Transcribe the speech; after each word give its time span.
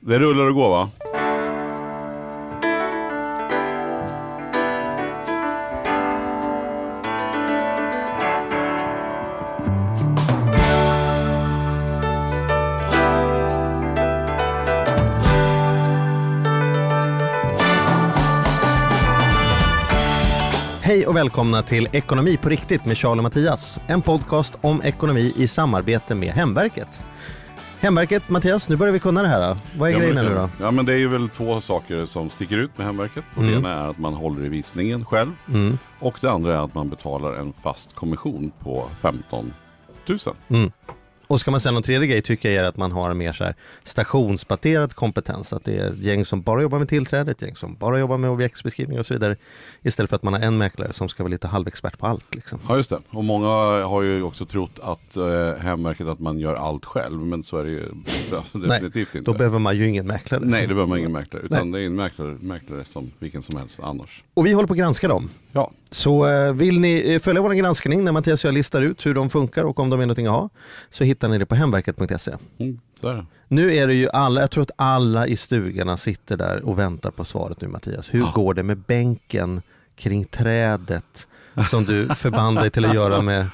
Det 0.00 0.18
rullar 0.18 0.46
och 0.46 0.54
går 0.54 0.68
va? 0.68 0.90
Hej 20.82 21.06
och 21.06 21.16
välkomna 21.16 21.62
till 21.62 21.88
Ekonomi 21.92 22.36
på 22.36 22.48
riktigt 22.48 22.84
med 22.84 22.96
Charlie 22.96 23.18
och 23.18 23.22
Mattias. 23.22 23.80
En 23.86 24.02
podcast 24.02 24.54
om 24.60 24.82
ekonomi 24.82 25.32
i 25.36 25.48
samarbete 25.48 26.14
med 26.14 26.28
Hemverket. 26.28 27.00
Hemverket, 27.80 28.28
Mattias, 28.28 28.68
nu 28.68 28.76
börjar 28.76 28.92
vi 28.92 28.98
kunna 28.98 29.22
det 29.22 29.28
här. 29.28 29.56
Vad 29.78 29.88
är 29.88 29.92
Ja, 29.92 29.98
grejen 29.98 30.14
men- 30.14 30.24
nu 30.24 30.34
då? 30.34 30.48
Ja 30.60 30.70
men 30.70 30.86
det 30.86 30.92
är 30.92 30.96
ju 30.98 31.08
väl 31.08 31.28
två 31.28 31.60
saker 31.60 32.06
som 32.06 32.30
sticker 32.30 32.56
ut 32.58 32.78
med 32.78 32.86
Hemverket. 32.86 33.24
Och 33.34 33.42
Mm. 33.42 33.50
Det 33.52 33.58
ena 33.58 33.74
är 33.84 33.88
att 33.90 33.98
man 33.98 34.14
håller 34.14 34.44
i 34.44 34.48
visningen 34.48 35.04
själv. 35.04 35.32
Mm. 35.48 35.78
Och 35.98 36.18
det 36.20 36.30
andra 36.30 36.54
är 36.58 36.64
att 36.64 36.74
man 36.74 36.88
betalar 36.88 37.32
en 37.34 37.52
fast 37.52 37.94
kommission 37.94 38.52
på 38.60 38.88
15 39.00 39.52
000. 40.08 40.18
Mm. 40.48 40.72
Och 41.28 41.40
ska 41.40 41.50
man 41.50 41.60
säga 41.60 41.72
någon 41.72 41.82
tredje 41.82 42.08
grej 42.08 42.22
tycker 42.22 42.50
jag 42.50 42.64
är 42.64 42.68
att 42.68 42.76
man 42.76 42.92
har 42.92 43.10
en 43.10 43.18
mer 43.18 43.32
så 43.32 43.44
här 43.44 43.54
stationsbaserad 43.84 44.94
kompetens. 44.94 45.52
Att 45.52 45.64
det 45.64 45.76
är 45.78 45.90
ett 45.90 45.98
gäng 45.98 46.24
som 46.24 46.42
bara 46.42 46.62
jobbar 46.62 46.78
med 46.78 46.88
tillträde, 46.88 47.30
ett 47.30 47.42
gäng 47.42 47.56
som 47.56 47.74
bara 47.74 47.98
jobbar 47.98 48.18
med 48.18 48.30
objektsbeskrivning 48.30 48.98
och 48.98 49.06
så 49.06 49.14
vidare. 49.14 49.36
Istället 49.82 50.10
för 50.10 50.16
att 50.16 50.22
man 50.22 50.32
har 50.32 50.40
en 50.40 50.58
mäklare 50.58 50.92
som 50.92 51.08
ska 51.08 51.22
vara 51.22 51.30
lite 51.30 51.46
halvexpert 51.46 51.98
på 51.98 52.06
allt. 52.06 52.34
Liksom. 52.34 52.60
Ja 52.68 52.76
just 52.76 52.90
det. 52.90 52.98
Och 53.10 53.24
många 53.24 53.46
har 53.84 54.02
ju 54.02 54.22
också 54.22 54.46
trott 54.46 54.80
att 54.82 55.16
eh, 55.16 55.54
Hemverket 55.54 56.06
att 56.06 56.20
man 56.20 56.38
gör 56.38 56.54
allt 56.54 56.84
själv. 56.84 57.20
Men 57.20 57.44
så 57.44 57.58
är 57.58 57.64
det 57.64 57.70
ju 57.70 57.88
definitivt 58.68 59.14
inte. 59.14 59.30
Då 59.30 59.38
behöver 59.38 59.58
man 59.58 59.76
ju 59.76 59.88
ingen 59.88 60.06
mäklare. 60.06 60.40
Nej 60.44 60.62
det 60.62 60.74
behöver 60.74 60.86
man 60.86 60.98
ingen 60.98 61.12
mäklare. 61.12 61.42
Utan 61.42 61.70
Nej. 61.70 61.80
det 61.80 61.84
är 61.84 61.86
en 61.86 61.96
mäklare, 61.96 62.36
mäklare 62.40 62.84
som 62.84 63.10
vilken 63.18 63.42
som 63.42 63.56
helst 63.56 63.80
annars. 63.82 64.24
Och 64.34 64.46
vi 64.46 64.52
håller 64.52 64.66
på 64.66 64.72
att 64.72 64.78
granska 64.78 65.08
dem. 65.08 65.30
Ja. 65.52 65.70
Så 65.90 66.26
eh, 66.26 66.52
vill 66.52 66.80
ni 66.80 67.12
eh, 67.12 67.18
följa 67.18 67.42
vår 67.42 67.50
granskning 67.50 68.04
när 68.04 68.12
Mattias 68.12 68.44
och 68.44 68.48
jag 68.48 68.54
listar 68.54 68.82
ut 68.82 69.06
hur 69.06 69.14
de 69.14 69.30
funkar 69.30 69.64
och 69.64 69.80
om 69.80 69.90
de 69.90 70.00
är 70.00 70.06
någonting 70.06 70.26
att 70.26 70.32
ha 70.32 70.48
så 70.90 71.04
hittar 71.04 71.28
ni 71.28 71.38
det 71.38 71.46
på 71.46 71.54
hemverket.se. 71.54 72.32
Mm, 72.58 72.80
så 73.00 73.08
är. 73.08 73.26
Nu 73.48 73.74
är 73.74 73.86
det 73.86 73.94
ju 73.94 74.08
alla, 74.08 74.40
jag 74.40 74.50
tror 74.50 74.62
att 74.62 74.70
alla 74.76 75.26
i 75.26 75.36
stugorna 75.36 75.96
sitter 75.96 76.36
där 76.36 76.68
och 76.68 76.78
väntar 76.78 77.10
på 77.10 77.24
svaret 77.24 77.60
nu 77.60 77.68
Mattias. 77.68 78.14
Hur 78.14 78.24
går 78.34 78.54
det 78.54 78.62
med 78.62 78.78
bänken 78.78 79.62
kring 79.96 80.24
trädet 80.24 81.26
som 81.70 81.84
du 81.84 82.06
förband 82.06 82.58
dig 82.58 82.70
till 82.70 82.84
att 82.84 82.94
göra 82.94 83.22
med 83.22 83.46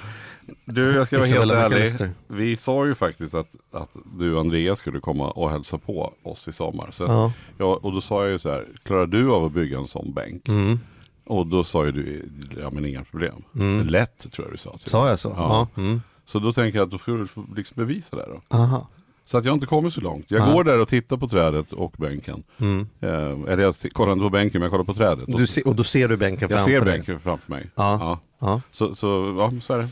Du, 0.64 0.94
jag 0.94 1.06
ska 1.06 1.18
vara 1.18 1.26
helt 1.26 1.52
ärlig. 1.52 2.10
Vi 2.26 2.56
sa 2.56 2.86
ju 2.86 2.94
faktiskt 2.94 3.34
att, 3.34 3.48
att 3.72 3.90
du 4.18 4.38
Andreas 4.38 4.78
skulle 4.78 5.00
komma 5.00 5.30
och 5.30 5.50
hälsa 5.50 5.78
på 5.78 6.12
oss 6.22 6.48
i 6.48 6.52
sommar. 6.52 6.90
Så 6.92 7.04
Ja. 7.04 7.32
ja, 7.58 7.78
och 7.82 7.92
då 7.92 8.00
sa 8.00 8.22
jag 8.22 8.32
ju 8.32 8.38
så 8.38 8.50
här, 8.50 8.66
klarar 8.82 9.06
du 9.06 9.30
av 9.30 9.44
att 9.44 9.52
bygga 9.52 9.78
en 9.78 9.86
sån 9.86 10.12
bänk? 10.12 10.48
Mm. 10.48 10.78
Och 11.26 11.46
då 11.46 11.64
sa 11.64 11.84
ju 11.84 11.92
du, 11.92 12.28
ja 12.60 12.70
men 12.70 12.84
inga 12.86 13.04
problem. 13.04 13.34
Mm. 13.54 13.86
Lätt 13.86 14.32
tror 14.32 14.46
jag 14.46 14.54
du 14.54 14.58
sa. 14.58 14.78
till 14.78 14.90
Sa 14.90 15.08
jag 15.08 15.18
så? 15.18 15.34
Ja. 15.36 15.68
Ja. 15.76 15.82
Mm. 15.82 16.02
Så 16.26 16.38
då 16.38 16.52
tänker 16.52 16.78
jag 16.78 16.84
att 16.84 16.90
då 16.90 16.98
får 16.98 17.12
du 17.12 17.26
liksom 17.56 17.74
bevisa 17.76 18.16
det 18.16 18.26
då. 18.26 18.56
Aha. 18.56 18.88
Så 19.26 19.38
att 19.38 19.44
jag 19.44 19.52
har 19.52 19.54
inte 19.54 19.66
kommit 19.66 19.92
så 19.94 20.00
långt. 20.00 20.24
Jag 20.28 20.48
Ja. 20.48 20.52
går 20.52 20.64
där 20.64 20.80
och 20.80 20.88
tittar 20.88 21.16
på 21.16 21.28
trädet 21.28 21.72
och 21.72 21.94
bänken. 21.98 22.42
Mm. 22.58 22.86
Eh, 23.00 23.08
eller 23.52 23.58
jag 23.62 23.74
kollar 23.92 24.12
inte 24.12 24.22
på 24.22 24.30
bänken 24.30 24.58
men 24.60 24.62
jag 24.62 24.70
kollar 24.70 24.84
på 24.84 24.94
trädet. 24.94 25.24
Du 25.28 25.46
se, 25.46 25.62
och 25.62 25.74
då 25.74 25.84
ser 25.84 26.08
du 26.08 26.16
bänken 26.16 26.48
jag 26.50 26.50
framför 26.58 26.70
ser 26.70 26.84
dig? 26.84 26.94
bänken 26.94 27.20
framför 27.20 27.50
mig. 27.52 27.70
Ja. 27.74 27.96
Ja. 28.00 28.18
Ja. 28.40 28.60
Så, 28.70 28.94
så, 28.94 29.34
ja, 29.38 29.52
så 29.62 29.72
är 29.72 29.78
det. 29.78 29.88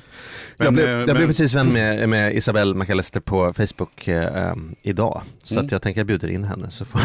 jag 0.57 0.73
blev, 0.75 0.87
eh, 0.89 0.93
jag 0.93 1.17
blev 1.17 1.27
precis 1.27 1.55
vän 1.55 1.73
med, 1.73 2.09
med 2.09 2.37
Isabelle 2.37 2.75
McAllister 2.75 3.21
på 3.21 3.53
Facebook 3.53 4.09
eh, 4.09 4.55
idag. 4.83 5.23
Så 5.43 5.55
Mm. 5.55 5.65
att 5.67 5.73
jag 5.73 5.83
tänker 5.83 6.01
jag 6.01 6.07
bjuder 6.07 6.29
in 6.29 6.45
henne 6.45 6.71
så 6.71 6.85
får 6.85 7.01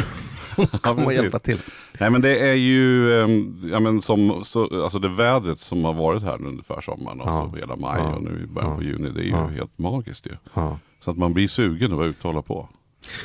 komma 0.82 1.06
och 1.06 1.14
hjälpa 1.14 1.40
till. 1.40 1.58
Nej 2.00 2.10
men 2.10 2.22
det 2.22 2.40
är 2.50 2.54
ju, 2.54 3.14
ehm, 3.22 3.62
ja 3.72 3.80
men 3.80 4.02
som, 4.02 4.42
så, 4.44 4.84
alltså 4.84 5.00
det 5.00 5.10
vädret 5.10 5.60
som 5.60 5.86
har 5.86 5.94
varit 5.94 6.24
här 6.24 6.38
nu 6.38 6.48
under 6.48 6.64
försommaren 6.64 7.22
och 7.22 7.28
Ja. 7.30 7.50
så 7.52 7.58
hela 7.58 7.76
maj 7.76 8.00
Ja. 8.04 8.16
och 8.16 8.24
nu 8.24 8.44
i 8.44 8.48
början 8.48 8.76
på 8.78 8.84
juni. 8.84 9.10
Det 9.10 9.20
är 9.20 9.24
ju 9.24 9.30
Ja. 9.30 9.48
helt 9.48 9.78
magiskt 9.80 10.26
ju. 10.26 10.32
Ja. 10.54 10.80
Så 11.04 11.12
att 11.12 11.18
man 11.18 11.34
blir 11.34 11.48
sugen 11.48 11.92
att 11.92 11.98
vara 11.98 12.08
ute 12.08 12.20
och 12.28 12.34
hålla 12.34 12.42
på. 12.42 12.70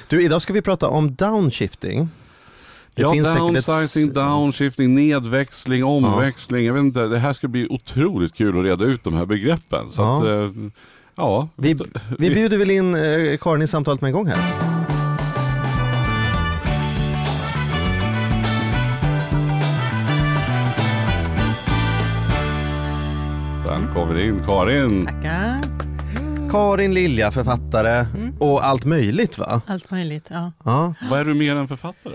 Du, 0.08 0.22
idag 0.24 0.42
ska 0.42 0.52
vi 0.52 0.62
prata 0.62 0.88
om 0.88 1.14
downshifting. 1.14 2.08
Det 2.94 3.02
ja, 3.02 3.10
säkert 3.10 3.26
ett- 3.26 3.38
downsizing, 3.38 4.12
downshifting, 4.12 4.94
nedväxling, 4.94 5.84
omväxling. 5.84 6.64
Jag 6.66 6.74
vet 6.74 6.80
inte, 6.80 7.06
det 7.06 7.18
här 7.18 7.32
ska 7.32 7.48
bli 7.48 7.66
otroligt 7.70 8.34
kul 8.34 8.58
att 8.58 8.64
reda 8.64 8.84
ut 8.84 9.04
de 9.04 9.14
här 9.14 9.26
begreppen. 9.26 9.86
Så 9.90 10.02
att, 10.02 10.24
eh, 10.24 10.50
ja. 11.16 11.48
Vi, 11.56 11.76
vi 12.18 12.30
bjuder 12.34 12.58
väl 12.58 12.70
in 12.70 12.94
eh, 12.94 13.36
Karin 13.40 13.62
i 13.62 13.68
samtalet 13.68 14.00
med 14.00 14.08
en 14.08 14.14
gång 14.14 14.26
här. 14.26 14.81
Välkommen 23.82 24.18
in 24.20 24.42
Karin. 24.44 25.06
Tackar. 25.06 25.60
Karin 26.50 26.94
Lilja, 26.94 27.30
författare 27.30 27.90
Mm. 28.14 28.34
och 28.38 28.64
allt 28.66 28.84
möjligt 28.84 29.38
va? 29.38 29.62
Allt 29.66 29.90
möjligt. 29.90 30.26
Ja. 30.30 30.52
Ja. 30.64 30.94
Vad 31.10 31.20
är 31.20 31.24
du 31.24 31.34
mer 31.34 31.56
än 31.56 31.68
författare? 31.68 32.14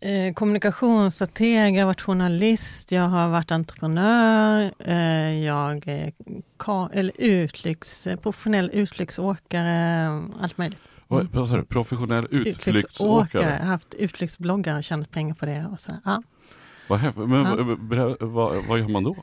Eh, 0.00 0.34
kommunikationsstrateg, 0.34 1.74
jag 1.76 1.80
har 1.80 1.86
varit 1.86 2.00
journalist, 2.00 2.92
jag 2.92 3.02
har 3.02 3.28
varit 3.28 3.50
entreprenör, 3.50 4.72
eh, 4.78 5.44
jag 5.44 5.88
är 5.88 6.12
ka- 6.58 6.90
eller 6.92 7.12
eh, 8.12 8.16
professionell 8.16 8.70
utflyktsåkare, 8.72 10.06
allt 10.40 10.58
möjligt. 10.58 10.78
Vad, 11.08 11.28
vad 11.32 11.48
sa 11.48 11.56
du? 11.56 11.64
Professionell 11.64 12.24
Utflyktsåkare, 12.24 12.78
utflyktsåkare? 12.78 13.42
jag 13.42 13.50
har 13.58 13.66
haft 13.66 13.94
utflyktsbloggar 13.94 14.76
och 14.78 14.84
tjänat 14.84 15.10
pengar 15.10 15.34
på 15.34 15.46
det. 15.46 15.66
Och 15.72 15.80
sådär. 15.80 16.00
Ja. 16.04 16.22
Vad, 16.88 17.28
men, 17.28 17.44
Ja. 17.98 18.16
vad- 18.20 18.64
vad, 18.64 18.78
gör 18.78 18.88
man 18.88 19.02
då? 19.04 19.16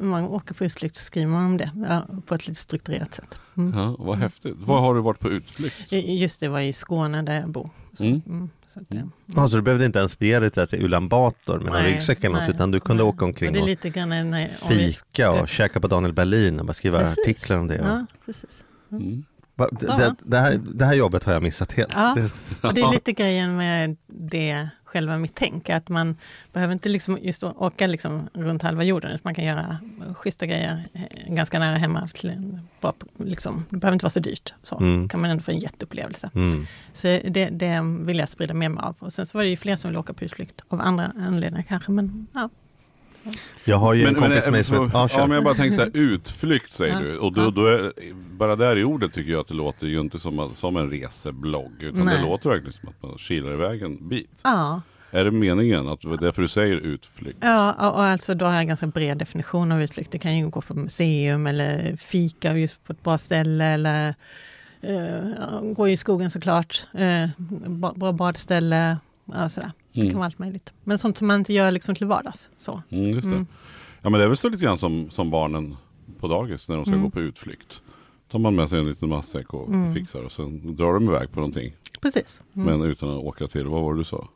Man 0.00 0.24
åker 0.24 0.54
på 0.54 0.64
utflykt 0.64 0.96
så 0.96 1.04
skriver 1.04 1.26
man 1.30 1.44
om 1.46 1.56
det 1.56 1.70
ja, 1.88 2.02
på 2.26 2.34
ett 2.34 2.48
lite 2.48 2.60
strukturerat 2.60 3.14
sätt. 3.14 3.38
Mm. 3.56 3.78
Ja, 3.78 3.96
vad 3.98 4.18
häftigt. 4.18 4.54
Vad 4.58 4.80
har 4.82 4.94
du 4.94 5.00
varit 5.00 5.18
på 5.20 5.28
utflykt? 5.30 5.92
Just 5.92 6.40
det 6.40 6.48
var 6.48 6.60
i 6.60 6.72
Skåne 6.72 7.22
där 7.22 7.40
jag 7.40 7.48
bor. 7.50 7.70
Så, 7.92 8.04
Mm. 8.04 8.22
mm, 8.26 8.48
så 8.66 8.80
att, 8.80 8.90
Mm. 8.92 9.10
eh, 9.34 9.42
Alltså, 9.42 9.56
du 9.56 9.62
behövde 9.62 9.86
inte 9.86 9.98
ens 9.98 10.18
bege 10.18 10.40
dig 10.40 10.66
till 10.66 10.84
Ulan 10.84 11.08
Bator 11.08 11.58
med 11.60 11.72
någon 11.72 11.82
Nej, 11.82 11.92
ryggsäck 11.94 12.24
eller 12.24 12.40
något 12.40 12.48
utan 12.54 12.70
du 12.70 12.80
kunde 12.80 13.02
nej. 13.02 13.12
åka 13.12 13.24
omkring 13.24 13.48
och 13.48 13.52
det 13.54 13.58
är 13.58 13.62
och 13.62 13.68
lite 13.68 13.90
grann 13.90 14.08
när, 14.08 14.48
fika 14.48 15.30
och 15.30 15.48
käka 15.48 15.80
på 15.80 15.88
Daniel 15.88 16.12
Berlin 16.12 16.60
och 16.60 16.66
bara 16.66 16.72
skriva 16.72 16.98
Precis. 16.98 17.18
artiklar 17.18 17.56
om 17.56 17.66
det. 17.66 17.80
Och, 17.80 17.86
Ja, 17.86 18.06
precis. 18.26 18.64
Mm. 18.92 19.24
Va, 19.56 19.68
det, 19.80 19.86
det, 19.86 20.14
det, 20.24 20.38
här, 20.38 20.60
det 20.74 20.84
här 20.84 20.94
jobbet 20.94 21.24
har 21.24 21.32
jag 21.32 21.42
missat 21.42 21.72
helt. 21.72 21.90
Ja. 21.94 22.14
Det, 22.16 22.30
Och 22.68 22.74
det 22.74 22.80
är 22.80 22.92
lite 22.92 23.12
grejen 23.12 23.56
med 23.56 23.96
det, 24.06 24.68
själva 24.94 25.18
mitt 25.18 25.34
tänk, 25.34 25.70
att 25.70 25.88
man 25.88 26.16
behöver 26.52 26.72
inte 26.72 26.88
liksom 26.88 27.18
just 27.22 27.42
åka 27.42 27.86
liksom 27.86 28.28
runt 28.34 28.62
halva 28.62 28.84
jorden, 28.84 29.10
utan 29.10 29.20
man 29.22 29.34
kan 29.34 29.44
göra 29.44 29.78
schyssta 30.14 30.46
grejer 30.46 30.84
eh, 30.92 31.34
ganska 31.34 31.58
nära 31.58 31.76
hemma. 31.76 32.08
Till 32.14 32.30
en 32.30 32.60
bra, 32.80 32.92
liksom, 33.18 33.64
det 33.70 33.76
behöver 33.76 33.94
inte 33.94 34.04
vara 34.04 34.10
så 34.10 34.20
dyrt, 34.20 34.54
så 34.62 34.78
Mm. 34.78 35.08
kan 35.08 35.20
man 35.20 35.30
ändå 35.30 35.42
få 35.42 35.50
en 35.50 35.58
jätteupplevelse. 35.58 36.30
mm. 36.34 36.66
Så 36.92 37.06
det, 37.06 37.48
det 37.48 37.80
vill 38.00 38.18
jag 38.18 38.28
sprida 38.28 38.54
med 38.54 38.70
mig 38.70 38.82
av. 38.82 38.96
Och 38.98 39.12
sen 39.12 39.26
så 39.26 39.38
var 39.38 39.42
det 39.44 39.50
ju 39.50 39.56
fler 39.56 39.76
som 39.76 39.88
ville 39.90 39.98
åka 39.98 40.12
på 40.12 40.24
utflykt, 40.24 40.60
av 40.68 40.80
andra 40.80 41.12
anledningar 41.18 41.64
kanske, 41.68 41.90
men 41.92 42.26
ja. 42.34 42.48
Jag 43.64 43.76
har 43.76 43.94
ju 43.94 44.06
en 44.06 44.14
kompis 44.14 44.46
eh, 44.46 44.52
med 44.52 44.66
som... 44.66 44.90
Ja, 44.92 45.08
ja, 45.12 45.26
men 45.26 45.30
jag 45.34 45.44
bara 45.44 45.54
tänker 45.54 45.76
så 45.76 45.80
här, 45.82 45.90
utflykt 45.94 46.72
säger 46.72 46.94
Ja. 46.94 47.00
du. 47.00 47.18
Och 47.18 47.32
då, 47.32 47.40
Ja. 47.42 47.50
då 47.50 47.66
är, 47.66 47.92
bara 48.14 48.56
där 48.56 48.76
i 48.78 48.84
ordet 48.84 49.12
tycker 49.12 49.32
jag 49.32 49.40
att 49.40 49.48
det 49.48 49.54
låter 49.54 49.86
ju 49.86 50.00
inte 50.00 50.18
som, 50.18 50.50
som 50.54 50.76
en 50.76 50.90
reseblogg. 50.90 51.72
Utan 51.82 52.04
Nej. 52.04 52.16
det 52.16 52.22
låter 52.22 52.48
verkligen 52.48 52.72
som 52.72 52.88
att 52.88 53.02
man 53.02 53.18
kilar 53.18 53.52
iväg 53.52 53.82
en 53.82 54.08
bit. 54.08 54.40
Ja, 54.44 54.80
Är 55.10 55.24
det 55.24 55.30
meningen? 55.30 55.88
Att 55.88 56.00
det 56.00 56.08
är 56.12 56.16
därför 56.16 56.42
du 56.42 56.48
säger 56.48 56.76
utflykt? 56.76 57.38
ja 57.42 57.72
och, 57.90 58.02
alltså 58.02 58.34
då 58.34 58.44
har 58.44 58.52
jag 58.52 58.60
en 58.60 58.68
ganska 58.68 58.86
bred 58.86 59.18
definition 59.18 59.72
av 59.72 59.82
utflykt. 59.82 60.10
Det 60.12 60.18
kan 60.18 60.36
ju 60.38 60.48
gå 60.48 60.60
på 60.60 60.74
museum 60.74 61.46
eller 61.46 61.96
fika 61.96 62.56
just 62.58 62.84
på 62.84 62.92
ett 62.92 63.02
bra 63.02 63.18
ställe 63.18 63.64
eller 63.64 64.14
ja, 64.80 65.60
gå 65.62 65.88
i 65.88 65.96
skogen 65.96 66.30
såklart. 66.30 66.86
Ba- 67.66 67.94
bra 67.94 68.12
badställe. 68.12 68.96
Ja, 69.24 69.48
sådär. 69.48 69.70
Det 69.94 70.00
kan 70.00 70.06
Mm. 70.06 70.16
vara 70.16 70.26
allt 70.26 70.38
möjligt. 70.38 70.72
Men 70.84 70.98
sånt 70.98 71.18
som 71.18 71.26
man 71.28 71.38
inte 71.38 71.52
gör 71.52 71.70
liksom 71.72 71.94
till 71.94 72.06
vardags. 72.06 72.50
Så. 72.58 72.82
Mm, 72.90 73.06
just 73.10 73.22
det. 73.28 73.34
Mm. 73.34 73.46
Ja 74.02 74.10
men 74.10 74.18
det 74.18 74.24
är 74.24 74.28
väl 74.28 74.36
så 74.36 74.48
lite 74.48 74.64
grann 74.64 74.78
som, 74.78 75.10
som 75.10 75.30
barnen 75.30 75.76
på 76.20 76.28
dagis 76.28 76.68
när 76.68 76.76
de 76.76 76.84
ska 76.84 76.92
Mm. 76.94 77.04
gå 77.04 77.10
på 77.10 77.20
utflykt. 77.20 77.82
Tar 78.30 78.38
man 78.38 78.54
med 78.54 78.68
sig 78.68 78.78
en 78.78 78.86
liten 78.88 79.08
matsäck 79.08 79.54
och 79.54 79.68
Mm. 79.68 79.94
fixar 79.94 80.22
och 80.22 80.32
sen 80.32 80.76
drar 80.76 80.94
de 80.94 81.04
iväg 81.08 81.30
på 81.32 81.40
någonting. 81.40 81.76
Precis. 82.00 82.42
Mm. 82.56 82.78
Men 82.78 82.90
utan 82.90 83.08
att 83.10 83.16
åka 83.16 83.46
till, 83.46 83.66
vad 83.66 83.82
var 83.82 83.94
det 83.94 84.00
du 84.00 84.04
sa? 84.04 84.28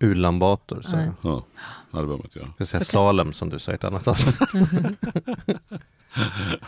Ulan 0.00 0.38
Bator. 0.38 0.82
Så. 0.82 0.96
Nej. 0.96 1.10
Jag 1.22 1.32
Ja, 1.32 1.42
det 1.90 1.92
behöver 1.92 2.08
man 2.16 2.20
inte 2.24 2.38
göra. 2.38 2.48
ska 2.54 2.66
säga 2.66 2.84
Salem 2.84 3.32
som 3.32 3.48
du 3.50 3.58
sa 3.58 3.72
i 3.72 3.74
ett 3.74 3.84
annat 3.84 4.08
avsnitt. 4.08 4.36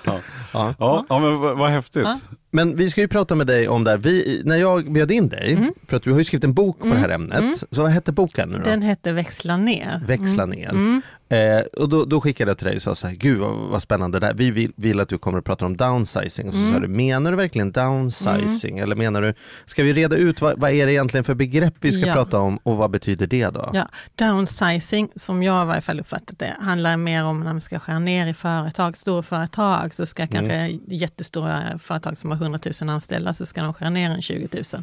Ja. 0.05 0.21
ja. 0.53 0.75
Ja, 0.79 1.05
ja 1.09 1.19
men 1.19 1.38
vad, 1.41 1.59
vad 1.59 1.71
häftigt. 1.71 2.06
Men 2.50 2.76
vi 2.76 2.91
ska 2.91 3.00
ju 3.00 3.08
prata 3.08 3.35
med 3.35 3.47
dig 3.47 3.69
om 3.69 3.85
det 3.85 3.91
här. 3.91 3.99
Vi, 3.99 4.43
när 4.44 4.56
jag 4.56 4.93
bjöd 4.93 5.11
in 5.11 5.29
dig, 5.29 5.52
Mm. 5.52 5.73
för 5.88 5.97
att 5.97 6.02
du 6.02 6.11
har 6.12 6.19
ju 6.19 6.25
skrivit 6.25 6.44
en 6.44 6.55
bok 6.55 6.79
på 6.79 6.85
Mm. 6.85 6.97
det 6.97 7.00
här 7.02 7.08
ämnet. 7.14 7.38
Mm. 7.38 7.55
Så 7.70 7.82
vad 7.82 7.91
hette 7.91 8.12
boken 8.12 8.49
nu 8.49 8.56
då? 8.58 8.62
Den 8.64 8.82
hette 8.82 9.12
Växla 9.12 9.56
ner. 9.56 10.02
Växla 10.06 10.43
Mm. 10.43 10.58
ner. 10.58 10.70
Mm. 10.70 11.02
Eh, 11.29 11.61
och 11.79 11.88
då, 11.88 12.05
då 12.05 12.20
skickade 12.20 12.50
jag 12.50 12.58
till 12.58 12.67
dig 12.67 12.76
och 12.76 12.82
sa 12.82 12.94
så 12.94 13.06
här, 13.06 13.14
gud 13.14 13.38
vad, 13.38 13.56
vad 13.56 13.82
spännande 13.82 14.20
det 14.20 14.26
här. 14.26 14.35
Vi 14.35 14.50
vill, 14.50 14.73
vill 14.76 15.00
att 15.00 15.08
du 15.08 15.19
kommer 15.19 15.38
att 15.38 15.44
prata 15.44 15.67
om 15.67 15.76
downsizing. 15.76 16.49
Och 16.49 16.55
så 16.55 16.61
Mm. 16.61 16.73
sa 16.75 16.81
du, 16.81 16.88
menar 16.88 17.31
du 17.31 17.37
verkligen 17.37 17.73
downsizing? 17.73 18.79
Eller 18.79 18.96
menar 18.96 19.23
du, 19.23 19.35
ska 19.67 19.82
vi 19.82 19.93
reda 19.93 20.17
ut 20.17 20.41
vad, 20.41 20.61
vad 20.61 20.70
är 20.70 20.87
det 20.87 20.93
egentligen 20.93 21.25
för 21.25 21.35
begrepp 21.35 21.75
vi 21.81 21.93
ska 21.93 22.06
Ja. 22.06 22.14
prata 22.14 22.38
om 22.38 22.58
och 22.62 22.76
vad 22.76 22.91
betyder 22.91 23.26
det 23.26 23.46
då? 23.49 23.70
Ja, 23.73 23.88
downsizing, 24.14 25.08
som 25.17 25.43
jag 25.43 25.64
i 25.64 25.67
varje 25.67 25.82
fall 25.82 26.00
uppfattat 26.00 26.38
det, 26.38 26.55
handlar 26.61 26.96
mer 26.96 27.25
om 27.25 27.41
när 27.41 27.53
man 27.53 27.61
ska 27.61 27.79
skära 27.79 27.99
ner 27.99 28.26
i 28.26 28.35
företag. 28.35 28.96
Storföretag 28.96 29.94
så 29.94 30.06
ska 30.06 30.26
kanske 30.26 30.79
jättestora 30.88 31.61
företag 31.79 32.19
som 32.19 32.31
har 32.31 32.37
100 32.41 32.59
000 32.81 32.91
anställda 32.91 33.33
så 33.33 33.47
ska 33.47 33.63
de 33.63 33.75
skära 33.75 33.91
ner 33.91 34.11
en 34.11 34.23
20 34.23 34.49
000. 34.73 34.83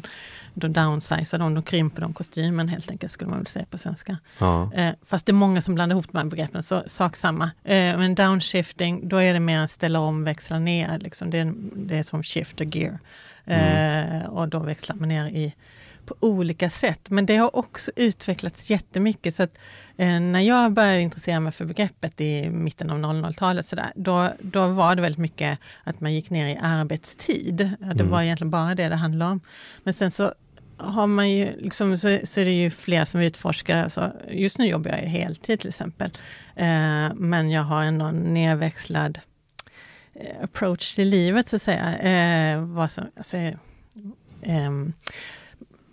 Då 0.54 0.68
downsizar 0.68 1.38
de, 1.38 1.54
då 1.54 1.62
krymper 1.62 2.02
de 2.02 2.12
kostymen 2.12 2.68
helt 2.68 2.90
enkelt 2.90 3.12
skulle 3.12 3.30
man 3.30 3.38
väl 3.38 3.46
säga 3.46 3.66
på 3.70 3.78
svenska. 3.78 4.16
Ja. 4.38 4.72
Eh, 4.74 4.94
fast 5.06 5.26
det 5.26 5.30
är 5.30 5.34
många 5.34 5.62
som 5.62 5.74
blandar 5.74 5.94
ihop 5.94 6.06
de 6.12 6.18
här 6.18 6.24
begreppen, 6.24 6.62
så 6.62 6.82
sak 6.86 7.16
samma. 7.16 7.44
Eh, 7.64 7.98
men 7.98 8.14
downshifting, 8.14 9.08
då 9.08 9.16
är 9.16 9.34
det 9.34 9.40
mer 9.40 9.60
att 9.60 9.70
ställa 9.70 10.00
om, 10.00 10.24
växla 10.24 10.58
ner. 10.58 10.98
Liksom. 10.98 11.30
Det, 11.30 11.38
är, 11.38 11.52
det 11.76 11.98
är 11.98 12.02
som 12.02 12.22
shift 12.22 12.60
och 12.60 12.76
gear. 12.76 12.98
Eh, 13.44 14.26
och 14.26 14.48
då 14.48 14.58
växlar 14.58 14.96
man 14.96 15.08
ner 15.08 15.26
i, 15.26 15.54
på 16.08 16.16
olika 16.20 16.70
sätt. 16.70 17.10
Men 17.10 17.26
det 17.26 17.36
har 17.36 17.56
också 17.56 17.90
utvecklats 17.96 18.70
jättemycket. 18.70 19.34
Så 19.34 19.42
att, 19.42 19.58
eh, 19.96 20.20
när 20.20 20.40
jag 20.40 20.72
började 20.72 21.00
intressera 21.00 21.40
mig 21.40 21.52
för 21.52 21.64
begreppet 21.64 22.20
i 22.20 22.50
mitten 22.50 22.90
av 22.90 22.98
00-talet, 22.98 23.66
så 23.66 23.76
där, 23.76 23.92
då, 23.94 24.30
då 24.40 24.68
var 24.68 24.96
det 24.96 25.02
väldigt 25.02 25.18
mycket 25.18 25.58
att 25.84 26.00
man 26.00 26.14
gick 26.14 26.30
ner 26.30 26.48
i 26.48 26.58
arbetstid. 26.62 27.70
Det 27.94 28.04
var 28.04 28.22
egentligen 28.22 28.50
bara 28.50 28.74
det 28.74 28.88
det 28.88 28.96
handlade 28.96 29.32
om. 29.32 29.40
Men 29.84 29.94
sen 29.94 30.10
så 30.10 30.32
har 30.78 31.06
man 31.06 31.30
ju, 31.30 31.56
liksom, 31.58 31.98
så, 31.98 32.18
så 32.24 32.40
är 32.40 32.44
det 32.44 32.62
ju 32.62 32.70
fler 32.70 33.04
som 33.04 33.20
utforskar. 33.20 33.88
Så 33.88 34.12
just 34.30 34.58
nu 34.58 34.66
jobbar 34.66 34.90
jag 34.90 34.98
heltid 34.98 35.60
till 35.60 35.68
exempel. 35.68 36.10
Eh, 36.56 37.14
men 37.14 37.50
jag 37.50 37.62
har 37.62 37.82
ändå 37.82 38.04
en 38.04 38.34
nedväxlad 38.34 39.20
eh, 40.14 40.44
approach 40.44 40.94
till 40.94 41.08
livet 41.08 41.48
så 41.48 41.56
att 41.56 41.62
säga. 41.62 41.98
Eh, 41.98 42.60
vad, 42.60 42.90
som, 42.90 43.04
alltså, 43.16 43.36
ehm, 44.42 44.92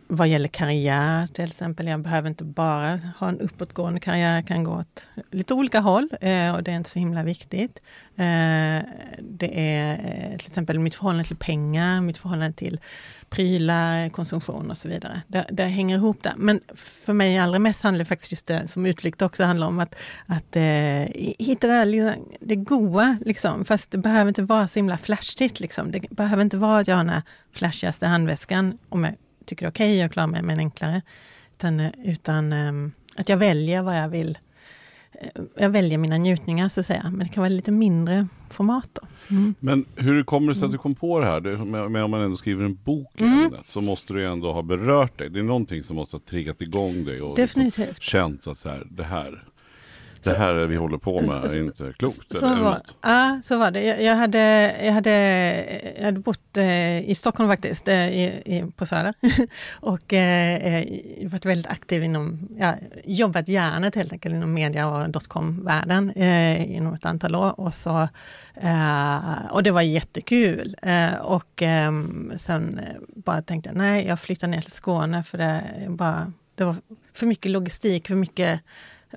vad 0.08 0.28
gäller 0.28 0.48
karriär 0.48 1.28
till 1.28 1.44
exempel. 1.44 1.88
Jag 1.88 2.00
behöver 2.00 2.30
inte 2.30 2.44
bara 2.44 3.00
ha 3.18 3.30
en 3.30 3.40
uppåtgående 3.40 4.00
karriär, 4.00 4.36
jag 4.36 4.48
kan 4.48 4.64
gå 4.64 4.72
åt 4.72 5.08
lite 5.32 5.54
olika 5.54 5.80
håll 5.80 6.10
eh, 6.22 6.56
och 6.56 6.64
det 6.64 6.72
är 6.72 6.76
inte 6.76 6.90
så 6.90 7.00
himla 7.00 7.24
viktigt. 7.24 7.80
Eh, 8.16 8.84
det 9.20 9.52
är 9.54 9.94
eh, 9.94 10.38
till 10.38 10.48
exempel 10.48 10.80
mitt 10.80 10.96
förhållande 10.96 11.24
till 11.24 11.36
pengar, 11.36 12.02
mitt 12.02 12.18
förhållande 12.18 12.58
till 12.58 12.80
prylar, 13.30 14.10
konsumtion 14.10 14.72
och 14.72 14.78
så 14.78 14.90
vidare. 14.90 15.22
Det, 15.28 15.46
det 15.52 15.64
hänger 15.64 15.96
ihop 15.96 16.24
där. 16.24 16.34
Men 16.38 16.62
för 16.76 17.14
mig 17.14 17.38
allra 17.38 17.60
mest 17.60 17.84
handlar 17.84 18.00
det 18.00 18.06
faktiskt 18.06 18.32
just 18.32 18.48
det 18.48 18.68
som 18.68 18.86
utflykt 18.86 19.22
också 19.22 19.44
handlar 19.44 19.68
om 19.68 19.80
att, 19.80 19.96
att 20.26 20.56
eh, 20.56 20.64
hitta 21.40 21.68
det, 21.68 21.74
där, 21.74 21.86
liksom, 21.86 22.26
det 22.40 22.56
goa, 22.56 23.18
liksom. 23.26 23.66
fast 23.66 23.92
det 23.92 23.98
behöver 23.98 24.28
inte 24.28 24.44
vara 24.44 24.68
så 24.68 24.80
himla 24.80 24.98
flashigt. 24.98 25.60
Liksom. 25.60 25.92
Det 25.92 26.10
behöver 26.10 26.44
inte 26.44 26.58
vara 26.58 26.80
att 26.80 26.88
jag 26.88 26.96
har 26.96 27.04
den 27.04 27.14
här 27.14 27.22
flashigaste 27.52 28.08
handväskan, 28.08 28.78
om 28.90 29.04
jag 29.04 29.14
tycker 29.46 29.68
okej 29.68 29.96
okay, 29.96 30.06
och 30.06 30.12
klarar 30.12 30.28
mig 30.28 30.42
med 30.42 30.54
en 30.54 30.60
enklare. 30.60 31.02
Utan, 31.58 31.80
utan 32.04 32.54
um, 32.54 32.92
att 33.16 33.30
jag 33.30 33.38
väljer 33.38 33.82
vad 33.82 33.98
jag 33.98 34.10
vill. 34.10 34.38
Eh, 35.22 35.42
Jag 35.58 35.70
väljer 35.70 35.98
mina 35.98 36.18
njutningar 36.18 36.70
så 36.70 36.80
att 36.80 36.86
säga, 36.86 37.04
men 37.04 37.20
det 37.28 37.34
kan 37.34 37.42
vara 37.42 37.50
lite 37.50 37.72
mindre 37.72 38.28
format. 38.50 38.98
Mm. 39.30 39.56
Men 39.60 39.86
hur 39.96 40.24
kommer 40.24 40.48
det 40.54 40.56
sig 40.60 40.66
att 40.66 40.72
du 40.72 40.78
kom 40.78 40.96
på 40.96 41.20
det 41.20 41.26
här? 41.26 41.40
Det, 41.42 41.58
men 41.58 42.04
om 42.04 42.12
man 42.12 42.22
ändå 42.22 42.36
skriver 42.38 42.66
en 42.66 42.76
bok 42.84 43.12
i 43.18 43.24
Mm. 43.24 43.46
ämnet 43.46 43.62
så 43.66 43.82
måste 43.82 44.14
ju 44.14 44.26
ändå 44.26 44.54
ha 44.54 44.62
berört 44.62 45.18
dig. 45.20 45.30
Det 45.30 45.40
är 45.40 45.44
någonting 45.44 45.84
som 45.84 45.96
måste 45.96 46.16
ha 46.16 46.22
triggat 46.30 46.62
igång 46.62 47.06
dig 47.06 47.22
och 47.22 47.38
liksom 47.38 47.64
Definitivt. 47.64 48.02
känt 48.02 48.48
att 48.48 48.60
så 48.60 48.70
här, 48.70 48.88
det 48.92 49.04
här, 49.04 49.44
det 50.26 50.30
Så- 50.32 50.36
här 50.38 50.54
vi 50.54 50.76
håller 50.76 50.98
på 50.98 51.22
med 51.22 51.46
är 51.46 51.60
inte 51.60 51.94
klokt. 52.00 52.36
Så 52.36 52.46
eller 52.48 52.62
var, 52.64 52.82
ja, 53.02 53.40
så 53.44 53.58
var 53.58 53.72
det. 53.72 53.84
Jag, 53.84 54.02
jag, 54.04 54.16
hade, 54.16 54.40
jag, 54.86 54.94
hade, 54.94 55.12
jag 55.98 56.06
hade 56.06 56.20
bott 56.20 56.58
eh, 56.58 57.10
i 57.10 57.16
Stockholm 57.16 57.50
faktiskt, 57.50 57.88
eh, 57.88 58.08
i, 58.08 58.24
i, 58.46 58.64
på 58.76 58.86
Söder. 58.86 59.14
och 59.80 60.14
eh, 60.14 60.56
eh, 60.76 60.86
varit 61.30 61.46
väldigt 61.46 61.72
aktiv 61.72 62.04
inom, 62.04 62.48
ja, 62.60 62.74
jobbat 63.06 63.48
hjärnet 63.48 63.96
helt 63.96 64.12
enkelt 64.14 64.36
inom 64.36 64.54
media 64.54 64.88
och 64.88 65.10
dotcom-världen 65.10 66.10
eh, 66.12 66.72
inom 66.76 66.94
ett 66.94 67.06
antal 67.06 67.36
år. 67.36 67.60
Och, 67.60 67.74
så, 67.74 68.08
eh, 68.62 69.46
och 69.52 69.64
det 69.64 69.72
var 69.72 69.82
jättekul. 69.82 70.76
Eh, 70.82 71.16
och 71.16 71.62
eh, 71.62 71.92
sen 72.38 72.80
bara 73.16 73.42
tänkte 73.42 73.70
jag, 73.70 73.78
nej, 73.78 74.08
jag 74.08 74.20
flyttar 74.20 74.48
ner 74.48 74.62
till 74.62 74.72
Skåne 74.72 75.24
för 75.24 75.38
det, 75.38 75.64
bara, 75.90 76.32
det 76.56 76.64
var 76.64 76.76
för 77.14 77.26
mycket 77.26 77.52
logistik, 77.52 78.08
för 78.08 78.16
mycket 78.16 78.60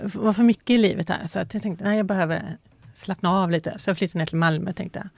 var 0.03 0.33
för 0.33 0.43
mycket 0.43 0.71
i 0.71 0.79
livet 0.79 1.09
här. 1.09 1.27
Så 1.27 1.39
att 1.39 1.55
jag 1.55 1.63
tänkte, 1.63 1.85
nej 1.85 1.97
jag 1.97 2.07
behöver 2.07 2.57
slappna 2.93 3.31
av 3.31 3.51
lite. 3.51 3.79
Så 3.79 3.91
jag 3.91 3.99
flyttade 3.99 4.19
ner 4.19 4.27
till 4.27 4.37
Malmö 4.37 4.73
tänkte 4.73 4.99
jag. 4.99 5.09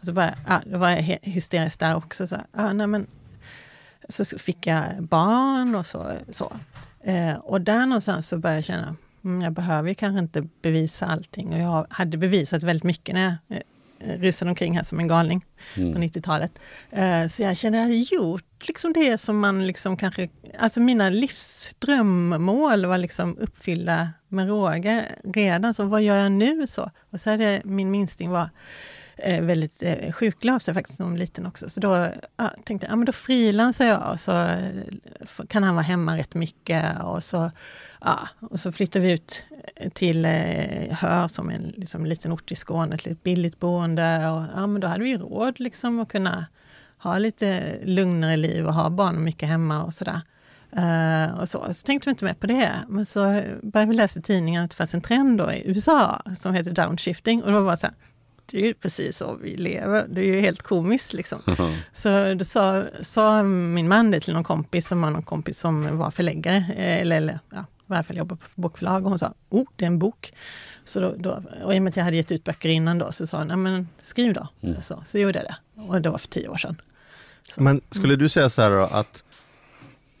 Och 0.00 0.06
så 0.06 0.12
bara, 0.12 0.34
ja, 0.46 0.62
då 0.66 0.78
var 0.78 0.90
jag 0.90 1.18
hysterisk 1.22 1.80
där 1.80 1.96
också. 1.96 2.26
Så, 2.26 2.36
ja, 2.52 2.72
nej, 2.72 2.86
men, 2.86 3.06
så 4.08 4.24
fick 4.24 4.66
jag 4.66 5.02
barn 5.02 5.74
och 5.74 5.86
så. 5.86 6.12
så. 6.30 6.52
Eh, 7.00 7.34
och 7.34 7.60
där 7.60 7.86
någonstans 7.86 8.28
så 8.28 8.38
började 8.38 8.58
jag 8.58 8.64
känna, 8.64 8.96
mm, 9.24 9.42
jag 9.42 9.52
behöver 9.52 9.88
ju 9.88 9.94
kanske 9.94 10.18
inte 10.18 10.48
bevisa 10.62 11.06
allting. 11.06 11.52
Och 11.52 11.60
jag 11.60 11.86
hade 11.90 12.18
bevisat 12.18 12.62
väldigt 12.62 12.84
mycket 12.84 13.14
när 13.14 13.22
jag 13.22 13.58
eh, 13.58 13.62
rusade 14.00 14.50
omkring 14.50 14.76
här 14.76 14.84
som 14.84 15.00
en 15.00 15.08
galning 15.08 15.40
på 15.74 15.80
Mm. 15.80 16.02
90-talet. 16.02 16.58
Eh, 16.90 17.26
så 17.26 17.42
jag 17.42 17.56
kände 17.56 17.78
att 17.78 17.80
jag 17.82 17.94
hade 17.94 18.14
gjort 18.14 18.66
liksom 18.68 18.92
det 18.92 19.18
som 19.18 19.38
man 19.38 19.66
liksom 19.66 19.96
kanske... 19.96 20.28
Alltså 20.58 20.80
mina 20.80 21.10
livsdrömmål 21.10 22.86
var 22.86 22.98
liksom 22.98 23.38
uppfyllda 23.38 24.10
med 24.28 24.48
råge 24.48 25.04
redan. 25.24 25.74
Så 25.74 25.84
vad 25.84 26.02
gör 26.02 26.16
jag 26.16 26.32
nu 26.32 26.66
så? 26.66 26.90
Och 27.10 27.20
så 27.20 27.30
hade 27.30 27.60
min 27.64 27.90
minsting 27.90 28.30
var 28.30 28.50
eh, 29.18 29.42
väldigt 29.42 29.82
eh, 29.82 30.12
sjuklig 30.12 30.52
av 30.52 30.58
sig 30.58 30.74
faktiskt, 30.74 30.98
någon 30.98 31.18
liten 31.18 31.46
också. 31.46 31.70
Så 31.70 31.80
då 31.80 32.06
ja, 32.36 32.50
tänkte 32.64 32.86
jag, 32.86 32.92
ja 32.92 32.96
men 32.96 33.06
då 33.06 33.12
frilansar 33.12 33.86
jag 33.86 34.12
och 34.12 34.20
så 34.20 34.32
eh, 34.32 35.46
kan 35.48 35.62
han 35.62 35.74
vara 35.74 35.84
hemma 35.84 36.16
rätt 36.16 36.34
mycket. 36.34 37.02
Och 37.02 37.24
så, 37.24 37.50
ja, 38.00 38.28
och 38.40 38.60
så 38.60 38.72
flyttade 38.72 39.06
vi 39.06 39.12
ut 39.12 39.42
eh, 39.76 39.90
till 39.90 40.24
eh, 40.24 40.32
Hör 40.90 41.28
som 41.28 41.50
en 41.50 41.72
liksom, 41.76 42.06
liten 42.06 42.32
ort 42.32 42.52
i 42.52 42.56
Skåne, 42.56 42.94
ett 42.94 43.04
lite 43.04 43.20
billigt 43.22 43.60
boende. 43.60 44.30
Och, 44.30 44.42
ja, 44.56 44.66
men 44.66 44.80
då 44.80 44.88
hade 44.88 45.04
vi 45.04 45.16
råd 45.16 45.60
liksom 45.60 46.00
att 46.00 46.08
kunna 46.08 46.46
ha 46.98 47.18
lite 47.18 47.78
lugnare 47.84 48.36
liv 48.36 48.66
och 48.66 48.74
ha 48.74 48.90
barnen 48.90 49.24
mycket 49.24 49.48
hemma 49.48 49.82
och 49.82 49.94
sådär. 49.94 50.20
Uh, 50.76 51.40
och 51.40 51.48
så. 51.48 51.74
så 51.74 51.86
tänkte 51.86 52.08
vi 52.08 52.10
inte 52.10 52.24
mer 52.24 52.34
på 52.34 52.46
det. 52.46 52.72
Men 52.88 53.06
så 53.06 53.20
började 53.62 53.90
vi 53.90 53.96
läsa 53.96 54.20
i 54.20 54.22
tidningen 54.22 54.64
att 54.64 54.70
det 54.70 54.76
fanns 54.76 54.94
en 54.94 55.00
trend 55.00 55.38
då 55.38 55.52
i 55.52 55.62
USA 55.66 56.22
som 56.40 56.54
heter 56.54 56.72
downshifting. 56.72 57.42
Och 57.42 57.52
då 57.52 57.60
var 57.60 57.70
det 57.70 57.76
så 57.76 57.86
här, 57.86 57.94
det 58.50 58.58
är 58.58 58.66
ju 58.66 58.74
precis 58.74 59.16
så 59.18 59.34
vi 59.42 59.56
lever. 59.56 60.06
Det 60.08 60.20
är 60.20 60.24
ju 60.34 60.40
helt 60.40 60.62
komiskt 60.62 61.12
liksom. 61.12 61.40
Så 61.92 62.34
då 62.34 62.44
sa, 62.44 62.82
sa 63.02 63.42
min 63.42 63.88
man 63.88 64.10
det 64.10 64.20
till 64.20 64.34
någon 64.34 64.44
kompis 64.44 64.88
som 64.88 65.02
var 65.02 65.10
någon 65.10 65.22
kompis 65.22 65.58
som 65.58 65.98
var 65.98 66.10
förläggare, 66.10 66.56
eh, 66.56 67.00
eller, 67.00 67.16
eller 67.16 67.38
ja, 67.50 67.58
i 67.58 67.64
varje 67.86 68.02
fall 68.02 68.16
jobbade 68.16 68.40
på 68.40 68.60
bokförlag 68.60 69.02
och 69.04 69.10
hon 69.10 69.18
sa, 69.18 69.34
oh, 69.48 69.64
det 69.76 69.84
är 69.84 69.86
en 69.86 69.98
bok. 69.98 70.32
Så 70.84 71.00
då, 71.00 71.14
då, 71.18 71.42
och 71.64 71.74
i 71.74 71.78
och 71.78 71.82
med 71.82 71.90
att 71.90 71.96
jag 71.96 72.04
hade 72.04 72.16
gett 72.16 72.32
ut 72.32 72.44
böcker 72.44 72.68
innan 72.68 72.98
då, 72.98 73.12
så 73.12 73.26
sa 73.26 73.38
hon, 73.38 73.48
"Ja, 73.48 73.56
men 73.56 73.88
skriv 74.02 74.34
då. 74.34 74.48
Mm. 74.60 74.82
Så, 74.82 75.02
så 75.06 75.18
gjorde 75.18 75.38
jag 75.38 75.46
det. 75.46 75.82
Och 75.82 76.02
det 76.02 76.10
var 76.10 76.18
för 76.18 76.28
tio 76.28 76.48
år 76.48 76.56
sedan. 76.56 76.80
Så. 77.42 77.62
Men 77.62 77.80
skulle 77.90 78.16
du 78.16 78.28
säga 78.28 78.48
så 78.48 78.62
här 78.62 78.70
då 78.70 78.82
att 78.82 79.24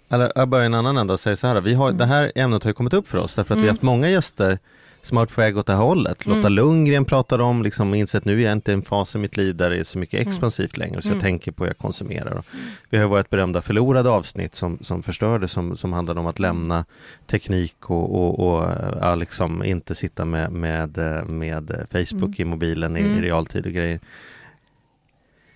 eller 0.08 0.32
jag 0.34 0.48
börjar 0.48 0.62
i 0.64 0.66
en 0.66 0.74
annan 0.74 0.96
ända 0.96 1.14
och 1.14 1.20
säger 1.20 1.36
så 1.36 1.46
här, 1.46 1.60
vi 1.60 1.74
har, 1.74 1.92
det 1.92 2.06
här 2.06 2.32
ämnet 2.34 2.64
har 2.64 2.70
ju 2.70 2.74
kommit 2.74 2.94
upp 2.94 3.08
för 3.08 3.18
oss 3.18 3.34
därför 3.34 3.54
att 3.54 3.58
vi 3.60 3.64
har 3.64 3.70
haft 3.70 3.82
många 3.82 4.08
gäster 4.10 4.58
som 5.02 5.16
har 5.16 5.22
varit 5.24 5.34
på 5.34 5.40
väg 5.40 5.58
åt 5.58 5.66
det 5.66 5.72
här 5.72 5.80
hållet. 5.82 6.26
Lotta 6.26 6.38
Mm. 6.40 6.52
Lundgren 6.52 7.04
pratade 7.04 7.42
om, 7.42 7.62
liksom 7.62 7.94
insett 7.94 8.24
nu 8.24 8.40
är 8.40 8.44
jag 8.44 8.52
inte 8.52 8.70
i 8.70 8.74
en 8.74 8.82
fas 8.82 9.14
i 9.14 9.18
mitt 9.18 9.36
liv 9.36 9.56
där 9.56 9.70
det 9.70 9.76
är 9.76 9.84
så 9.84 9.98
mycket 9.98 10.20
expansivt 10.28 10.76
längre 10.76 11.02
så 11.02 11.08
jag 11.08 11.12
Mm. 11.12 11.22
tänker 11.22 11.52
på 11.52 11.64
hur 11.64 11.70
jag 11.70 11.78
konsumerar. 11.78 12.42
Vi 12.90 12.98
har 12.98 13.06
vårt 13.08 13.30
berömda 13.30 13.62
förlorade 13.62 14.10
avsnitt 14.10 14.54
som, 14.54 14.78
som 14.80 15.02
förstördes 15.02 15.52
som, 15.52 15.76
som 15.76 15.92
handlade 15.92 16.20
om 16.20 16.26
att 16.26 16.38
lämna 16.38 16.84
teknik 17.26 17.90
och, 17.90 18.14
och, 18.14 18.38
och 18.58 18.70
ja, 19.00 19.14
liksom 19.14 19.64
inte 19.64 19.94
sitta 19.94 20.24
med, 20.24 20.52
med, 20.52 20.96
med 21.28 21.86
Facebook 21.92 22.40
i 22.40 22.44
mobilen 22.44 22.96
i, 22.96 23.00
i 23.00 23.04
Mm. 23.10 23.22
realtid 23.22 23.66
och 23.66 23.72
grejer. 23.72 24.00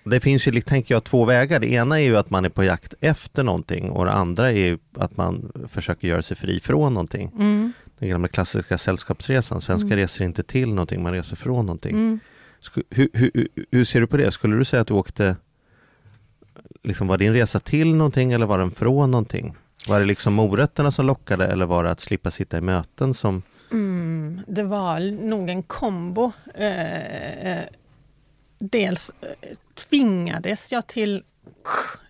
Det 0.05 0.19
finns 0.19 0.47
ju, 0.47 0.61
tänker 0.61 0.95
jag, 0.95 1.03
två 1.03 1.25
vägar. 1.25 1.59
Det 1.59 1.67
ena 1.71 1.99
är 1.99 2.03
ju 2.03 2.17
att 2.17 2.29
man 2.29 2.45
är 2.45 2.49
på 2.49 2.63
jakt 2.63 2.93
efter 3.01 3.43
någonting 3.43 3.89
och 3.89 4.05
det 4.05 4.11
andra 4.11 4.51
är 4.51 4.55
ju 4.55 4.77
att 4.97 5.17
man 5.17 5.51
försöker 5.67 6.07
göra 6.07 6.21
sig 6.21 6.37
fri 6.37 6.59
från 6.59 6.93
någonting. 6.93 7.31
Mm, 7.35 7.73
Den 8.03 8.09
gamla 8.09 8.27
klassiska 8.27 8.77
sällskapsresan. 8.77 9.61
Svenskar 9.61 9.87
Mm. 9.87 9.97
reser 9.97 10.25
inte 10.25 10.43
till 10.43 10.69
någonting, 10.69 11.03
man 11.03 11.13
reser 11.13 11.35
från 11.35 11.65
någonting. 11.65 11.91
mm. 11.91 12.19
Hur, 12.89 13.09
hur- 13.13 13.47
hur 13.71 13.85
ser 13.85 14.01
du 14.01 14.07
på 14.07 14.17
det? 14.17 14.31
Skulle 14.31 14.55
du 14.55 14.65
säga 14.65 14.81
att 14.81 14.87
du 14.87 14.93
åkte, 14.93 15.35
liksom 16.83 17.07
var 17.07 17.17
din 17.17 17.33
resa 17.33 17.59
till 17.59 17.95
någonting 17.95 18.31
eller 18.31 18.45
var 18.45 18.59
den 18.59 18.71
från 18.71 19.11
någonting? 19.11 19.55
Var 19.87 19.99
det 19.99 20.05
liksom 20.05 20.33
morötterna 20.33 20.91
som 20.91 21.05
lockade 21.05 21.47
eller 21.47 21.65
var 21.65 21.83
det 21.83 21.91
att 21.91 21.99
slippa 21.99 22.31
sitta 22.31 22.57
i 22.57 22.61
möten 22.61 23.13
som 23.13 23.41
Mm, 23.71 24.41
det 24.47 24.63
var 24.63 24.99
nog 25.27 25.49
en 25.49 25.63
kombo. 25.63 26.31
Eh, 26.55 27.47
eh, 27.51 27.63
dels 28.59 29.11
eh, 29.21 29.27
tvingades 29.89 30.71
jag 30.71 30.87
till 30.87 31.23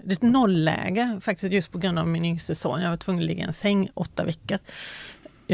ett 0.10 0.22
nollläge 0.22 1.20
faktiskt 1.22 1.54
just 1.54 1.72
på 1.72 1.78
grund 1.78 2.00
av 2.00 2.08
min 2.08 2.26
yngste 2.26 2.56
son. 2.56 2.82
Jag 2.82 2.90
var 2.90 2.98
tvungen 2.98 3.22
att 3.24 3.28
ligga 3.28 3.44
i 3.44 3.48
en 3.48 3.54
säng 3.54 3.90
åtta 3.94 4.24
veckor 4.26 4.58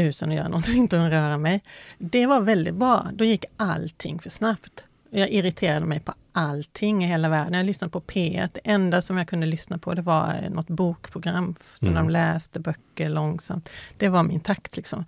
utan 0.02 0.28
att 0.28 0.34
göra 0.34 0.48
någonting, 0.48 0.76
inte 0.76 1.04
att 1.04 1.12
röra 1.12 1.38
mig. 1.38 1.62
Det 1.98 2.26
var 2.26 2.40
väldigt 2.40 2.74
bra. 2.74 3.06
Då 3.12 3.24
gick 3.24 3.44
allting 3.56 4.18
för 4.18 4.30
snabbt. 4.30 4.84
Jag 5.10 5.30
irriterade 5.30 5.86
mig 5.86 6.00
på 6.00 6.14
allting 6.32 7.04
i 7.04 7.06
hela 7.06 7.28
världen. 7.28 7.52
Jag 7.52 7.66
lyssnade 7.66 7.90
på 7.90 8.00
P1. 8.00 8.48
Det 8.52 8.60
enda 8.64 9.02
som 9.02 9.16
jag 9.16 9.28
kunde 9.28 9.46
lyssna 9.46 9.78
på 9.78 9.94
det 9.94 10.02
var 10.02 10.48
något 10.50 10.68
bokprogram. 10.68 11.54
Så 11.80 11.86
mm. 11.86 11.94
de 11.94 12.10
läste 12.10 12.60
böcker 12.60 13.08
långsamt. 13.08 13.68
Det 13.96 14.08
var 14.08 14.22
min 14.22 14.40
takt. 14.40 14.76
Liksom. 14.76 15.04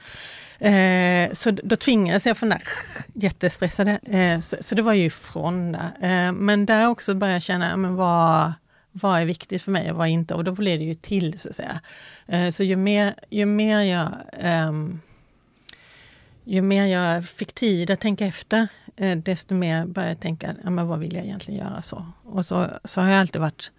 Eh, 0.58 1.32
så 1.32 1.50
då 1.50 1.76
tvingades 1.76 2.26
jag 2.26 2.38
från 2.38 2.48
där 2.48 2.62
jättestressade. 3.14 3.98
Eh, 4.02 4.40
så, 4.40 4.56
så, 4.60 4.74
det 4.74 4.82
var 4.82 4.92
ju 4.92 5.04
ifrån 5.04 5.72
där. 5.72 6.26
Eh, 6.26 6.32
men 6.32 6.66
där 6.66 6.88
också 6.88 7.14
började 7.14 7.34
jag 7.34 7.42
känna, 7.42 7.76
men 7.76 7.94
vad, 7.94 8.52
vad 8.92 9.20
är 9.20 9.24
viktigt 9.24 9.62
för 9.62 9.70
mig 9.70 9.90
och 9.90 9.96
vad 9.96 10.08
inte? 10.08 10.34
Och 10.34 10.44
då 10.44 10.52
blev 10.52 10.78
det 10.78 10.84
ju 10.84 10.94
till 10.94 11.38
så 11.38 11.48
att 11.48 11.56
säga. 11.56 11.80
Eh, 12.26 12.50
så 12.50 12.64
ju 12.64 12.76
mer, 12.76 13.14
ju 13.30 13.46
mer 13.46 13.80
jag 13.80 14.08
um, 14.68 15.00
ju 16.44 16.62
mer 16.62 16.86
jag 16.86 17.28
fick 17.28 17.52
tid 17.52 17.90
att 17.90 18.00
tänka 18.00 18.26
efter, 18.26 18.68
eh, 18.96 19.18
desto 19.18 19.54
mer 19.54 19.86
började 19.86 20.10
jag 20.10 20.20
tänka, 20.20 20.54
ja, 20.64 20.70
men 20.70 20.86
vad 20.86 20.98
vill 20.98 21.14
jag 21.14 21.24
egentligen 21.24 21.60
göra 21.60 21.82
så? 21.82 22.06
Och 22.24 22.46
så, 22.46 22.68
så 22.84 23.00
har 23.00 23.08
jag 23.08 23.20
alltid 23.20 23.40
varit, 23.40 23.70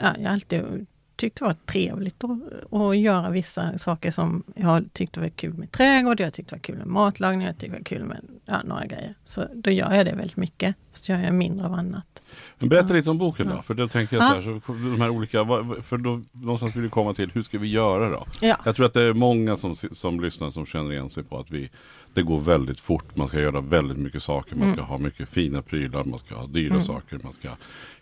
ja, 0.00 0.14
jag 0.18 0.24
har 0.24 0.32
alltid 0.32 0.86
tyckt 1.20 1.38
det 1.38 1.44
var 1.44 1.56
trevligt 1.66 2.24
att, 2.24 2.72
att 2.72 2.98
göra 2.98 3.30
vissa 3.30 3.78
saker 3.78 4.10
som 4.10 4.42
jag 4.54 4.84
tyckte 4.92 5.20
var 5.20 5.28
kul 5.28 5.54
med 5.54 5.72
trädgård, 5.72 6.20
jag 6.20 6.34
tyckte 6.34 6.54
var 6.54 6.60
kul 6.60 6.76
med 6.76 6.86
matlagning, 6.86 7.46
jag 7.46 7.58
tyckte 7.58 7.76
var 7.76 7.84
kul 7.84 8.04
med 8.04 8.20
ja, 8.44 8.62
några 8.64 8.86
grejer. 8.86 9.14
Så 9.24 9.44
då 9.54 9.70
gör 9.70 9.94
jag 9.94 10.06
det 10.06 10.12
väldigt 10.12 10.36
mycket, 10.36 10.74
så 10.92 11.12
gör 11.12 11.18
jag 11.20 11.34
mindre 11.34 11.66
av 11.66 11.72
annat. 11.72 12.22
Men 12.58 12.68
berätta 12.68 12.94
lite 12.94 13.10
om 13.10 13.18
boken 13.18 13.48
då, 13.48 13.62
för 13.62 13.74
då 13.74 13.88
tänker 13.88 14.16
jag 14.16 14.28
så 14.28 14.34
här, 14.34 14.42
så 14.66 14.72
de 14.72 15.00
här 15.00 15.08
olika, 15.08 15.44
för 15.82 15.96
då 15.96 16.22
någonstans 16.32 16.76
vill 16.76 16.82
du 16.82 16.90
komma 16.90 17.14
till, 17.14 17.30
hur 17.30 17.42
ska 17.42 17.58
vi 17.58 17.68
göra 17.68 18.10
då? 18.10 18.26
Ja. 18.40 18.56
Jag 18.64 18.76
tror 18.76 18.86
att 18.86 18.92
det 18.92 19.02
är 19.02 19.12
många 19.12 19.56
som, 19.56 19.76
som 19.76 20.20
lyssnar 20.20 20.50
som 20.50 20.66
känner 20.66 20.92
igen 20.92 21.10
sig 21.10 21.24
på 21.24 21.38
att 21.38 21.50
vi 21.50 21.70
det 22.14 22.22
går 22.22 22.40
väldigt 22.40 22.80
fort, 22.80 23.16
man 23.16 23.28
ska 23.28 23.40
göra 23.40 23.60
väldigt 23.60 23.98
mycket 23.98 24.22
saker, 24.22 24.56
man 24.56 24.68
ska 24.68 24.78
mm. 24.78 24.90
ha 24.90 24.98
mycket 24.98 25.28
fina 25.28 25.62
prylar, 25.62 26.04
man 26.04 26.18
ska 26.18 26.34
ha 26.34 26.46
dyra 26.46 26.74
mm. 26.74 26.82
saker, 26.82 27.20
man 27.22 27.32
ska 27.32 27.48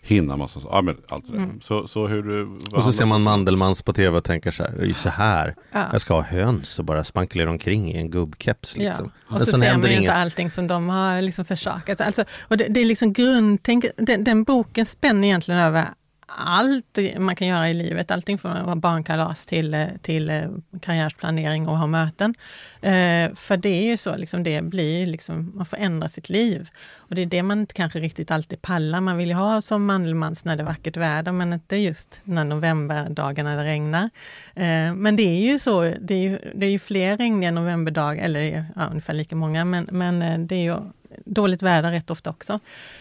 hinna 0.00 0.36
massa 0.36 0.60
saker. 0.60 0.76
Ja, 0.76 0.82
men 0.82 0.96
allt 1.08 1.26
det 1.26 1.32
där. 1.32 1.38
Mm. 1.38 1.60
Så, 1.60 1.86
så 1.86 2.06
hur, 2.06 2.48
och 2.76 2.84
så 2.84 2.92
ser 2.92 3.06
man 3.06 3.22
Mandelmans 3.22 3.82
på 3.82 3.92
tv 3.92 4.16
och 4.16 4.24
tänker 4.24 4.50
så 4.50 4.62
här, 4.62 4.72
det 4.76 4.82
är 4.82 4.86
ju 4.86 4.94
så 4.94 5.08
här, 5.08 5.54
ja. 5.72 5.86
jag 5.92 6.00
ska 6.00 6.14
ha 6.14 6.22
höns 6.22 6.78
och 6.78 6.84
bara 6.84 7.04
spankulera 7.04 7.50
omkring 7.50 7.92
i 7.92 7.96
en 7.96 8.10
gubbkeps. 8.10 8.76
Liksom. 8.76 9.10
Ja. 9.28 9.34
Och 9.34 9.40
så 9.40 9.58
ser 9.58 9.58
man 9.58 9.82
ju 9.82 9.88
inget... 9.88 10.00
inte 10.00 10.12
allting 10.12 10.50
som 10.50 10.66
de 10.66 10.88
har 10.88 11.22
liksom 11.22 11.44
försakat. 11.44 12.00
Alltså, 12.00 12.24
och 12.40 12.56
det, 12.56 12.66
det 12.68 12.80
är 12.80 12.84
liksom 12.84 13.12
grundtänk, 13.12 13.84
den, 13.96 14.24
den 14.24 14.44
boken 14.44 14.86
spänner 14.86 15.28
egentligen 15.28 15.60
över 15.60 15.88
allt 16.36 16.98
man 17.18 17.36
kan 17.36 17.48
göra 17.48 17.70
i 17.70 17.74
livet, 17.74 18.10
allting 18.10 18.38
från 18.38 18.52
att 18.52 18.66
vara 18.66 18.76
barnkalas 18.76 19.46
till, 19.46 19.74
eh, 19.74 19.86
till 20.02 20.30
eh, 20.30 20.42
karriärsplanering 20.80 21.68
och 21.68 21.78
ha 21.78 21.86
möten. 21.86 22.34
Eh, 22.80 23.34
för 23.34 23.56
det 23.56 23.68
är 23.68 23.82
ju 23.82 23.96
så, 23.96 24.16
liksom 24.16 24.42
det 24.42 24.62
blir 24.62 25.06
liksom, 25.06 25.52
man 25.54 25.66
får 25.66 25.76
ändra 25.76 26.08
sitt 26.08 26.28
liv. 26.28 26.68
Och 26.96 27.14
det 27.14 27.22
är 27.22 27.26
det 27.26 27.42
man 27.42 27.60
inte 27.60 27.74
kanske 27.74 28.00
riktigt 28.00 28.30
alltid 28.30 28.62
pallar. 28.62 29.00
Man 29.00 29.16
vill 29.16 29.28
ju 29.28 29.34
ha 29.34 29.62
som 29.62 29.84
Mandelmans 29.86 30.44
när 30.44 30.56
det 30.56 30.62
är 30.62 30.66
vackert 30.66 30.96
väder, 30.96 31.32
men 31.32 31.52
inte 31.52 31.76
just 31.76 32.20
när 32.24 32.44
novemberdagarna 32.44 33.56
det 33.56 33.64
regnar. 33.64 34.10
Eh, 34.54 34.94
men 34.94 35.16
det 35.16 35.22
är 35.22 35.52
ju 35.52 35.58
så, 35.58 35.80
det 36.00 36.14
är 36.14 36.18
ju, 36.18 36.38
det 36.54 36.66
är 36.66 36.70
ju 36.70 36.78
fler 36.78 37.16
regniga 37.16 37.50
novemberdagar, 37.50 38.24
eller 38.24 38.64
ja, 38.76 38.86
ungefär 38.86 39.14
lika 39.14 39.36
många, 39.36 39.64
men, 39.64 39.88
men 39.92 40.22
eh, 40.22 40.38
det 40.38 40.54
är 40.54 40.62
ju 40.62 40.76
dåligt 41.24 41.62
väder 41.62 41.90
rätt 41.90 42.10
ofta 42.10 42.30
också. 42.30 42.60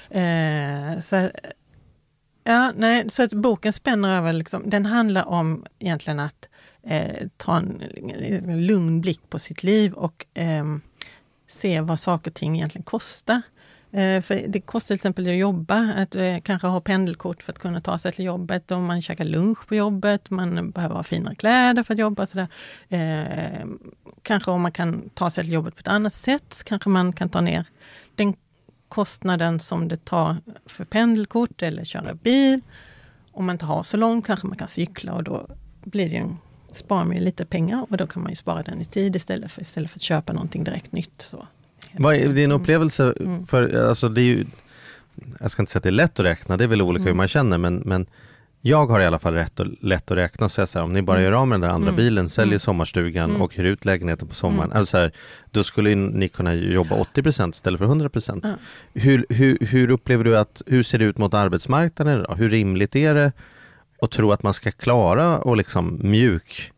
Eh, 0.10 1.00
så 1.02 1.30
Ja, 2.50 2.72
nej, 2.76 3.10
så 3.10 3.24
att 3.24 3.34
boken 3.34 3.74
spänner 3.74 4.18
över, 4.18 4.34
liksom, 4.34 4.70
den 4.70 4.86
handlar 4.86 5.28
om 5.28 5.66
egentligen 5.80 6.20
att 6.20 6.50
eh, 6.84 7.28
ta 7.38 7.58
en, 7.58 7.84
en, 8.22 8.66
lugn 8.66 9.02
blick 9.02 9.30
på 9.30 9.40
sitt 9.40 9.64
liv 9.64 9.94
och 9.94 10.26
eh, 10.34 10.66
se 11.48 11.82
vad 11.82 12.00
saker 12.00 12.32
och 12.32 12.36
ting 12.36 12.56
egentligen 12.56 12.84
kostar. 12.84 13.42
Eh, 13.92 14.22
för 14.22 14.48
det 14.48 14.62
kostar 14.62 14.88
till 14.88 14.96
exempel 14.96 15.28
att 15.28 15.36
jobba, 15.36 15.94
att 15.98 16.16
eh, 16.16 16.38
kanske 16.44 16.68
ha 16.68 16.82
pendelkort 16.82 17.44
för 17.44 17.54
att 17.54 17.60
kunna 17.60 17.82
ta 17.82 17.98
sig 17.98 18.12
till 18.12 18.26
jobbet, 18.26 18.72
om 18.72 18.86
man 18.86 19.02
käkar 19.02 19.26
lunch 19.26 19.68
på 19.68 19.76
jobbet, 19.76 20.30
man 20.30 20.72
behöver 20.72 20.96
ha 20.96 21.04
finare 21.04 21.36
kläder 21.36 21.84
för 21.84 21.94
att 21.94 22.00
jobba. 22.00 22.26
Sådär. 22.26 22.48
Eh, 22.90 23.66
kanske 24.22 24.52
om 24.52 24.62
man 24.62 24.72
kan 24.72 25.10
ta 25.10 25.32
sig 25.32 25.44
till 25.44 25.54
jobbet 25.54 25.76
på 25.76 25.80
ett 25.80 25.88
annat 25.88 26.14
sätt, 26.14 26.64
kanske 26.66 26.90
man 26.90 27.14
kan 27.14 27.30
ta 27.30 27.42
ner 27.42 27.66
den 28.16 28.36
kostnaden 28.90 29.60
som 29.60 29.88
det 29.88 30.06
tar 30.06 30.36
för 30.66 30.86
pendelkort 30.86 31.62
eller 31.62 31.86
köra 31.86 32.14
bil. 32.14 32.62
Om 33.32 33.46
man 33.46 33.56
inte 33.56 33.66
har 33.66 33.84
så 33.84 33.98
långt 33.98 34.26
kanske 34.26 34.48
man 34.48 34.58
kan 34.58 34.68
cykla 34.68 35.14
och 35.14 35.24
då 35.24 35.48
blir 35.84 36.10
det 36.10 36.18
en, 36.18 36.38
sparar 36.72 37.06
man 37.06 37.16
lite 37.16 37.46
pengar 37.46 37.86
och 37.90 37.98
då 37.98 38.08
kan 38.08 38.22
man 38.22 38.32
ju 38.32 38.36
spara 38.36 38.64
den 38.64 38.82
i 38.82 38.86
tid 38.86 39.16
istället 39.16 39.52
för, 39.52 39.62
istället 39.62 39.92
för 39.92 39.98
att 39.98 40.02
köpa 40.02 40.34
någonting 40.34 40.64
direkt 40.64 40.92
nytt. 40.92 41.22
Så. 41.22 41.48
Vad 41.92 42.16
är 42.16 42.30
din 42.30 42.52
upplevelse? 42.52 43.14
Mm. 43.20 43.48
för 43.48 43.88
alltså 43.90 44.10
det 44.10 44.22
är 44.22 44.26
ju, 44.26 44.46
Jag 45.40 45.52
ska 45.52 45.62
inte 45.62 45.72
säga 45.72 45.80
att 45.80 45.84
det 45.84 45.90
är 45.90 45.92
lätt 45.92 46.20
att 46.20 46.26
räkna, 46.26 46.58
det 46.58 46.64
är 46.64 46.68
väl 46.68 46.82
olika 46.82 47.02
mm. 47.02 47.08
hur 47.08 47.16
man 47.16 47.28
känner 47.28 47.58
men, 47.58 47.76
men 47.76 48.06
jag 48.68 48.88
har 48.88 49.00
i 49.00 49.06
alla 49.06 49.20
fall 49.20 49.34
rätt 49.34 49.60
och, 49.60 49.66
lätt 49.82 50.12
att 50.12 50.18
räkna 50.18 50.46
och 50.46 50.52
säga 50.52 50.68
så 50.68 50.80
här, 50.80 50.84
om 50.84 50.94
ni 50.94 51.02
bara 51.02 51.18
mm. 51.18 51.32
gör 51.32 51.40
av 51.40 51.48
med 51.48 51.56
den 51.56 51.70
där 51.70 51.76
andra 51.76 51.90
mm. 51.90 51.96
bilen, 51.96 52.30
säljer 52.30 52.52
mm. 52.52 52.60
sommarstugan 52.60 53.30
mm. 53.30 53.42
och 53.42 53.56
hyr 53.56 53.64
ut 53.64 53.86
lägenheten 53.86 54.28
på 54.28 54.36
sommaren, 54.36 54.70
mm. 54.72 54.78
alltså 54.78 54.98
här, 54.98 55.12
då 55.52 55.64
skulle 55.64 55.96
ni 55.96 56.28
kunna 56.28 56.54
jobba 56.54 56.96
80% 56.96 57.50
istället 57.50 57.78
för 57.78 57.86
100 57.86 58.10
procent. 58.10 58.44
Mm. 58.44 58.58
Hur, 58.94 59.26
hur, 59.30 59.58
hur 59.62 59.92
upplever 59.92 60.24
du 60.24 60.38
att, 60.38 60.62
hur 60.66 60.84
ser 60.84 61.00
det 61.00 61.06
ut 61.06 61.18
mot 61.18 61.34
arbetsmarknaden 61.34 62.20
idag? 62.20 62.36
Hur 62.36 62.50
rimligt 62.50 62.96
är 62.96 63.14
det 63.14 63.32
att 64.02 64.12
tro 64.12 64.32
att 64.32 64.44
man 64.44 64.54
ska 64.54 64.72
klara 64.72 65.40
och 65.40 65.58
liksom 65.58 66.00
mjuk 66.04 66.72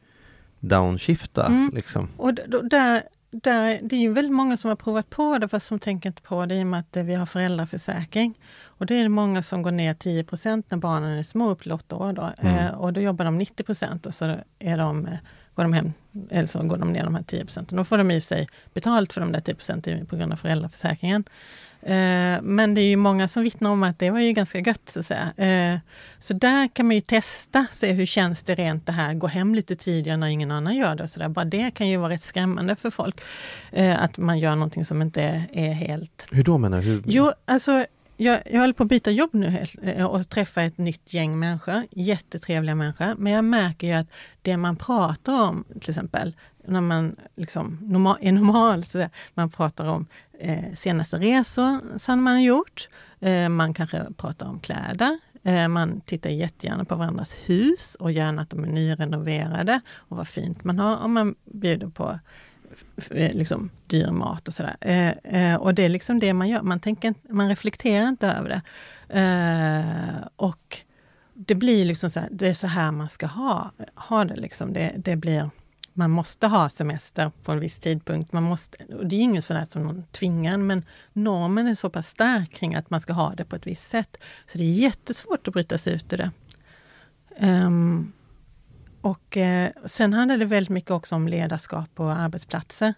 downshifta? 0.60 1.46
Mm. 1.46 1.72
Liksom? 1.76 2.10
Och 2.18 2.34
där 2.64 3.02
där, 3.32 3.80
det 3.82 3.96
är 3.96 4.00
ju 4.00 4.14
väldigt 4.14 4.34
många 4.34 4.58
som 4.58 4.70
har 4.70 4.76
provat 4.76 5.10
på 5.10 5.38
det 5.38 5.48
fast 5.48 5.68
som 5.68 5.80
tänker 5.80 6.10
inte 6.10 6.22
på 6.22 6.46
det 6.46 6.56
i 6.56 6.64
och 6.64 6.68
med 6.68 6.80
att 6.80 6.98
vi 7.06 7.16
har 7.16 7.26
föräldraförsäkring. 7.26 8.40
Och 8.64 8.86
det 8.86 8.96
är 8.96 9.10
många 9.10 9.42
som 9.42 9.62
går 9.62 9.72
ner 9.72 9.94
10% 9.94 10.64
när 10.70 10.78
barnen 10.78 11.20
är 11.20 11.24
små, 11.24 11.50
upp 11.50 11.62
till 11.62 11.72
8 11.72 11.96
år. 11.96 12.14
Då. 12.14 12.34
Mm. 12.38 12.56
Eh, 12.56 12.72
och 12.72 12.94
då 12.94 13.02
jobbar 13.02 13.26
de 13.26 13.42
90% 13.42 14.06
och 14.06 14.14
så 14.14 14.36
är 14.60 14.78
de, 14.78 15.06
eh, 15.06 15.18
går 15.56 15.64
de 15.64 15.74
hem, 15.74 15.94
eller 16.30 16.48
så 16.48 16.64
går 16.64 16.78
de 16.78 16.94
ner 16.94 17.04
de 17.04 17.16
här 17.16 17.24
10 17.24 17.46
procenten. 17.46 17.78
Då 17.78 17.84
får 17.84 17.98
de 17.98 18.12
i 18.12 18.22
sig 18.22 18.48
betalt 18.74 19.14
för 19.14 19.22
de 19.22 19.32
där 19.32 19.42
10 19.42 19.56
procenten 19.56 20.06
på 20.06 20.16
grund 20.16 20.34
av 20.34 20.38
föräldraförsäkringen. 20.38 21.24
Eh, 21.82 22.42
men 22.42 22.74
det 22.76 22.82
är 22.82 22.90
ju 22.90 22.96
många 22.96 23.28
som 23.28 23.44
vittnar 23.44 23.70
om 23.70 23.84
att 23.84 24.00
det 24.00 24.10
var 24.10 24.20
ju 24.20 24.32
ganska 24.32 24.60
gött. 24.60 24.82
Så, 24.90 25.00
att 25.00 25.06
säga. 25.06 25.34
Eh, 25.38 25.80
så 26.20 26.34
där 26.34 26.68
kan 26.68 26.88
man 26.88 26.96
ju 26.96 27.02
testa, 27.02 27.66
se 27.72 27.92
hur 27.92 28.06
känns 28.06 28.44
det 28.44 28.56
rent 28.56 28.86
det 28.86 28.92
här, 28.92 29.14
gå 29.14 29.28
hem 29.28 29.56
lite 29.56 29.76
tidigare 29.76 30.18
när 30.18 30.28
ingen 30.28 30.52
annan 30.52 30.76
gör 30.76 30.96
det. 30.96 31.08
Så 31.08 31.20
där. 31.20 31.30
Bara 31.30 31.46
det 31.46 31.72
kan 31.72 31.88
ju 31.88 31.98
vara 31.98 32.14
rätt 32.14 32.24
skrämmande 32.24 32.76
för 32.76 32.90
folk. 32.90 33.22
Eh, 33.72 34.04
att 34.04 34.18
man 34.18 34.40
gör 34.40 34.56
någonting 34.56 34.86
som 34.86 35.02
inte 35.02 35.46
är 35.54 35.74
helt... 35.74 36.28
Hur 36.32 36.44
då 36.44 36.58
menar 36.58 36.82
du? 36.82 37.04
Jo, 37.06 37.32
alltså 37.46 37.86
jag, 38.22 38.40
jag 38.52 38.60
håller 38.60 38.74
på 38.74 38.84
att 38.84 38.90
byta 38.90 39.12
jobb 39.12 39.30
nu 39.34 39.66
och 40.06 40.30
träffa 40.30 40.62
ett 40.62 40.78
nytt 40.78 41.14
gäng 41.14 41.40
människor, 41.40 41.84
jättetrevliga 41.92 42.76
människor. 42.76 43.16
Men 43.18 43.34
jag 43.34 43.46
märker 43.46 43.88
ju 43.88 43.94
att 43.94 44.08
det 44.42 44.58
man 44.58 44.76
pratar 44.76 45.42
om, 45.42 45.64
till 45.82 45.90
exempel, 45.90 46.36
när 46.70 46.82
man 46.82 47.16
liksom 47.36 47.78
normal, 47.82 48.18
är 48.22 48.32
normal, 48.32 48.84
så 48.84 49.10
man 49.34 49.50
pratar 49.50 49.86
om 49.86 50.06
eh, 50.40 50.74
senaste 50.76 51.18
resor 51.18 51.98
som 51.98 52.24
man 52.24 52.34
har 52.34 52.42
gjort. 52.42 52.90
Eh, 53.20 53.50
man 53.50 53.74
kanske 53.74 54.06
pratar 54.18 54.48
om 54.48 54.60
kläder. 54.60 55.20
Eh, 55.44 55.68
man 55.68 56.02
tittar 56.02 56.30
jättegärna 56.30 56.86
på 56.86 56.96
varandras 56.96 57.36
hus 57.46 57.96
och 57.96 58.12
gärna 58.12 58.42
att 58.42 58.50
de 58.50 58.64
är 58.64 58.68
nyrenoverade 58.68 59.82
och 59.92 60.18
vad 60.18 60.28
fint 60.28 60.64
man 60.64 60.80
har. 60.80 60.98
om 60.98 61.14
man 61.14 61.36
bjuder 61.46 61.88
på 61.88 62.20
eh, 63.12 63.34
liksom, 63.34 63.70
dyr 63.88 64.12
mat 64.12 64.48
och 64.48 64.54
sådär. 64.54 64.76
Eh, 64.82 65.10
eh, 65.10 65.56
och 65.56 65.74
det 65.74 65.86
är 65.86 65.90
liksom 65.90 66.20
det 66.20 66.34
man 66.34 66.50
gör. 66.50 66.62
Man, 66.62 66.80
tänker, 66.80 67.14
man 67.30 67.50
reflekterar 67.50 68.08
inte 68.08 68.28
över 68.28 68.50
det. 68.50 68.62
Eh, 69.20 70.28
och 70.36 70.78
det 71.34 71.56
blir 71.56 71.86
liksom 71.86 72.10
så 72.10 72.20
här, 72.20 72.30
det 72.32 72.48
är 72.48 72.54
så 72.54 72.68
här 72.68 72.92
man 72.92 73.10
ska 73.10 73.26
ha, 73.26 73.72
ha 73.96 74.26
det. 74.26 74.36
Liksom. 74.36 74.74
Det, 74.74 74.94
det 74.98 75.16
blir 75.16 75.50
man 76.00 76.12
måste 76.12 76.48
ha 76.48 76.70
semester 76.70 77.32
på 77.44 77.52
en 77.52 77.60
viss 77.60 77.80
tidpunkt. 77.80 78.34
Man 78.34 78.44
måste, 78.44 78.86
och 78.86 79.06
det 79.06 79.16
är 79.16 79.20
inget 79.20 79.46
sådant 79.46 79.72
som 79.72 79.84
någon 79.84 80.04
tvingar 80.12 80.58
men 80.58 80.86
normen 81.14 81.68
är 81.68 81.76
så 81.76 81.90
pass 81.90 82.08
stark 82.08 82.54
kring 82.54 82.76
att 82.76 82.90
man 82.90 83.02
ska 83.02 83.14
ha 83.14 83.34
det 83.36 83.46
på 83.46 83.56
ett 83.56 83.68
visst 83.68 83.90
sätt. 83.90 84.18
Så 84.46 84.58
det 84.58 84.64
är 84.64 84.74
jättesvårt 84.74 85.48
att 85.48 85.54
bryta 85.54 85.78
sig 85.78 85.94
ut 85.94 86.14
ur 86.14 86.18
det. 86.18 86.32
Um, 87.40 88.14
och 89.02 89.38
eh, 89.38 89.70
sen 89.86 90.14
handlar 90.14 90.38
det 90.38 90.46
väldigt 90.46 90.70
mycket 90.70 90.92
också 90.92 91.16
om 91.16 91.28
ledarskap 91.28 91.96
på 91.96 92.04
arbetsplatser. 92.04 92.94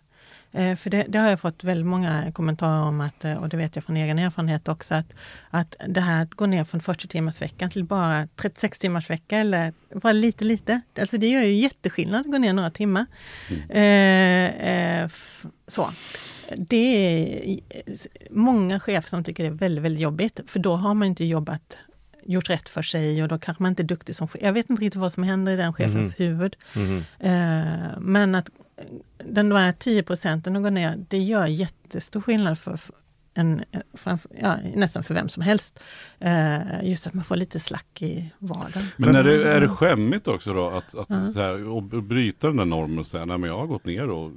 Eh, 0.51 0.75
för 0.75 0.89
det, 0.89 1.05
det, 1.09 1.19
har 1.19 1.29
jag 1.29 1.39
fått 1.39 1.63
väldigt 1.63 1.85
många 1.87 2.31
kommentarer 2.31 2.81
om, 2.81 3.01
att, 3.01 3.25
eh, 3.25 3.37
och 3.37 3.49
det 3.49 3.57
vet 3.57 3.75
jag 3.75 3.85
från 3.85 3.97
egen 3.97 4.19
erfarenhet 4.19 4.67
också, 4.67 4.95
att, 4.95 5.13
att 5.49 5.75
det 5.87 6.01
här 6.01 6.23
att 6.23 6.33
gå 6.33 6.45
ner 6.45 6.63
från 6.63 6.81
40 6.81 7.07
timmars 7.07 7.41
vecka 7.41 7.69
till 7.69 7.83
bara 7.83 8.27
36 8.35 8.79
timmars 8.79 9.09
vecka 9.09 9.37
eller 9.37 9.73
bara 9.93 10.13
lite, 10.13 10.43
lite. 10.43 10.81
Alltså 10.99 11.17
det 11.17 11.27
gör 11.27 11.41
ju 11.41 11.53
jätteskillnad 11.53 12.21
att 12.21 12.31
gå 12.31 12.37
ner 12.37 12.53
några 12.53 12.71
timmar. 12.71 13.05
Mm. 13.49 13.69
Eh, 13.69 15.01
eh, 15.01 15.09
så. 15.67 15.91
Det 16.57 16.77
är 16.77 17.59
många 18.31 18.79
chefer 18.79 19.09
som 19.09 19.23
tycker 19.23 19.43
det 19.43 19.49
är 19.49 19.53
väldigt, 19.53 19.83
väldigt 19.83 20.01
jobbigt, 20.01 20.39
för 20.47 20.59
då 20.59 20.75
har 20.75 20.93
man 20.93 21.07
inte 21.07 21.25
jobbat 21.25 21.77
gjort 22.23 22.49
rätt 22.49 22.69
för 22.69 22.81
sig 22.81 23.23
och 23.23 23.29
då 23.29 23.39
kanske 23.39 23.63
man 23.63 23.69
inte 23.69 23.81
är 23.81 23.87
duktig 23.87 24.15
som 24.15 24.27
chef. 24.27 24.41
Jag 24.41 24.53
vet 24.53 24.69
inte 24.69 24.83
riktigt 24.83 25.01
vad 25.01 25.13
som 25.13 25.23
händer 25.23 25.51
i 25.51 25.55
den 25.55 25.73
chefens 25.73 25.95
mm. 25.95 26.11
huvud. 26.17 26.55
Mm. 26.75 27.03
Eh, 27.19 27.99
men 27.99 28.35
att 28.35 28.49
den 29.17 29.49
där 29.49 29.71
10 29.71 30.03
procenten 30.03 30.55
att 30.55 30.63
gå 30.63 30.69
ner, 30.69 31.05
det 31.09 31.17
gör 31.17 31.47
jättestor 31.47 32.21
skillnad 32.21 32.59
för, 32.59 32.79
en, 33.33 33.63
för, 33.93 34.19
ja, 34.41 34.57
nästan 34.75 35.03
för 35.03 35.13
vem 35.13 35.29
som 35.29 35.43
helst. 35.43 35.79
Eh, 36.19 36.83
just 36.83 37.07
att 37.07 37.13
man 37.13 37.23
får 37.23 37.35
lite 37.35 37.59
slack 37.59 38.01
i 38.01 38.31
vardagen. 38.39 38.83
Men 38.97 39.15
är 39.15 39.23
det, 39.23 39.51
är 39.51 39.61
det 39.61 39.69
skämmigt 39.69 40.27
också 40.27 40.53
då 40.53 40.67
att, 40.67 40.95
att, 40.95 41.09
ja. 41.09 41.31
så 41.33 41.39
här, 41.39 41.77
att 41.77 42.03
bryta 42.03 42.47
den 42.47 42.57
där 42.57 42.65
normen 42.65 42.99
och 42.99 43.07
säga, 43.07 43.25
nej 43.25 43.37
men 43.37 43.49
jag 43.49 43.57
har 43.57 43.67
gått 43.67 43.85
ner 43.85 44.09
och 44.09 44.31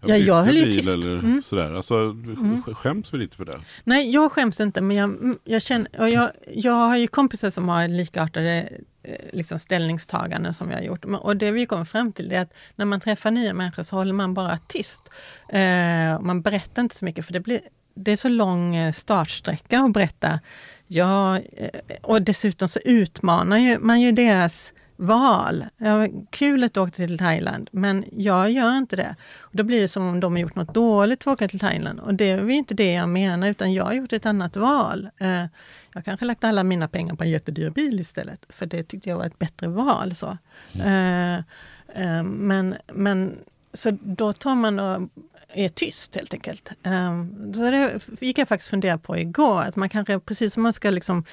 jag 0.00 0.10
ja, 0.10 0.16
jag 0.16 0.42
höll 0.42 0.56
ju 0.56 0.72
tyst. 0.72 0.94
Eller 0.94 1.18
mm. 1.18 1.42
sådär. 1.42 1.74
Alltså, 1.74 1.94
mm. 1.94 2.62
Skäms 2.62 3.14
vi 3.14 3.18
lite 3.18 3.36
för 3.36 3.44
det? 3.44 3.60
Nej, 3.84 4.10
jag 4.10 4.32
skäms 4.32 4.60
inte, 4.60 4.82
men 4.82 4.96
jag, 4.96 5.10
mm, 5.10 5.38
jag 5.44 5.62
känner, 5.62 6.00
och 6.00 6.10
jag, 6.10 6.30
jag 6.54 6.72
har 6.72 6.96
ju 6.96 7.06
kompisar 7.06 7.50
som 7.50 7.68
har 7.68 7.88
likartade 7.88 8.68
Eh, 9.06 9.28
liksom 9.32 9.58
ställningstaganden 9.58 10.54
som 10.54 10.70
jag 10.70 10.78
har 10.78 10.84
gjort. 10.84 11.04
Och 11.04 11.36
det 11.36 11.50
vi 11.50 11.66
kommer 11.66 11.84
fram 11.84 12.12
till 12.12 12.32
är 12.32 12.40
att 12.40 12.52
när 12.76 12.84
man 12.84 13.00
träffar 13.00 13.30
nya 13.30 13.54
människor 13.54 13.82
så 13.82 13.96
håller 13.96 14.12
man 14.12 14.34
bara 14.34 14.58
tyst. 14.58 15.02
Eh, 15.48 16.20
man 16.20 16.42
berättar 16.42 16.82
inte 16.82 16.96
så 16.96 17.04
mycket 17.04 17.26
för 17.26 17.32
det, 17.32 17.40
blir, 17.40 17.60
det 17.94 18.12
är 18.12 18.16
så 18.16 18.28
lång 18.28 18.76
eh, 18.76 18.92
startsträcka 18.92 19.80
att 19.80 19.92
berätta. 19.92 20.40
Ja, 20.86 21.38
eh, 21.38 21.80
och 22.02 22.22
dessutom 22.22 22.68
så 22.68 22.78
utmanar 22.84 23.58
ju, 23.58 23.78
man 23.78 24.00
ju 24.00 24.12
deras 24.12 24.72
val. 24.96 25.64
Ja, 25.76 26.08
kul 26.30 26.64
att 26.64 26.74
du 26.74 26.80
åkte 26.80 27.06
till 27.06 27.18
Thailand, 27.18 27.68
men 27.72 28.04
jag 28.12 28.50
gör 28.50 28.78
inte 28.78 28.96
det. 28.96 29.16
Och 29.40 29.56
då 29.56 29.62
blir 29.62 29.80
det 29.80 29.88
som 29.88 30.08
om 30.08 30.20
de 30.20 30.32
har 30.32 30.40
gjort 30.40 30.56
något 30.56 30.74
dåligt 30.74 31.24
för 31.24 31.30
att 31.30 31.36
åka 31.36 31.48
till 31.48 31.60
Thailand. 31.60 32.00
Och 32.00 32.14
det 32.14 32.30
är 32.30 32.50
inte 32.50 32.74
det 32.74 32.92
jag 32.92 33.08
menar, 33.08 33.48
utan 33.48 33.72
jag 33.74 33.84
har 33.84 33.92
gjort 33.92 34.12
ett 34.12 34.26
annat 34.26 34.56
val. 34.56 35.08
Eh, 35.18 35.44
jag 35.92 36.04
kanske 36.04 36.26
lagt 36.26 36.44
alla 36.44 36.64
mina 36.64 36.88
pengar 36.88 37.14
på 37.14 37.24
en 37.24 37.30
jättedyr 37.30 37.70
bil 37.70 38.00
istället, 38.00 38.46
för 38.48 38.66
det 38.66 38.82
tyckte 38.82 39.08
jag 39.08 39.16
var 39.16 39.24
ett 39.24 39.38
bättre 39.38 39.68
val. 39.68 40.14
Så. 40.14 40.38
Mm. 40.72 41.42
Eh, 41.94 42.22
men, 42.22 42.74
men 42.86 43.38
så 43.72 43.90
då 44.02 44.32
tar 44.32 44.54
man 44.54 44.80
och 44.80 45.08
är 45.54 45.68
tyst 45.68 46.16
helt 46.16 46.34
enkelt. 46.34 46.72
Så 47.54 47.70
det 47.70 48.00
gick 48.20 48.38
jag 48.38 48.48
faktiskt 48.48 48.70
fundera 48.70 48.98
på 48.98 49.18
igår, 49.18 49.62
att 49.62 49.76
man 49.76 49.88
kanske, 49.88 50.20
precis 50.20 50.54
som 50.54 50.62
man 50.62 50.72
ska 50.72 50.90
liksom 50.90 51.24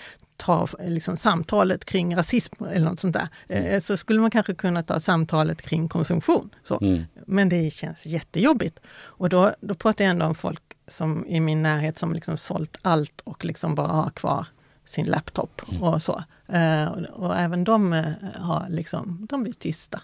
ta 0.44 0.68
liksom, 0.80 1.18
samtalet 1.18 1.86
kring 1.86 2.16
rasism 2.16 2.64
eller 2.64 2.86
något 2.86 3.00
sånt 3.00 3.14
där, 3.14 3.28
mm. 3.48 3.66
Eh, 3.66 3.80
så 3.80 3.98
skulle 3.98 4.20
man 4.20 4.32
kanske 4.32 4.54
kunna 4.54 4.84
ta 4.84 5.00
samtalet 5.00 5.62
kring 5.62 5.88
konsumtion. 5.88 6.50
Så. 6.64 6.80
Mm. 6.82 7.04
Men 7.28 7.50
det 7.50 7.74
känns 7.74 8.06
jättejobbigt. 8.06 8.80
Och 8.96 9.30
då, 9.30 9.52
då 9.62 9.76
pratar 9.76 10.04
jag 10.04 10.12
ändå 10.12 10.26
om 10.26 10.36
folk 10.36 10.62
som 10.88 11.26
i 11.26 11.40
min 11.40 11.64
närhet 11.64 12.00
som 12.00 12.14
liksom 12.14 12.38
sålt 12.38 12.78
allt 12.82 13.22
och 13.24 13.46
liksom 13.46 13.76
bara 13.76 13.88
har 13.88 14.10
kvar 14.10 14.46
sin 14.86 15.06
laptop 15.06 15.62
mm. 15.70 15.84
och 15.84 16.02
så. 16.02 16.24
Uh, 16.54 16.88
och, 16.88 17.26
och, 17.26 17.38
även 17.38 17.64
de 17.64 17.94
uh, 17.94 18.06
har 18.40 18.66
liksom, 18.70 19.28
de 19.30 19.44
blir 19.44 19.54
tysta. 19.54 20.02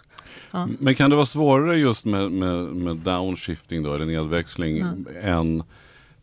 Ja. 0.51 0.67
Men 0.79 0.95
kan 0.95 1.09
det 1.09 1.15
vara 1.15 1.25
svårare 1.25 1.77
just 1.77 2.05
med, 2.05 2.31
med, 2.31 2.55
med 2.65 2.97
downshifting 2.97 3.83
då, 3.83 3.93
eller 3.93 4.05
nedväxling, 4.05 4.83
än 5.21 5.63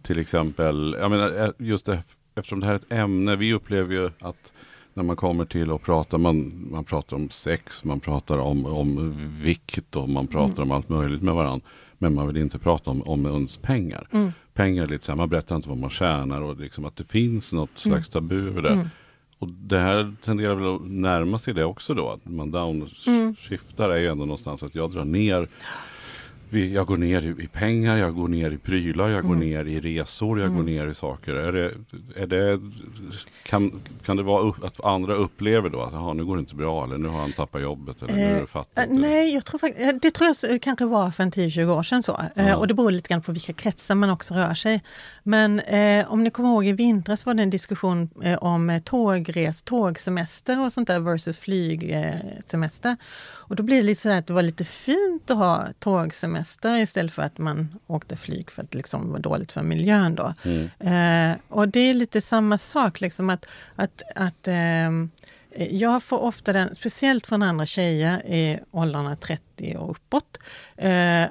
till 0.03 0.19
exempel, 0.19 0.97
jag 1.01 1.11
menar 1.11 1.55
just 1.59 1.87
det 1.87 2.03
eftersom 2.37 2.61
det 2.61 2.66
här 2.66 2.75
är 2.75 2.78
ett 2.78 2.93
ämne, 2.93 3.37
vi 3.37 3.52
upplever 3.52 3.95
ju 3.95 4.11
att 4.21 4.52
när 4.95 5.02
man 5.02 5.16
kommer 5.16 5.45
till 5.45 5.71
och 5.71 5.83
pratar, 5.83 6.19
man, 6.19 6.66
man 6.71 6.85
pratar 6.85 7.16
om 7.16 7.31
sex, 7.31 7.85
man 7.85 8.00
pratar 8.00 8.38
om, 8.38 8.66
om 8.66 9.14
vikt 9.43 9.97
och 9.97 10.09
man 10.09 10.26
pratar 10.26 10.62
mm. 10.62 10.71
om 10.71 10.76
allt 10.76 10.88
möjligt 10.88 11.23
med 11.23 11.35
varandra. 11.35 11.66
Men 11.99 12.14
man 12.14 12.26
vill 12.26 12.37
inte 12.37 12.59
prata 12.59 12.90
om, 12.90 13.02
om 13.02 13.26
ens 13.26 13.57
pengar. 13.57 14.09
Mm. 14.11 14.33
Pengar 14.55 14.87
lite 14.87 15.05
så 15.05 15.12
här, 15.12 15.16
man 15.16 15.28
berättar 15.28 15.57
inte 15.57 15.69
vad 15.69 15.78
man 15.78 15.90
tjänar 15.90 16.43
och 16.43 16.61
liksom 16.61 16.85
att 16.85 16.97
det 16.97 17.05
finns 17.05 17.52
något 17.52 17.85
mm. 17.85 17.95
slags 17.95 18.09
tabu 18.09 18.49
över 18.49 18.62
det. 18.62 18.73
Mm. 18.73 18.88
Och 19.38 19.49
det 19.49 19.78
här 19.78 20.14
tenderar 20.25 20.55
väl 20.55 20.75
att 20.75 20.90
närma 20.90 21.38
sig 21.38 21.55
det 21.55 21.64
också 21.64 21.95
då, 21.95 22.11
att 22.11 22.25
man 22.25 22.50
downshiftar 22.50 23.90
är 23.90 23.99
ju 23.99 24.07
ändå 24.07 24.25
någonstans 24.25 24.62
att 24.62 24.75
jag 24.75 24.93
drar 24.93 25.05
ner 25.05 25.49
jag 26.50 26.87
går 26.87 26.97
ner 26.97 27.23
i, 27.23 27.43
i, 27.43 27.47
pengar, 27.47 27.97
jag 27.97 28.15
går 28.15 28.29
ner 28.29 28.50
i 28.50 28.59
prylar, 28.59 29.09
jag 29.09 29.23
går 29.23 29.35
mm. 29.35 29.49
ner 29.49 29.65
i 29.65 29.81
resor, 29.81 30.41
jag 30.41 30.47
mm. 30.47 30.57
går 30.57 30.65
ner 30.65 30.87
i 30.87 30.95
saker. 30.95 31.35
Är 31.35 31.53
det, 31.53 31.73
är 32.17 32.26
det, 32.26 32.61
kan, 33.43 33.81
kan 34.05 34.17
det 34.17 34.23
vara 34.23 34.55
att 34.62 34.85
andra 34.85 35.15
upplever 35.15 35.71
då 35.71 35.83
att 35.83 35.95
aha, 35.95 36.12
nu 36.12 36.25
går 36.25 36.37
det 36.37 36.41
inte 36.41 36.55
bra 36.55 36.85
eller 36.85 36.99
nu 36.99 37.09
har 37.09 37.21
han 37.21 37.33
tappat 37.33 37.62
jobbet 37.62 38.03
eller 38.03 38.12
eh, 38.12 38.17
nu 38.17 38.25
är 38.25 38.35
det 38.35 38.41
eh, 38.41 38.47
fattigt? 38.47 38.79
Eh, 38.79 38.99
nej, 38.99 39.35
jag 39.35 39.45
tror 39.45 39.59
faktiskt, 39.59 40.03
det 40.03 40.11
tror 40.11 40.35
jag 40.43 40.62
kanske 40.62 40.85
var 40.85 41.11
för 41.11 41.23
en 41.23 41.33
10-20 41.33 41.79
år 41.79 41.83
sedan 41.83 42.03
så. 42.03 42.21
Eh, 42.37 42.59
och 42.59 42.69
det 42.69 42.75
beror 42.75 42.91
lite 42.91 43.09
grann 43.09 43.23
på 43.23 43.33
vilka 43.33 43.52
kretsar 43.52 43.95
man 43.95 44.11
också 44.11 44.35
rör 44.35 44.54
sig. 44.54 44.82
Men 45.23 45.61
eh, 45.61 46.13
om 46.13 46.25
ni 46.25 46.30
kommer 46.30 46.49
ihåg 46.49 46.67
i 46.67 46.73
vintras 46.73 47.26
var 47.26 47.35
det 47.35 47.43
en 47.43 47.50
diskussion 47.50 48.11
eh, 48.23 48.39
om 48.39 48.80
tågres, 48.85 49.63
tågsemester 49.63 50.65
och 50.65 50.73
sånt 50.73 50.89
där 50.89 51.00
versus 51.00 51.39
flygsemester. 51.39 52.97
Och 53.49 53.56
då 53.56 53.63
blir 53.63 53.76
det 53.76 53.82
lite 53.82 54.00
sådär 54.00 54.19
att 54.19 54.26
det 54.26 54.32
var 54.32 54.43
lite 54.43 54.65
fint 54.65 55.30
att 55.30 55.37
ha 55.37 55.65
tågsemester 55.78 56.36
istället 56.83 57.13
för 57.13 57.23
att 57.23 57.39
man 57.39 57.79
åkte 57.87 58.17
flyg 58.17 58.51
för 58.51 58.63
att 58.63 58.71
det 58.71 58.79
liksom 58.79 59.13
var 59.13 59.19
dåligt 59.19 59.53
för 59.53 59.63
miljön. 59.63 60.15
Då. 60.15 60.35
Mm. 60.43 61.33
Eh, 61.33 61.37
och 61.49 61.69
det 61.69 61.81
är 61.81 61.95
lite 61.95 62.21
samma 62.21 62.59
sak, 62.59 63.01
liksom 63.01 63.31
att, 63.31 63.47
att, 63.77 64.03
att 64.17 64.49
eh, 64.49 64.91
jag 65.71 66.03
får 66.03 66.19
ofta 66.19 66.53
den, 66.53 66.75
speciellt 66.75 67.27
från 67.27 67.43
andra 67.43 67.67
tjejer 67.67 68.27
i 68.27 68.59
åldrarna 68.71 69.17
30 69.17 69.77
och 69.79 69.91
uppåt, 69.91 70.39
eh, 70.77 71.25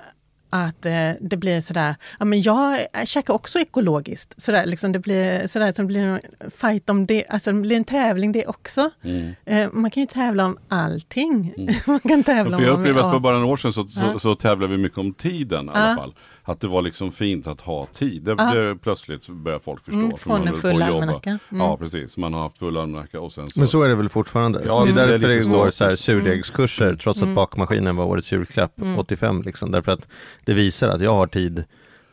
att 0.56 0.86
eh, 0.86 1.12
det 1.22 1.38
blir 1.38 1.62
sådär, 1.62 1.96
ja 2.20 2.26
men 2.26 2.42
jag 2.42 2.78
käkar 3.06 3.34
också 3.34 3.60
ekologiskt. 3.60 4.42
Sådär, 4.42 4.66
liksom 4.66 4.92
det 4.92 5.00
blir 5.00 5.48
sådär 5.48 5.74
det 5.78 5.84
blir 5.84 6.04
en 6.04 6.20
fight 6.52 6.90
om 6.90 7.06
det, 7.06 7.26
alltså 7.30 7.52
det 7.52 7.62
blir 7.62 7.76
en 7.76 7.84
tävling 7.84 8.32
det 8.32 8.48
också. 8.48 8.90
Mm. 9.04 9.36
Eh, 9.46 9.70
man 9.74 9.92
kan 9.92 10.04
ju 10.04 10.08
tävla 10.08 10.46
om 10.46 10.58
allting. 10.68 11.54
Mm. 11.58 11.76
man 11.86 12.00
kan 12.00 12.24
tävla 12.24 12.58
för 12.58 12.66
jag 12.66 12.80
upplever 12.80 13.02
att 13.02 13.12
för 13.12 13.20
bara 13.20 13.38
några 13.38 13.54
år 13.54 13.58
sedan 13.58 13.74
så, 13.74 13.88
så, 13.88 14.20
så 14.20 14.36
tävlade 14.36 14.72
vi 14.72 14.78
mycket 14.78 14.98
om 14.98 15.14
tiden 15.14 15.66
i 15.66 15.70
alla 15.70 15.96
fall 15.96 16.16
att 16.48 16.60
det 16.60 16.68
var 16.68 16.82
liksom 16.82 17.12
fint 17.12 17.48
att 17.48 17.62
ha 17.62 17.86
tid. 17.86 18.24
Det, 18.24 18.36
det 18.36 18.76
plötsligt 18.76 19.30
börjar 19.30 19.60
folk 19.60 19.86
förstå. 19.86 20.00
Mm, 20.00 20.18
från 20.18 20.48
en 20.48 20.54
full 20.54 20.82
almanacka. 20.82 21.30
Mm. 21.30 21.40
Ja 21.50 21.78
precis, 21.78 22.18
man 22.18 22.34
har 22.34 22.42
haft 22.42 22.58
full 22.58 22.78
almanacka 22.78 23.22
och 23.22 23.34
sen 23.34 23.50
så... 23.50 23.60
Men 23.60 23.68
så 23.68 23.82
är 23.82 23.90
det 23.90 23.96
väl 23.96 24.10
fortfarande? 24.10 24.64
Ja, 24.66 24.86
det 24.86 25.02
är 25.02 25.08
därför 25.08 25.28
det, 25.28 25.44
går 25.44 25.70
så 25.70 25.86
här 25.86 25.96
surdegskurser 25.96 26.86
mm. 26.86 26.98
trots 26.98 27.20
att 27.20 27.24
mm. 27.24 27.36
bakmaskinen 27.36 27.96
var 27.96 28.06
årets 28.06 28.32
julklapp 28.32 28.74
85 28.98 29.30
mm. 29.30 29.42
liksom. 29.42 29.72
Därför 29.72 29.92
att 29.92 30.08
det 30.46 30.54
visar 30.54 30.90
att 30.90 31.02
jag 31.02 31.16
har 31.16 31.28
tid 31.28 31.64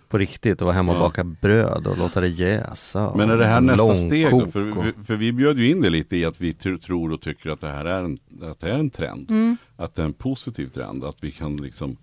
på 0.09 0.19
riktigt 0.19 0.61
och 0.61 0.67
vara 0.67 0.77
hemma 0.77 0.93
och 0.93 0.99
baka 0.99 1.25
bröd 1.25 1.87
och 1.87 1.99
låta 1.99 2.21
det 2.21 2.29
jäsa. 2.29 3.13
Men 3.17 3.31
är 3.31 3.37
det 3.37 3.45
här 3.45 3.61
nästa 3.61 3.95
steg 3.95 4.31
då? 4.31 4.47
För, 4.47 5.05
för 5.05 5.17
vi 5.17 5.33
bjöd 5.33 5.59
ju 5.59 5.71
in 5.71 5.83
det 5.83 5.91
lite 5.91 6.17
i 6.17 6.25
att 6.25 6.41
vi 6.41 6.53
tror 6.55 7.13
och 7.13 7.21
tycker 7.21 7.51
att 7.51 7.61
det 7.61 7.71
här 7.71 7.85
är 7.85 8.03
en, 8.03 8.19
att 8.43 8.61
det 8.61 8.71
är 8.71 8.79
en 8.79 8.91
trend. 8.91 9.31
Mm. 9.31 9.57
Att 9.77 9.95
det 9.95 10.03
är 10.03 10.07
en 10.07 10.13
positiv 10.13 10.67
trend. 10.67 11.05
Att 11.05 11.17
vi 11.21 11.31
kan 11.31 11.57
liksom 11.57 11.97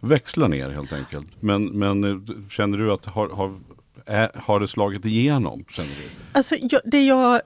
växla 0.00 0.48
ner 0.48 0.70
helt 0.70 0.92
enkelt. 0.92 1.26
Men, 1.40 1.66
men 1.66 2.04
eh, 2.04 2.48
känner 2.48 2.78
du 2.78 2.92
att 2.92 3.06
har, 3.06 3.28
har, 3.28 3.60
är, 4.06 4.30
har 4.34 4.60
det 4.60 4.68
slagit 4.68 5.04
igenom? 5.04 5.64
Känner 5.68 5.90
du? 5.90 6.08
Alltså, 6.32 6.54
jag, 6.60 6.80
det 6.84 7.06
jag, 7.06 7.40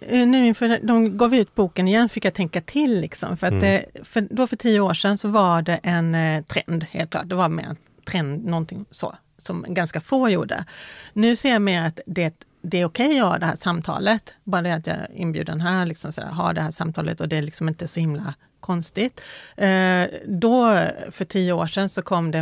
eh, 0.00 0.26
nu 0.26 0.46
inför 0.46 0.86
de 0.86 1.18
gav 1.18 1.34
ut 1.34 1.54
boken 1.54 1.88
igen 1.88 2.08
fick 2.08 2.24
jag 2.24 2.34
tänka 2.34 2.60
till. 2.60 3.00
Liksom, 3.00 3.36
för, 3.36 3.46
att 3.46 3.52
mm. 3.52 3.62
det, 3.64 3.84
för 4.04 4.26
då 4.30 4.46
för 4.46 4.56
tio 4.56 4.80
år 4.80 4.94
sedan 4.94 5.18
så 5.18 5.28
var 5.28 5.62
det 5.62 5.80
en 5.82 6.14
eh, 6.14 6.44
trend, 6.44 6.84
helt 6.84 7.10
klart. 7.10 7.28
Det 7.28 7.34
var 7.34 7.48
mer 7.48 7.64
en 7.64 7.76
trend, 8.04 8.44
någonting 8.44 8.84
så, 8.90 9.14
som 9.38 9.64
ganska 9.68 10.00
få 10.00 10.28
gjorde. 10.28 10.64
Nu 11.12 11.36
ser 11.36 11.50
jag 11.50 11.62
mer 11.62 11.82
att 11.82 12.00
det 12.06 12.44
det 12.66 12.80
är 12.80 12.84
okej 12.84 13.06
okay 13.06 13.20
att 13.20 13.28
ha 13.28 13.38
det 13.38 13.46
här 13.46 13.56
samtalet. 13.56 14.32
Bara 14.44 14.62
det 14.62 14.74
att 14.74 14.86
jag 14.86 14.96
är 14.96 15.08
inbjuden 15.14 15.60
här, 15.60 15.86
liksom 15.86 16.12
så 16.12 16.20
här, 16.20 16.32
ha 16.32 16.52
det 16.52 16.60
här 16.60 16.70
samtalet 16.70 17.20
och 17.20 17.28
det 17.28 17.36
är 17.36 17.42
liksom 17.42 17.68
inte 17.68 17.88
så 17.88 18.00
himla 18.00 18.34
konstigt. 18.64 19.20
Eh, 19.56 20.04
då, 20.26 20.76
för 21.10 21.24
tio 21.24 21.52
år 21.52 21.66
sedan, 21.66 21.88
så 21.88 22.02
kom 22.02 22.30
det, 22.30 22.38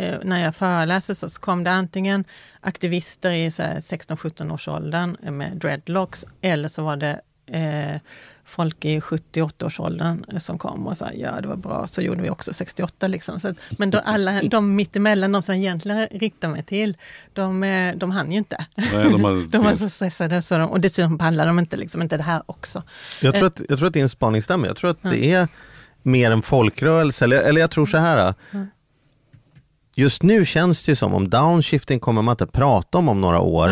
eh, 0.00 0.18
när 0.22 0.44
jag 0.44 0.56
föreläste, 0.56 1.14
så 1.14 1.28
kom 1.28 1.64
det 1.64 1.70
antingen 1.70 2.24
aktivister 2.60 3.30
i 3.30 3.50
16-17 3.50 4.52
års 4.52 4.68
åldern 4.68 5.16
med 5.36 5.56
dreadlocks, 5.56 6.26
eller 6.40 6.68
så 6.68 6.82
var 6.82 6.96
det 6.96 7.20
eh, 7.46 8.00
folk 8.50 8.84
i 8.84 9.00
70-80-årsåldern 9.00 10.40
som 10.40 10.58
kom 10.58 10.86
och 10.86 10.96
sa 10.96 11.08
ja 11.14 11.40
det 11.40 11.48
var 11.48 11.56
bra, 11.56 11.86
så 11.86 12.02
gjorde 12.02 12.22
vi 12.22 12.30
också 12.30 12.52
68. 12.52 13.08
Liksom. 13.08 13.40
Så, 13.40 13.54
men 13.70 13.90
då 13.90 13.98
alla 14.04 14.42
de 14.50 14.76
mittemellan, 14.76 15.32
de 15.32 15.42
som 15.42 15.54
jag 15.54 15.62
egentligen 15.62 16.06
riktar 16.10 16.48
mig 16.48 16.62
till, 16.62 16.96
de, 17.32 17.62
eh, 17.62 17.96
de 17.96 18.10
hann 18.10 18.32
ju 18.32 18.38
inte. 18.38 18.66
Nej, 18.74 19.10
de, 19.10 19.48
de 19.52 19.64
var 19.64 19.76
så 19.76 19.88
stressade 19.88 20.42
så 20.42 20.58
de, 20.58 20.70
och 20.70 20.80
dessutom 20.80 21.18
pallar 21.18 21.46
de 21.46 21.58
inte, 21.58 21.76
liksom, 21.76 22.02
inte 22.02 22.16
det 22.16 22.22
här 22.22 22.42
också. 22.46 22.82
Jag 23.20 23.34
tror 23.34 23.46
att, 23.46 23.60
jag 23.68 23.78
tror 23.78 23.88
att 23.88 23.94
din 23.94 24.08
spaning 24.08 24.42
stämmer. 24.42 24.66
Jag 24.66 24.76
tror 24.76 24.90
att 24.90 25.02
det 25.02 25.32
är 25.32 25.48
mer 26.02 26.30
en 26.30 26.42
folkrörelse, 26.42 27.24
eller, 27.24 27.36
eller 27.36 27.60
jag 27.60 27.70
tror 27.70 27.86
så 27.86 27.98
här. 27.98 28.34
Mm. 28.50 28.66
Just 29.94 30.22
nu 30.22 30.44
känns 30.44 30.82
det 30.82 30.96
som 30.96 31.14
om 31.14 31.28
downshifting 31.28 32.00
kommer 32.00 32.22
man 32.22 32.32
inte 32.32 32.46
prata 32.46 32.98
om 32.98 33.08
om 33.08 33.20
några 33.20 33.40
år. 33.40 33.70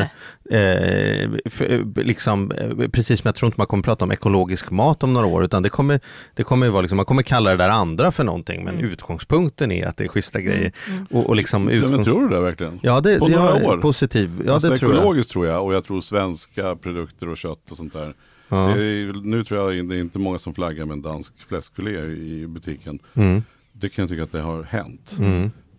Eh, 0.50 1.30
för, 1.50 2.02
liksom, 2.02 2.52
eh, 2.52 2.88
precis 2.88 3.20
som 3.20 3.28
jag 3.28 3.34
tror 3.34 3.46
inte 3.46 3.60
man 3.60 3.66
kommer 3.66 3.82
prata 3.82 4.04
om 4.04 4.12
ekologisk 4.12 4.70
mat 4.70 5.02
om 5.02 5.12
några 5.12 5.26
år, 5.26 5.44
utan 5.44 5.62
det 5.62 5.68
kommer, 5.68 6.00
det 6.34 6.42
kommer 6.42 6.68
vara 6.68 6.82
liksom, 6.82 6.96
man 6.96 7.04
kommer 7.04 7.22
kalla 7.22 7.50
det 7.50 7.56
där 7.56 7.68
andra 7.68 8.12
för 8.12 8.24
någonting, 8.24 8.64
men 8.64 8.74
mm. 8.74 8.90
utgångspunkten 8.90 9.72
är 9.72 9.86
att 9.86 9.96
det 9.96 10.04
är 10.04 10.08
schyssta 10.08 10.38
mm, 10.38 10.50
grejer. 10.52 10.72
Mm. 10.88 11.06
Och, 11.10 11.26
och 11.26 11.36
liksom 11.36 11.68
utgångs... 11.68 11.92
men 11.92 12.04
tror 12.04 12.20
du 12.20 12.28
det 12.28 12.40
verkligen? 12.40 12.80
Ja, 12.82 13.00
det, 13.00 13.18
På 13.18 13.28
några 13.28 13.66
år? 13.66 13.78
Positiv. 13.78 14.42
Ja, 14.46 14.52
alltså, 14.52 14.70
det 14.70 14.78
tror 14.78 14.94
ekologiskt 14.94 15.28
jag. 15.28 15.32
tror 15.32 15.46
jag, 15.46 15.64
och 15.64 15.74
jag 15.74 15.84
tror 15.84 16.00
svenska 16.00 16.76
produkter 16.76 17.28
och 17.28 17.36
kött 17.36 17.70
och 17.70 17.76
sånt 17.76 17.92
där. 17.92 18.14
Ja. 18.48 18.70
Är, 18.70 19.22
nu 19.22 19.44
tror 19.44 19.72
jag 19.72 19.88
det 19.88 19.96
är 19.96 20.00
inte 20.00 20.18
många 20.18 20.38
som 20.38 20.54
flaggar 20.54 20.84
med 20.84 20.94
en 20.94 21.02
dansk 21.02 21.32
fläskfilé 21.48 22.00
i 22.06 22.46
butiken. 22.46 22.98
Mm. 23.14 23.42
Det 23.72 23.88
kan 23.88 24.02
jag 24.02 24.08
tycka 24.08 24.22
att 24.22 24.32
det 24.32 24.40
har 24.40 24.62
hänt. 24.62 25.16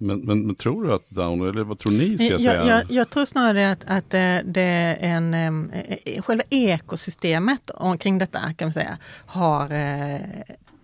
Men, 0.02 0.20
men, 0.20 0.48
men, 0.48 0.56
tror 0.56 0.84
du 0.84 0.94
att 0.94 1.10
Down, 1.10 1.50
eller 1.50 1.64
vad 1.64 1.80
tror 1.80 1.92
ni 1.92 2.18
ska 2.18 2.28
jag, 2.28 2.42
säga? 2.42 2.66
Jag, 2.68 2.92
jag, 2.92 3.10
tror 3.10 3.26
snarare 3.26 3.72
att, 3.72 3.84
att 3.88 4.10
det 4.46 4.62
är 4.62 4.98
en, 5.02 5.34
äh, 5.34 6.22
själva 6.22 6.44
ekosystemet 6.50 7.70
omkring 7.70 8.18
detta 8.18 8.40
kan 8.40 8.66
man 8.66 8.74
säga 8.74 8.98
har 9.26 9.70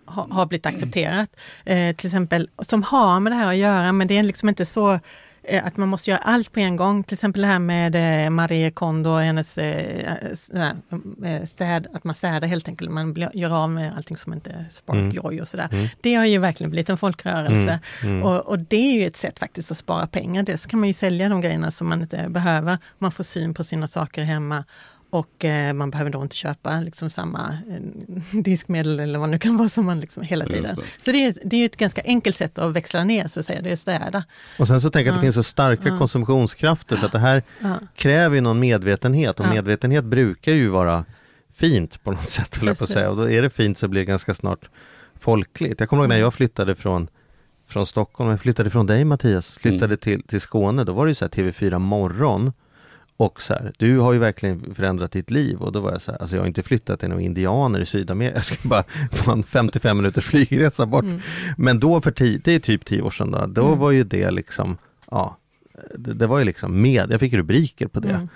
har 0.06 0.46
blivit 0.46 0.66
accepterat. 0.66 1.30
Eh, 1.64 1.96
till 1.96 2.06
exempel, 2.06 2.48
som 2.58 2.82
har 2.82 3.20
med 3.20 3.32
det 3.32 3.36
här 3.36 3.48
att 3.48 3.56
göra, 3.56 3.92
men 3.92 4.08
det 4.08 4.18
är 4.18 4.22
liksom 4.22 4.48
inte 4.48 4.66
så 4.66 4.92
Eh, 4.92 5.00
att 5.62 5.76
man 5.76 5.88
måste 5.88 6.10
göra 6.10 6.20
allt 6.20 6.52
på 6.52 6.60
en 6.60 6.76
gång. 6.76 7.04
Till 7.04 7.14
exempel 7.14 7.42
det 7.42 7.48
här 7.48 7.58
med 7.58 8.24
eh, 8.26 8.30
Marie 8.30 8.70
Kondo 8.70 9.10
och 9.10 9.20
hennes 9.20 9.58
eh, 9.58 10.34
städ, 11.46 11.86
att 11.94 12.04
man 12.04 12.14
städar 12.14 12.48
helt 12.48 12.68
enkelt. 12.68 12.90
Man 12.90 13.30
gör 13.34 13.62
av 13.62 13.70
med 13.70 13.96
allting 13.96 14.16
som 14.16 14.32
inte 14.32 14.64
spark 14.70 14.96
mm. 14.96 15.10
joy 15.10 15.40
och 15.40 15.48
sådär. 15.48 15.68
Mm. 15.72 15.88
Det 16.00 16.14
har 16.14 16.24
ju 16.24 16.38
verkligen 16.38 16.70
blivit 16.70 16.90
en 16.90 16.98
folkrörelse. 16.98 17.80
Mm. 18.02 18.14
mm. 18.14 18.22
Och, 18.22 18.46
och, 18.46 18.58
det 18.58 18.76
är 18.76 19.00
ju 19.00 19.06
ett 19.06 19.16
sätt 19.16 19.38
faktiskt 19.38 19.70
att 19.70 19.78
spara 19.78 20.06
pengar. 20.06 20.42
Dels 20.42 20.66
kan 20.66 20.80
man 20.80 20.88
ju 20.88 20.92
sälja 20.92 21.28
de 21.28 21.40
grejerna 21.40 21.70
som 21.70 21.88
man 21.88 22.02
inte 22.02 22.28
behöver. 22.28 22.78
Man 22.98 23.12
får 23.12 23.24
syn 23.24 23.54
på 23.54 23.64
sina 23.64 23.88
saker 23.88 24.22
hemma 24.22 24.64
och 25.10 25.44
eh, 25.44 25.72
man 25.72 25.90
behöver 25.90 26.10
då 26.10 26.22
inte 26.22 26.36
köpa 26.36 26.80
liksom 26.80 27.10
samma 27.10 27.58
eh, 27.70 28.40
diskmedel 28.42 29.00
eller 29.00 29.18
vad 29.18 29.28
det 29.28 29.32
nu 29.32 29.38
kan 29.38 29.56
vara 29.56 29.68
som 29.68 29.86
man 29.86 30.00
liksom 30.00 30.22
hela 30.22 30.44
tiden. 30.44 30.76
Det. 30.76 31.04
Så 31.04 31.12
det 31.12 31.26
är, 31.26 31.34
det 31.44 31.56
är 31.56 31.66
ett 31.66 31.76
ganska 31.76 32.02
enkelt 32.04 32.36
sätt 32.36 32.58
att 32.58 32.72
växla 32.72 33.04
ner 33.04 33.26
så 33.26 33.40
att 33.40 33.46
säga, 33.46 33.62
det 33.62 33.72
är 33.72 33.76
städa. 33.76 34.24
Och 34.58 34.68
sen 34.68 34.80
så 34.80 34.90
tänker 34.90 35.06
jag 35.06 35.14
att 35.14 35.20
det 35.20 35.24
finns 35.24 35.34
så 35.34 35.42
starka 35.42 35.88
ja. 35.88 35.98
konsumtionskrafter 35.98 36.96
så 36.96 37.06
att 37.06 37.12
det 37.12 37.18
här 37.18 37.42
ja. 37.60 37.78
kräver 37.96 38.40
någon 38.40 38.60
medvetenhet 38.60 39.40
och 39.40 39.46
ja. 39.46 39.50
medvetenhet 39.50 40.04
brukar 40.04 40.52
ju 40.52 40.68
vara 40.68 41.04
fint 41.52 42.04
på 42.04 42.10
något 42.10 42.28
sätt. 42.28 42.60
På 42.60 42.70
att 42.70 42.88
säga. 42.88 43.10
Och 43.10 43.16
då 43.16 43.30
är 43.30 43.42
det 43.42 43.50
fint 43.50 43.78
så 43.78 43.88
blir 43.88 44.00
det 44.00 44.06
ganska 44.06 44.34
snart 44.34 44.70
folkligt. 45.14 45.80
Jag 45.80 45.88
kommer 45.88 46.02
ihåg 46.02 46.08
när 46.08 46.16
jag 46.16 46.34
flyttade 46.34 46.74
från 46.74 47.08
från 47.68 47.86
Stockholm, 47.86 48.30
jag 48.30 48.40
flyttade 48.40 48.70
från 48.70 48.86
dig 48.86 49.04
Mattias, 49.04 49.58
flyttade 49.58 49.84
mm. 49.84 49.98
till, 49.98 50.22
till 50.22 50.40
Skåne, 50.40 50.84
då 50.84 50.92
var 50.92 51.06
det 51.06 51.10
ju 51.10 51.14
så 51.14 51.24
här 51.24 51.30
TV4 51.30 51.78
morgon 51.78 52.52
och 53.16 53.42
så 53.42 53.54
här, 53.54 53.72
du 53.76 53.98
har 53.98 54.12
ju 54.12 54.18
verkligen 54.18 54.74
förändrat 54.74 55.12
ditt 55.12 55.30
liv 55.30 55.58
och 55.58 55.72
då 55.72 55.80
var 55.80 55.92
jag 55.92 56.02
så 56.02 56.10
här, 56.10 56.18
alltså 56.18 56.36
jag 56.36 56.42
har 56.42 56.46
inte 56.46 56.62
flyttat 56.62 57.00
till 57.00 57.08
några 57.08 57.22
indianer 57.22 57.80
i 57.80 57.86
Sydamerika, 57.86 58.34
jag 58.36 58.44
ska 58.44 58.68
bara 58.68 58.84
få 59.12 59.32
en 59.32 59.42
55 59.42 59.96
minuters 59.96 60.24
flygresa 60.24 60.86
bort. 60.86 61.04
Mm. 61.04 61.20
Men 61.56 61.80
då 61.80 62.00
för 62.00 62.10
tio, 62.10 62.40
det 62.44 62.52
är 62.52 62.58
typ 62.58 62.84
10 62.84 63.02
år 63.02 63.10
sedan 63.10 63.30
då, 63.30 63.46
då 63.46 63.66
mm. 63.66 63.78
var 63.78 63.90
ju 63.90 64.04
det 64.04 64.30
liksom, 64.30 64.76
ja, 65.10 65.36
det, 65.94 66.14
det, 66.14 66.26
var 66.26 66.38
ju 66.38 66.44
liksom 66.44 66.82
med, 66.82 67.10
jag 67.10 67.20
fick 67.20 67.32
rubriker 67.32 67.86
på 67.86 68.00
det. 68.00 68.10
Mm. 68.10 68.28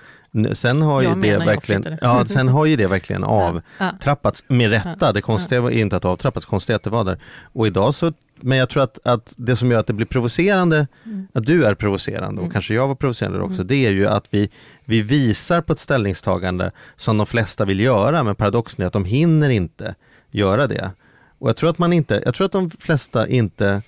Sen 0.53 0.83
har, 0.83 1.03
ju 1.03 1.15
det 1.15 1.39
verkligen, 1.39 1.99
ja, 2.01 2.25
sen 2.27 2.49
har 2.49 2.67
ju 2.67 2.77
det 2.77 2.87
verkligen 2.87 3.25
avtrappats 3.79 4.45
med 4.49 4.71
rätta. 4.71 5.13
Det 5.13 5.21
konstiga 5.21 5.61
var 5.61 5.71
inte 5.71 5.97
att 5.97 6.03
det 6.03 6.09
avtrappats, 6.09 6.47
konstiga 6.47 6.77
att 6.77 6.83
det 6.83 6.91
var 6.91 7.05
där. 7.05 7.19
Och 7.53 7.67
idag 7.67 7.95
så 7.95 8.13
men 8.43 8.59
jag 8.59 8.69
tror 8.69 8.83
att, 8.83 8.99
att 9.05 9.35
det 9.37 9.57
som 9.57 9.71
gör 9.71 9.81
att 9.81 9.87
det 9.87 9.93
blir 9.93 10.07
provocerande, 10.07 10.87
mm. 11.05 11.29
att 11.33 11.47
du 11.47 11.65
är 11.65 11.75
provocerande 11.75 12.41
och 12.41 12.45
mm. 12.45 12.53
kanske 12.53 12.75
jag 12.75 12.89
var 12.89 12.95
provocerande 12.95 13.41
också, 13.41 13.55
mm. 13.55 13.67
det 13.67 13.87
är 13.87 13.91
ju 13.91 14.07
att 14.07 14.35
vi, 14.35 14.51
vi 14.85 15.03
visar 15.03 15.61
på 15.61 15.73
ett 15.73 15.79
ställningstagande 15.79 16.71
som 16.97 17.17
de 17.17 17.27
flesta 17.27 17.65
vill 17.65 17.81
göra, 17.81 18.23
men 18.23 18.35
paradoxen 18.35 18.83
är 18.83 18.87
att 18.87 18.93
de 18.93 19.05
hinner 19.05 19.51
inte 19.51 19.95
göra 20.31 20.67
det. 20.67 20.91
Och 21.39 21.49
jag 21.49 21.57
tror 21.57 21.71
att 21.71 21.79
man 21.79 21.93
inte, 21.93 22.23
jag 22.25 22.35
tror 22.35 22.45
att 22.45 22.53
de 22.53 22.71
flesta 22.71 23.29
inte 23.29 23.83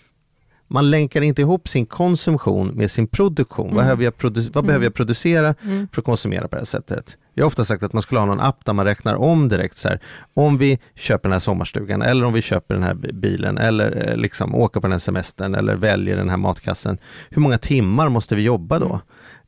man 0.72 0.90
länkar 0.90 1.20
inte 1.20 1.42
ihop 1.42 1.68
sin 1.68 1.86
konsumtion 1.86 2.68
med 2.68 2.90
sin 2.90 3.06
produktion. 3.06 3.66
Mm. 3.66 3.76
Vad, 3.76 3.84
behöver 3.84 4.04
jag, 4.04 4.16
produ 4.16 4.50
vad 4.52 4.64
behöver 4.64 4.86
jag 4.86 4.94
producera 4.94 5.54
mm. 5.62 5.88
för 5.92 6.00
att 6.00 6.04
konsumera 6.04 6.48
på 6.48 6.56
det 6.56 6.60
här 6.60 6.64
sättet? 6.64 7.16
Jag 7.34 7.44
har 7.44 7.46
ofta 7.46 7.64
sagt 7.64 7.82
att 7.82 7.92
man 7.92 8.02
skulle 8.02 8.20
ha 8.20 8.26
någon 8.26 8.40
app 8.40 8.64
där 8.64 8.72
man 8.72 8.84
räknar 8.84 9.14
om 9.14 9.48
direkt 9.48 9.76
så 9.76 9.88
här, 9.88 10.00
om 10.34 10.58
vi 10.58 10.78
köper 10.94 11.28
den 11.28 11.32
här 11.32 11.40
sommarstugan 11.40 12.02
eller 12.02 12.24
om 12.24 12.32
vi 12.32 12.42
köper 12.42 12.74
den 12.74 12.82
här 12.82 12.94
bilen 12.94 13.58
eller 13.58 14.08
eh, 14.10 14.16
liksom 14.16 14.54
åker 14.54 14.80
på 14.80 14.86
den 14.86 14.92
här 14.92 14.98
semestern 14.98 15.54
eller 15.54 15.76
väljer 15.76 16.16
den 16.16 16.30
här 16.30 16.36
matkassen. 16.36 16.98
Hur 17.30 17.42
många 17.42 17.58
timmar 17.58 18.08
måste 18.08 18.34
vi 18.34 18.42
jobba 18.42 18.78
då? 18.78 19.00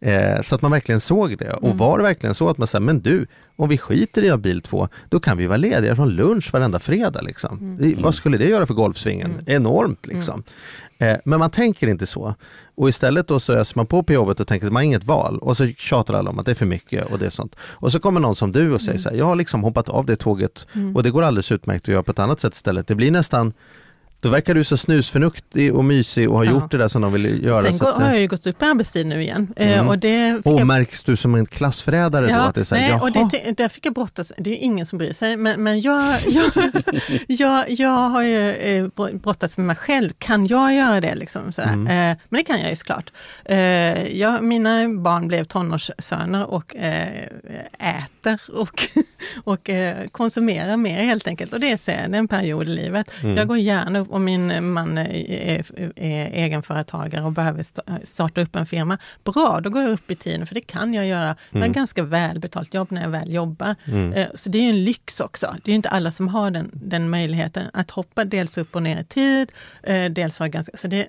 Eh, 0.05 0.43
så 0.43 0.55
att 0.55 0.63
man 0.63 0.71
verkligen 0.71 1.01
såg 1.01 1.39
det. 1.39 1.53
Och 1.53 1.65
mm. 1.65 1.77
var 1.77 1.99
det 1.99 2.05
verkligen 2.05 2.35
så 2.35 2.49
att 2.49 2.59
man 2.59 2.67
sa, 2.67 2.81
men 2.81 3.01
du, 3.01 3.27
om 3.57 3.69
vi 3.69 3.79
skiter 3.79 4.25
i 4.25 4.31
att 4.31 4.41
bil 4.41 4.61
2, 4.63 4.89
då 5.09 5.21
kan 5.21 5.37
vi 5.37 5.47
vara 5.47 5.57
lediga 5.57 5.97
från 5.97 6.11
lunch 6.11 6.53
varenda 6.53 6.79
fredag. 6.79 7.21
Liksom. 7.23 7.59
Mm. 7.59 8.03
Vad 8.03 8.15
skulle 8.15 8.39
det 8.39 8.47
göra 8.47 8.67
för 8.67 8.75
golfsvingen? 8.75 9.31
Mm. 9.33 9.45
Enormt 9.47 10.07
liksom. 10.07 10.43
Eh, 10.99 11.17
men 11.25 11.39
man 11.39 11.51
tänker 11.51 11.87
inte 11.87 12.07
så. 12.07 12.35
Och 12.75 12.89
istället 12.89 13.29
då 13.29 13.41
så 13.41 13.53
öser 13.53 13.79
man 13.79 13.87
på 13.87 14.03
på 14.03 14.13
jobbet 14.13 14.41
och 14.41 14.49
tänker 14.49 14.67
att 14.67 14.73
man 14.73 14.81
har 14.81 14.85
inget 14.85 15.05
val 15.05 15.39
och 15.39 15.57
så 15.57 15.67
tjatar 15.67 16.15
alla 16.15 16.31
om 16.31 16.39
att 16.39 16.47
det 16.47 16.53
är 16.53 16.55
för 16.57 16.67
mycket 16.67 17.13
och 17.13 17.19
det 17.19 17.27
är 17.27 17.31
sånt. 17.31 17.57
Och 17.61 17.93
så 17.93 18.01
kommer 18.01 18.21
någon 18.21 18.37
som 18.37 18.53
du 18.53 18.73
och 18.73 18.81
säger 18.81 18.93
mm. 18.93 19.03
så 19.03 19.11
här, 19.11 19.17
jag 19.17 19.25
har 19.25 19.37
liksom 19.37 19.63
hoppat 19.63 19.89
av 19.89 20.07
det 20.07 20.17
tåget 20.17 20.67
mm. 20.73 20.97
och 20.97 21.03
det 21.03 21.11
går 21.11 21.23
alldeles 21.23 21.53
utmärkt 21.53 21.85
att 21.85 21.93
göra 21.93 22.03
på 22.03 22.11
ett 22.11 22.19
annat 22.19 22.41
sätt 22.41 22.55
istället. 22.55 22.87
Det 22.87 22.95
blir 22.95 23.11
nästan 23.11 23.53
då 24.25 24.31
verkar 24.31 24.55
du 24.55 24.65
så 24.65 24.77
snusförnuktig 24.77 25.75
och 25.75 25.85
mysig 25.85 26.31
och 26.31 26.37
har 26.37 26.45
ja. 26.45 26.51
gjort 26.51 26.71
det 26.71 26.79
där 26.79 26.89
som 26.89 27.03
de 27.03 27.13
vill 27.13 27.45
göra. 27.45 27.63
Sen 27.63 27.79
går, 27.79 27.93
har 27.93 28.09
jag 28.09 28.21
ju 28.21 28.27
gått 28.27 28.47
upp 28.47 28.63
i 28.63 28.65
arbetstid 28.65 29.07
nu 29.07 29.23
igen. 29.23 29.55
Eh, 29.57 29.79
mm. 29.79 29.89
Och, 29.89 29.99
det 29.99 30.35
och 30.45 30.61
jag... 30.61 30.67
märks 30.67 31.05
du 31.05 31.17
som 31.17 31.35
en 31.35 31.47
klassförrädare 31.47 32.31
ja, 32.31 32.37
då? 32.37 32.43
Att 32.43 32.55
det 32.55 32.61
är 32.61 32.65
så 32.65 32.75
här, 32.75 32.89
nej, 32.89 33.01
och 33.01 33.31
det, 33.31 33.57
där 33.57 33.69
fick 33.69 33.87
jag 33.87 33.95
brottas, 33.95 34.33
det 34.39 34.51
är 34.51 34.65
ingen 34.65 34.87
som 34.87 34.99
bryr 34.99 35.13
sig, 35.13 35.37
men, 35.37 35.63
men 35.63 35.81
jag, 35.81 36.17
jag, 36.27 36.73
jag, 37.29 37.71
jag 37.71 38.09
har 38.09 38.23
ju 38.23 38.51
eh, 38.51 38.87
brottats 39.13 39.57
med 39.57 39.67
mig 39.67 39.77
själv. 39.77 40.13
Kan 40.19 40.47
jag 40.47 40.75
göra 40.75 41.01
det? 41.01 41.15
Liksom, 41.15 41.53
mm. 41.59 41.87
eh, 41.87 42.19
men 42.29 42.39
det 42.39 42.45
kan 42.45 42.61
jag 42.61 42.71
ju 42.71 42.77
såklart. 42.77 43.13
Eh, 43.45 44.17
jag, 44.17 44.45
mina 44.45 44.89
barn 44.89 45.29
blev 45.29 45.45
tonårssöner 45.45 46.51
och 46.51 46.77
eh, 46.77 47.27
äter 47.79 48.41
och, 48.55 48.89
och 49.45 49.71
eh, 49.71 50.07
konsumerar 50.13 50.77
mer 50.77 51.03
helt 51.03 51.27
enkelt. 51.27 51.53
Och 51.53 51.61
det 51.61 51.89
är 51.89 52.15
en 52.15 52.29
period 52.29 52.69
i 52.69 52.71
livet. 52.71 53.11
Mm. 53.23 53.37
Jag 53.37 53.49
går 53.49 53.59
gärna 53.59 53.99
upp 53.99 54.13
om 54.15 54.25
min 54.25 54.73
man 54.73 54.99
är, 54.99 55.31
är, 55.31 55.93
är 55.97 56.31
egenföretagare 56.33 57.25
och 57.25 57.33
behöver 57.33 57.65
starta 58.07 58.41
upp 58.41 58.57
en 58.57 58.67
firma, 58.67 58.99
bra, 59.25 59.61
då 59.63 59.71
går 59.71 59.83
jag 59.83 59.91
upp 59.91 60.11
i 60.11 60.17
tiden, 60.17 60.47
för 60.47 60.55
det 60.55 60.61
kan 60.61 60.95
jag 60.95 61.07
göra. 61.07 61.37
Jag 61.51 61.59
har 61.59 61.67
mm. 61.67 61.73
ganska 61.73 62.03
välbetalt 62.03 62.75
jobb 62.75 62.91
när 62.91 63.03
jag 63.03 63.09
väl 63.09 63.33
jobbar. 63.33 63.75
Mm. 63.85 64.13
Eh, 64.13 64.29
så 64.35 64.51
det 64.51 64.59
är 64.59 64.69
en 64.69 64.85
lyx 64.85 65.21
också. 65.21 65.57
Det 65.65 65.71
är 65.71 65.75
inte 65.75 65.89
alla 65.89 66.11
som 66.11 66.29
har 66.29 66.51
den, 66.51 66.71
den 66.73 67.11
möjligheten 67.11 67.65
att 67.73 67.91
hoppa 67.91 68.25
dels 68.25 68.59
upp 68.59 68.77
och 68.77 68.83
ner 68.83 69.01
i 69.01 69.05
tid, 69.05 69.53
eh, 69.83 70.05
dels 70.05 70.39
ha 70.39 70.47
ganska... 70.47 70.77
Så 70.77 70.89
det, 70.89 71.09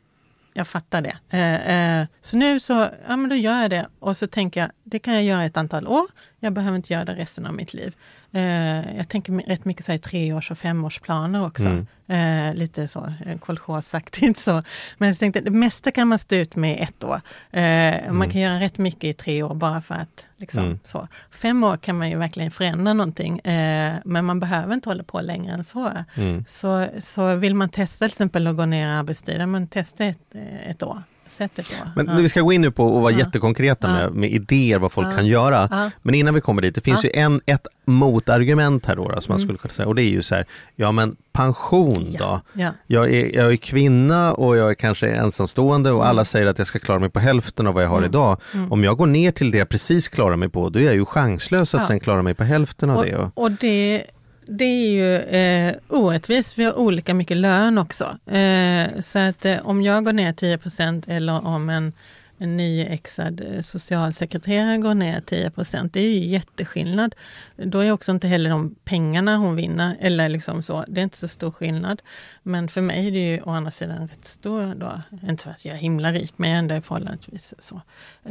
jag 0.54 0.68
fattar 0.68 1.02
det. 1.02 1.38
Eh, 1.38 2.08
så 2.22 2.38
nu 2.38 2.60
så, 2.60 2.74
ja 3.08 3.18
men 3.18 3.30
då 3.30 3.36
gör 3.36 3.62
jag 3.62 3.70
det 3.70 3.88
och 4.00 4.18
så 4.18 4.28
tänker 4.28 4.60
jag, 4.60 4.70
det 4.84 5.00
kan 5.00 5.14
jag 5.14 5.24
göra 5.24 5.44
ett 5.44 5.58
antal 5.58 5.88
år. 5.88 6.06
Jag 6.40 6.54
behöver 6.54 6.76
inte 6.76 6.94
göra 6.94 7.06
det 7.06 7.16
resten 7.16 7.46
av 7.46 7.54
mitt 7.54 7.74
liv. 7.74 7.96
Eh, 8.32 8.98
jag 8.98 9.10
tänker 9.10 9.34
rätt 9.34 9.66
mycket 9.66 9.86
så 9.86 9.92
här, 9.92 10.00
treårs 10.00 10.52
och 10.52 10.58
femårsplaner 10.58 11.46
också. 11.46 11.68
Mm. 11.68 11.88
Eh, 12.08 12.56
lite 12.56 12.88
så 12.88 13.14
eh, 13.26 13.38
kolchosaktigt 13.38 14.40
så. 14.40 14.62
Men 14.98 15.10
jag 15.10 15.20
tänkte, 15.20 15.42
det 15.42 15.52
mesta 15.52 15.92
kan 15.92 16.08
man 16.08 16.20
stå 16.20 16.36
ut 16.36 16.56
med 16.56 16.82
ett 16.82 17.04
år. 17.04 17.22
Eh, 17.52 18.04
mm. 18.04 18.18
Man 18.18 18.30
kan 18.30 18.42
göra 18.42 18.60
rätt 18.60 18.78
mycket 18.78 19.04
i 19.04 19.14
tre 19.14 19.44
år 19.44 19.56
bara 19.56 19.82
för 19.82 19.96
att 19.96 20.26
liksom, 20.38 20.64
mm. 20.64 20.80
så. 20.84 21.08
Fem 21.32 21.64
år 21.64 21.78
kan 21.78 21.98
man 21.98 22.10
ju 22.10 22.18
verkligen 22.18 22.52
förändra 22.52 22.94
någonting. 22.94 23.40
Eh, 23.40 23.96
men 24.06 24.26
man 24.26 24.40
behöver 24.40 24.74
inte 24.74 24.90
hålla 24.90 25.04
på 25.04 25.22
längre 25.22 25.54
än 25.54 25.64
så. 25.64 25.92
Mm. 26.16 26.46
Så, 26.48 26.88
så 27.00 27.36
vill 27.36 27.56
man 27.56 27.70
testa 27.70 28.06
till 28.06 28.14
exempel 28.14 28.48
att 28.48 28.58
gå 28.58 28.66
ner 28.66 28.90
i 28.90 28.92
arbetstid, 28.92 29.48
man 29.48 29.68
testa 29.68 30.06
ett, 30.06 30.36
eh, 30.36 30.70
ett 30.70 30.84
år 30.84 31.04
sättet 31.28 31.66
då. 31.70 31.90
Men 31.96 32.16
ja. 32.16 32.22
vi 32.22 32.30
ska 32.30 32.42
gå 32.42 32.54
in 32.54 32.62
nu 32.62 32.72
på 32.72 32.98
att 32.98 33.02
vara 33.02 33.12
ja. 33.12 33.20
jättekonkreta 33.20 33.88
med, 33.88 34.12
med 34.12 34.32
idéer 34.32 34.80
vad 34.80 34.92
folk 34.92 35.16
kan 35.16 35.28
göra. 35.28 35.92
Men 36.02 36.16
innan 36.16 36.34
vi 36.34 36.42
kommer 36.42 36.62
dit, 36.62 36.76
det 36.76 36.82
finns 36.82 37.06
ju 37.06 37.10
en, 37.14 37.42
ett 37.46 37.68
motargument 37.86 38.86
här 38.86 38.96
då, 38.96 39.08
då 39.10 39.22
som 39.22 39.32
man 39.32 39.38
mm. 39.38 39.48
skulle 39.48 39.58
kunna 39.58 39.74
säga 39.74 39.88
och 39.88 39.96
det 39.96 40.02
är 40.02 40.12
ju 40.12 40.22
så 40.22 40.36
här, 40.36 40.46
ja 40.76 40.92
men 40.92 41.16
pension 41.32 42.16
då? 42.20 42.42
Jag, 42.88 43.14
är, 43.14 43.36
jag 43.36 43.52
är 43.52 43.56
kvinna 43.56 44.34
och 44.34 44.58
jag 44.58 44.70
är 44.70 44.74
kanske 44.74 45.08
ensamstående 45.08 45.92
och 45.92 46.00
mm. 46.00 46.10
alla 46.10 46.26
säger 46.26 46.46
att 46.46 46.58
jag 46.58 46.68
ska 46.68 46.80
klara 46.80 47.00
mig 47.00 47.10
på 47.10 47.20
hälften 47.20 47.68
av 47.68 47.74
vad 47.74 47.84
jag 47.84 47.90
har 47.90 47.98
mm. 47.98 48.10
idag. 48.10 48.38
Mm. 48.54 48.72
Om 48.72 48.84
jag 48.84 48.98
går 48.98 49.08
ner 49.08 49.32
till 49.32 49.52
det 49.52 49.58
jag 49.58 49.70
precis 49.70 50.08
klarar 50.08 50.36
mig 50.36 50.50
på, 50.50 50.70
då 50.70 50.80
är 50.80 50.84
jag 50.84 50.96
ju 50.96 51.06
chanslös 51.06 51.76
att 51.76 51.88
sen 51.88 52.00
klara 52.00 52.22
mig 52.22 52.34
på 52.34 52.44
hälften 52.44 52.90
av 52.90 52.98
och, 52.98 53.06
det. 53.06 53.32
Och 53.34 53.52
det 53.52 54.04
det 54.48 54.66
är 54.66 54.90
ju 54.90 55.16
eh, 55.16 55.76
orättvist, 55.90 56.58
vi 56.58 56.64
har 56.64 56.80
olika 56.80 57.14
mycket 57.14 57.38
lön 57.38 57.78
också. 57.78 58.18
Eh, 58.36 59.00
så 59.00 59.20
att 59.20 59.46
eh, 59.46 59.68
om 59.68 59.82
jag 59.82 60.06
går 60.06 60.14
ner 60.14 60.34
10% 60.34 61.04
eller 61.08 61.48
om 61.48 61.70
en 61.70 61.94
en 62.38 62.58
nyexad 62.58 63.42
eh, 63.42 63.62
socialsekreterare 63.62 64.78
går 64.78 64.94
ner 64.94 65.20
10% 65.22 65.90
Det 65.94 66.00
är 66.00 66.10
ju 66.10 66.26
jätteskillnad. 66.26 67.16
Då 67.58 67.80
är 67.80 67.92
också 67.92 68.12
inte 68.12 68.28
heller 68.28 68.50
de 68.50 68.76
pengarna 68.84 69.38
hon 69.38 69.56
vinner, 69.56 69.98
eller 70.00 70.30
liksom 70.30 70.64
så, 70.64 70.86
det 70.88 71.02
är 71.02 71.04
inte 71.04 71.18
så 71.18 71.28
stor 71.28 71.52
skillnad. 71.52 72.02
Men 72.44 72.68
för 72.68 72.82
mig 72.82 73.08
är 73.08 73.12
det 73.12 73.32
ju 73.32 73.42
å 73.42 73.50
andra 73.50 73.72
sidan 73.72 74.08
rätt 74.08 74.26
stor 74.26 74.76
då. 74.76 75.02
Inte 75.30 75.44
för 75.44 75.52
att 75.52 75.66
jag 75.66 75.76
är 75.76 75.80
himla 75.80 76.12
rik, 76.12 76.34
men 76.36 76.50
jag 76.50 76.56
är 76.56 76.60
ändå 76.60 76.82
förhållandevis 76.82 77.54
så. 77.60 77.76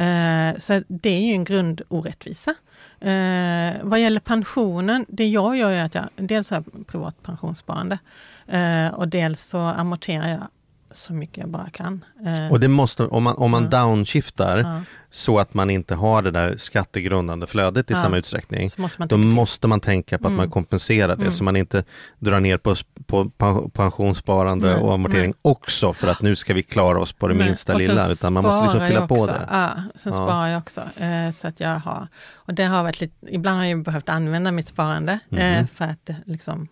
Eh, 0.00 0.58
så 0.58 0.82
det 0.88 1.10
är 1.10 1.20
ju 1.20 1.32
en 1.32 1.44
grundorättvisa. 1.44 2.54
Eh, 3.00 3.72
vad 3.82 4.00
gäller 4.00 4.20
pensionen, 4.20 5.06
det 5.08 5.26
jag 5.26 5.56
gör 5.56 5.72
är 5.72 5.84
att 5.84 5.94
jag 5.94 6.08
dels 6.16 6.50
har 6.50 6.84
privat 6.84 7.22
pensionssparande 7.22 7.98
eh, 8.46 8.88
och 8.88 9.08
dels 9.08 9.42
så 9.42 9.58
amorterar 9.58 10.28
jag 10.28 10.48
så 10.96 11.14
mycket 11.14 11.38
jag 11.38 11.48
bara 11.48 11.70
kan. 11.70 12.04
Eh, 12.26 12.52
och 12.52 12.60
det 12.60 12.68
måste, 12.68 13.06
om 13.06 13.22
man, 13.22 13.36
om 13.36 13.50
man 13.50 13.62
ja. 13.62 13.68
downshiftar 13.68 14.58
ja. 14.58 14.80
så 15.10 15.38
att 15.38 15.54
man 15.54 15.70
inte 15.70 15.94
har 15.94 16.22
det 16.22 16.30
där 16.30 16.56
skattegrundande 16.56 17.46
flödet 17.46 17.90
i 17.90 17.94
ja. 17.94 18.00
samma 18.00 18.16
utsträckning, 18.16 18.70
måste 18.76 19.04
då 19.04 19.16
måste 19.16 19.68
man 19.68 19.80
tänka 19.80 20.18
på 20.18 20.24
att 20.24 20.28
mm. 20.28 20.36
man 20.36 20.50
kompenserar 20.50 21.16
det 21.16 21.22
mm. 21.22 21.32
så 21.32 21.44
man 21.44 21.56
inte 21.56 21.84
drar 22.18 22.40
ner 22.40 22.56
på, 22.56 22.74
på 23.06 23.30
pensionssparande 23.74 24.70
nej, 24.70 24.82
och 24.82 24.94
amortering 24.94 25.34
också 25.42 25.92
för 25.92 26.08
att 26.08 26.22
nu 26.22 26.36
ska 26.36 26.54
vi 26.54 26.62
klara 26.62 27.00
oss 27.00 27.12
på 27.12 27.28
det 27.28 27.34
minsta 27.34 27.74
lilla, 27.74 28.12
utan 28.12 28.32
man 28.32 28.42
måste 28.42 28.62
liksom 28.62 28.88
fylla 28.88 29.06
på 29.06 29.26
det. 29.26 29.48
Ja, 29.50 29.70
sen 29.94 30.12
sparar 30.12 30.48
jag 30.48 30.58
också. 30.58 30.80
Eh, 30.96 31.30
så 31.30 31.48
att 31.48 31.60
jag 31.60 31.78
har, 31.78 32.08
och 32.34 32.54
det 32.54 32.64
har 32.64 32.82
varit 32.82 33.00
lite, 33.00 33.14
ibland 33.34 33.58
har 33.58 33.64
jag 33.64 33.82
behövt 33.82 34.08
använda 34.08 34.52
mitt 34.52 34.68
sparande 34.68 35.18
mm. 35.30 35.66
för 35.66 35.84
att 35.84 36.10
liksom 36.24 36.68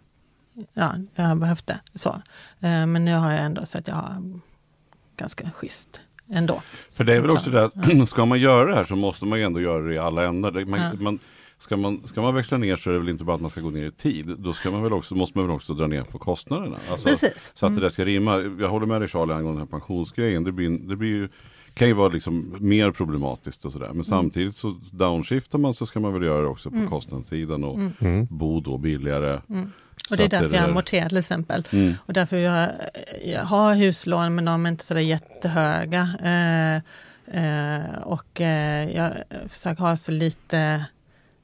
ja, 0.72 0.94
jag 1.14 1.24
har 1.24 1.36
behövt 1.36 1.66
det. 1.66 1.80
Så. 1.94 2.08
Eh, 2.60 2.86
men 2.86 3.04
nu 3.04 3.14
har 3.14 3.30
jag 3.30 3.44
ändå 3.44 3.66
så 3.66 3.78
att 3.78 3.88
jag 3.88 3.94
har 3.94 4.40
ganska 5.16 5.50
schysst 5.50 6.00
ändå. 6.32 6.62
För 6.96 7.04
det 7.04 7.14
är 7.14 7.20
väl 7.20 7.30
också 7.30 7.50
det 7.50 7.64
att 7.64 7.72
ja. 7.74 8.06
ska 8.06 8.24
man 8.24 8.40
göra 8.40 8.64
det 8.66 8.74
här 8.74 8.84
så 8.84 8.96
måste 8.96 9.24
man 9.24 9.38
ju 9.38 9.44
ändå 9.44 9.60
göra 9.60 9.82
det 9.82 9.94
i 9.94 9.98
alla 9.98 10.24
ändar. 10.24 10.64
Man, 10.64 10.80
ja. 10.80 10.92
man, 11.00 11.18
ska, 11.58 11.76
man, 11.76 12.02
ska 12.06 12.22
man 12.22 12.34
växla 12.34 12.58
ner 12.58 12.76
så 12.76 12.90
är 12.90 12.94
det 12.94 13.00
väl 13.00 13.08
inte 13.08 13.24
bara 13.24 13.34
att 13.34 13.40
man 13.40 13.50
ska 13.50 13.60
gå 13.60 13.70
ner 13.70 13.86
i 13.86 13.92
tid. 13.92 14.26
Då 14.38 14.52
ska 14.52 14.70
man 14.70 14.82
väl 14.82 14.92
också, 14.92 15.14
måste 15.14 15.38
man 15.38 15.46
väl 15.46 15.56
också 15.56 15.74
dra 15.74 15.86
ner 15.86 16.02
på 16.02 16.18
kostnaderna. 16.18 16.76
Alltså, 16.90 17.08
Precis. 17.08 17.52
Så 17.54 17.66
att 17.66 17.74
det 17.74 17.80
där 17.80 17.88
ska 17.88 18.04
rimma. 18.04 18.38
Jag 18.60 18.68
håller 18.68 18.86
med 18.86 19.00
dig 19.00 19.08
Charlie 19.08 19.32
angående 19.32 19.60
den 19.60 19.68
här 19.68 19.78
pensionsgrejen. 19.78 20.44
Det 20.44 20.52
blir, 20.52 20.88
det 20.88 20.96
blir 20.96 21.08
ju 21.08 21.28
kan 21.74 21.88
ju 21.88 21.94
vara 21.94 22.08
liksom 22.08 22.56
mer 22.60 22.90
problematiskt 22.90 23.64
och 23.64 23.72
sådär. 23.72 23.86
Men 23.86 23.94
mm. 23.94 24.04
samtidigt 24.04 24.56
så 24.56 24.80
downshiftar 24.90 25.58
man 25.58 25.74
så 25.74 25.86
ska 25.86 26.00
man 26.00 26.12
väl 26.12 26.22
göra 26.22 26.40
det 26.40 26.48
också 26.48 26.70
på 26.70 26.76
mm. 26.76 26.88
kostnadssidan 26.88 27.64
och 27.64 27.78
mm. 28.00 28.26
bo 28.30 28.60
då 28.60 28.78
billigare. 28.78 29.40
Mm. 29.48 29.70
Och 30.12 30.18
det 30.18 30.24
är 30.24 30.40
därför 30.40 30.56
jag 30.56 30.64
amorterar 30.64 31.08
till 31.08 31.18
exempel. 31.18 31.66
Mm. 31.70 31.94
Och 32.06 32.12
därför 32.12 32.36
jag, 32.36 32.68
jag 33.24 33.44
har 33.44 33.74
huslån 33.74 34.34
men 34.34 34.44
de 34.44 34.66
är 34.66 34.70
inte 34.70 34.84
sådär 34.84 35.00
jättehöga. 35.00 36.08
Eh, 36.24 36.76
eh, 37.42 37.98
och 38.02 38.40
eh, 38.40 38.96
jag 38.96 39.12
försöker 39.48 39.82
ha 39.82 39.96
så 39.96 40.12
lite 40.12 40.84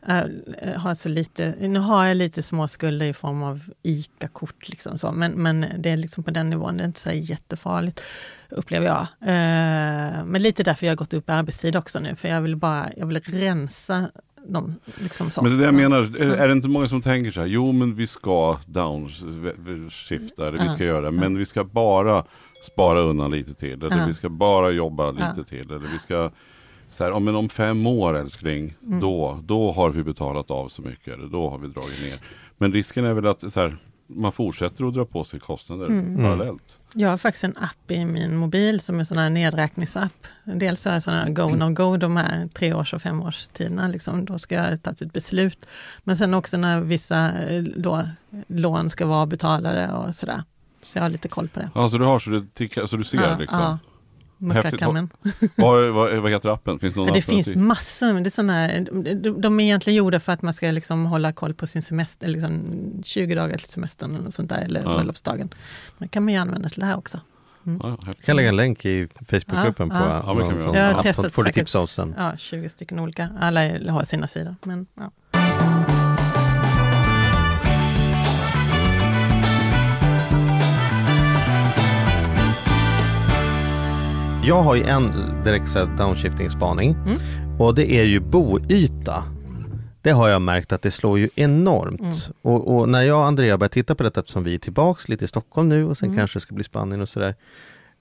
äh, 0.09 0.76
har 0.76 0.94
så 0.94 1.09
lite, 1.09 1.54
nu 1.61 1.78
har 1.78 2.07
jag 2.07 2.16
lite 2.16 2.42
små 2.42 2.68
skulder 2.68 3.07
i 3.07 3.12
form 3.12 3.42
av 3.42 3.61
ICA-kort, 3.83 4.68
liksom 4.68 4.98
så, 4.98 5.12
men, 5.12 5.33
men 5.33 5.66
det 5.78 5.90
är 5.90 5.96
liksom 5.96 6.24
på 6.24 6.31
den 6.31 6.50
nivån, 6.50 6.76
det 6.76 6.83
är 6.83 6.87
inte 6.87 7.00
så 7.00 7.11
jättefarligt, 7.11 8.00
upplever 8.48 8.87
jag. 8.87 9.07
Eh, 9.20 10.24
men 10.24 10.42
lite 10.42 10.62
därför 10.62 10.87
jag 10.87 10.90
har 10.90 10.96
gått 10.96 11.12
upp 11.12 11.28
i 11.28 11.33
arbetstid 11.33 11.76
också 11.76 12.00
nu, 12.00 12.16
för 12.16 12.28
jag 12.28 12.40
vill 12.40 12.57
bara, 12.57 12.90
jag 12.96 13.07
vill 13.07 13.20
rensa 13.20 14.11
de, 14.48 14.74
liksom 14.96 15.30
så. 15.30 15.42
Men 15.42 15.50
det 15.50 15.56
är 15.56 15.58
det 15.58 15.64
jag 15.64 15.90
menar, 15.90 16.16
är, 16.16 16.30
är, 16.30 16.48
det 16.48 16.52
inte 16.52 16.68
många 16.68 16.88
som 16.88 17.00
tänker 17.00 17.30
så 17.30 17.40
här, 17.40 17.46
jo 17.46 17.72
men 17.72 17.94
vi 17.94 18.06
ska 18.06 18.58
downshifta, 18.66 20.48
eller 20.48 20.62
vi 20.62 20.68
ska 20.68 20.84
göra 20.84 21.11
men 21.11 21.38
vi 21.38 21.46
ska 21.46 21.64
bara 21.64 22.24
spara 22.62 23.00
undan 23.00 23.30
lite 23.30 23.54
till, 23.54 23.82
eller 23.82 24.06
vi 24.06 24.14
ska 24.14 24.28
bara 24.28 24.70
jobba 24.70 25.11
lite 25.11 25.44
till, 25.48 25.70
eller 25.70 25.88
vi 25.92 25.98
ska 25.98 26.30
så 26.90 27.04
här, 27.04 27.12
om, 27.12 27.28
om 27.28 27.48
fem 27.48 27.87
år 27.87 28.16
älskling, 28.16 28.74
mm. 28.87 29.00
då, 29.00 29.38
då 29.42 29.72
har 29.72 29.90
vi 29.90 30.02
betalat 30.02 30.50
av 30.50 30.68
så 30.68 30.82
mycket, 30.82 31.14
eller 31.14 31.26
då 31.26 31.50
har 31.50 31.58
vi 31.58 31.68
dragit 31.68 32.02
ner. 32.02 32.18
Men 32.58 32.72
risken 32.72 33.04
är 33.04 33.14
väl 33.14 33.26
att 33.26 33.52
så 33.52 33.61
här, 33.61 33.76
man 34.09 34.33
fortsätter 34.33 34.85
att 34.85 34.94
dra 34.94 35.05
på 35.05 35.25
sig 35.25 35.40
kostnader 35.40 35.87
mm. 35.87 36.16
parallellt. 36.16 36.79
Jag 36.94 37.09
har 37.09 37.18
faktiskt 37.18 37.44
en 37.44 37.57
app 37.57 37.90
i 37.90 38.05
min 38.05 38.37
mobil 38.37 38.81
som 38.81 39.01
är 39.01 39.05
sån 39.05 39.18
här 39.18 39.31
nedräkningsapp. 39.31 40.27
Dels 40.44 40.85
har 40.85 40.92
jag 40.92 41.03
sådana 41.03 41.31
go 41.31 41.49
no 41.49 41.73
go 41.73 41.97
de 41.97 42.16
här 42.16 42.49
tre 42.55 42.75
års 42.75 42.94
och 42.94 43.03
femårstiderna. 43.03 43.88
Liksom, 43.88 44.25
då 44.25 44.38
ska 44.38 44.55
jag 44.55 44.83
ta 44.83 44.90
ett 44.90 45.12
beslut. 45.12 45.66
Men 46.05 46.16
sen 46.16 46.35
också 46.35 46.57
när 46.57 46.81
vissa 46.81 47.33
eh, 47.38 47.62
då, 47.62 48.09
lån 48.47 48.90
ska 48.90 49.07
vara 49.07 49.27
betalade 49.27 49.92
och 49.92 50.14
sådär. 50.14 50.42
Så 50.83 50.99
jag 50.99 51.03
har 51.03 51.11
lite 51.11 51.29
koll 51.29 51.49
på 51.49 51.61
det. 51.61 51.71
Ja, 51.75 51.88
så 51.88 51.99
du 51.99 52.05
har 52.05 52.18
så 52.18 52.31
du, 52.31 52.47
tickar, 52.55 52.87
så 52.87 52.97
du 52.97 53.05
ser 53.05 53.23
ja, 53.23 53.38
liksom? 53.38 53.61
Ja. 53.61 53.79
Muckakammen. 54.38 55.11
vad, 55.57 55.90
vad, 55.90 56.16
vad 56.16 56.31
heter 56.31 56.48
appen? 56.48 56.79
Finns 56.79 56.94
det, 56.94 57.01
någon 57.01 57.12
det 57.12 57.22
finns 57.22 57.55
massor. 57.55 58.20
Det 58.20 58.29
är 58.29 58.31
såna, 58.31 58.68
de, 59.14 59.40
de 59.40 59.61
är 59.61 59.64
egentligen 59.64 59.96
gjorda 59.96 60.20
för 60.20 60.33
att 60.33 60.42
man 60.42 60.55
ska 60.55 60.70
liksom 60.70 61.07
hålla 61.07 61.33
koll 61.33 61.55
på 61.55 61.66
sin 61.66 61.83
semester, 61.83 62.29
liksom 62.29 62.62
20 63.05 63.35
dagar 63.35 63.59
till 63.59 63.68
semestern 63.68 64.27
och 64.27 64.35
sånt 64.35 64.48
där, 64.48 64.62
eller 64.62 64.83
ja. 64.83 64.94
bröllopsdagen. 64.94 65.48
Men 65.98 66.09
det 66.09 66.12
kan 66.12 66.24
man 66.24 66.35
ju 66.35 66.40
använda 66.40 66.68
till 66.68 66.81
det 66.81 66.87
här 66.87 66.96
också. 66.96 67.20
Mm. 67.66 67.81
Ja, 67.83 67.96
jag 68.07 68.18
kan 68.18 68.37
lägga 68.37 68.48
en 68.48 68.57
länk 68.57 68.85
i 68.85 69.09
Facebookgruppen 69.29 69.90
ja, 69.92 69.98
på 69.98 70.05
ja. 70.05 70.22
Ja, 70.27 70.35
någon 70.35 70.61
sån 70.61 70.74
jag 70.74 70.94
har 70.94 71.03
testat 71.03 71.33
får 71.33 71.44
du 71.44 71.53
tips 71.53 71.77
av 71.77 71.87
sen. 71.87 72.14
Ja, 72.18 72.33
20 72.37 72.68
stycken 72.68 72.98
olika. 72.98 73.29
Alla 73.40 73.61
har 73.92 74.05
sina 74.05 74.29
sidor. 74.29 74.57
Men, 74.62 74.87
ja. 74.94 75.11
Jag 84.48 84.62
har 84.62 84.74
ju 84.74 84.82
en 84.82 85.12
direkt 85.44 85.74
downshifting-spaning 85.74 86.90
mm. 86.90 87.18
och 87.58 87.74
det 87.74 87.92
är 87.92 88.04
ju 88.04 88.20
boyta. 88.20 89.24
Det 90.02 90.11
har 90.11 90.28
jag 90.28 90.42
märkt 90.42 90.72
att 90.72 90.82
det 90.82 90.90
slår 90.90 91.18
ju 91.18 91.28
enormt. 91.34 92.00
Mm. 92.00 92.12
Och, 92.42 92.76
och, 92.76 92.88
när 92.88 93.02
jag 93.02 93.18
och 93.18 93.24
Andrea 93.24 93.58
börjar 93.58 93.68
titta 93.68 93.94
på 93.94 94.02
detta 94.02 94.20
eftersom 94.20 94.44
vi 94.44 94.54
är 94.54 94.58
tillbaks 94.58 95.08
lite 95.08 95.24
i 95.24 95.28
Stockholm 95.28 95.68
nu 95.68 95.84
och 95.84 95.98
sen 95.98 96.08
mm. 96.08 96.18
kanske 96.18 96.40
ska 96.40 96.54
bli 96.54 96.64
Spanien 96.64 97.00
och 97.00 97.08
sådär. 97.08 97.34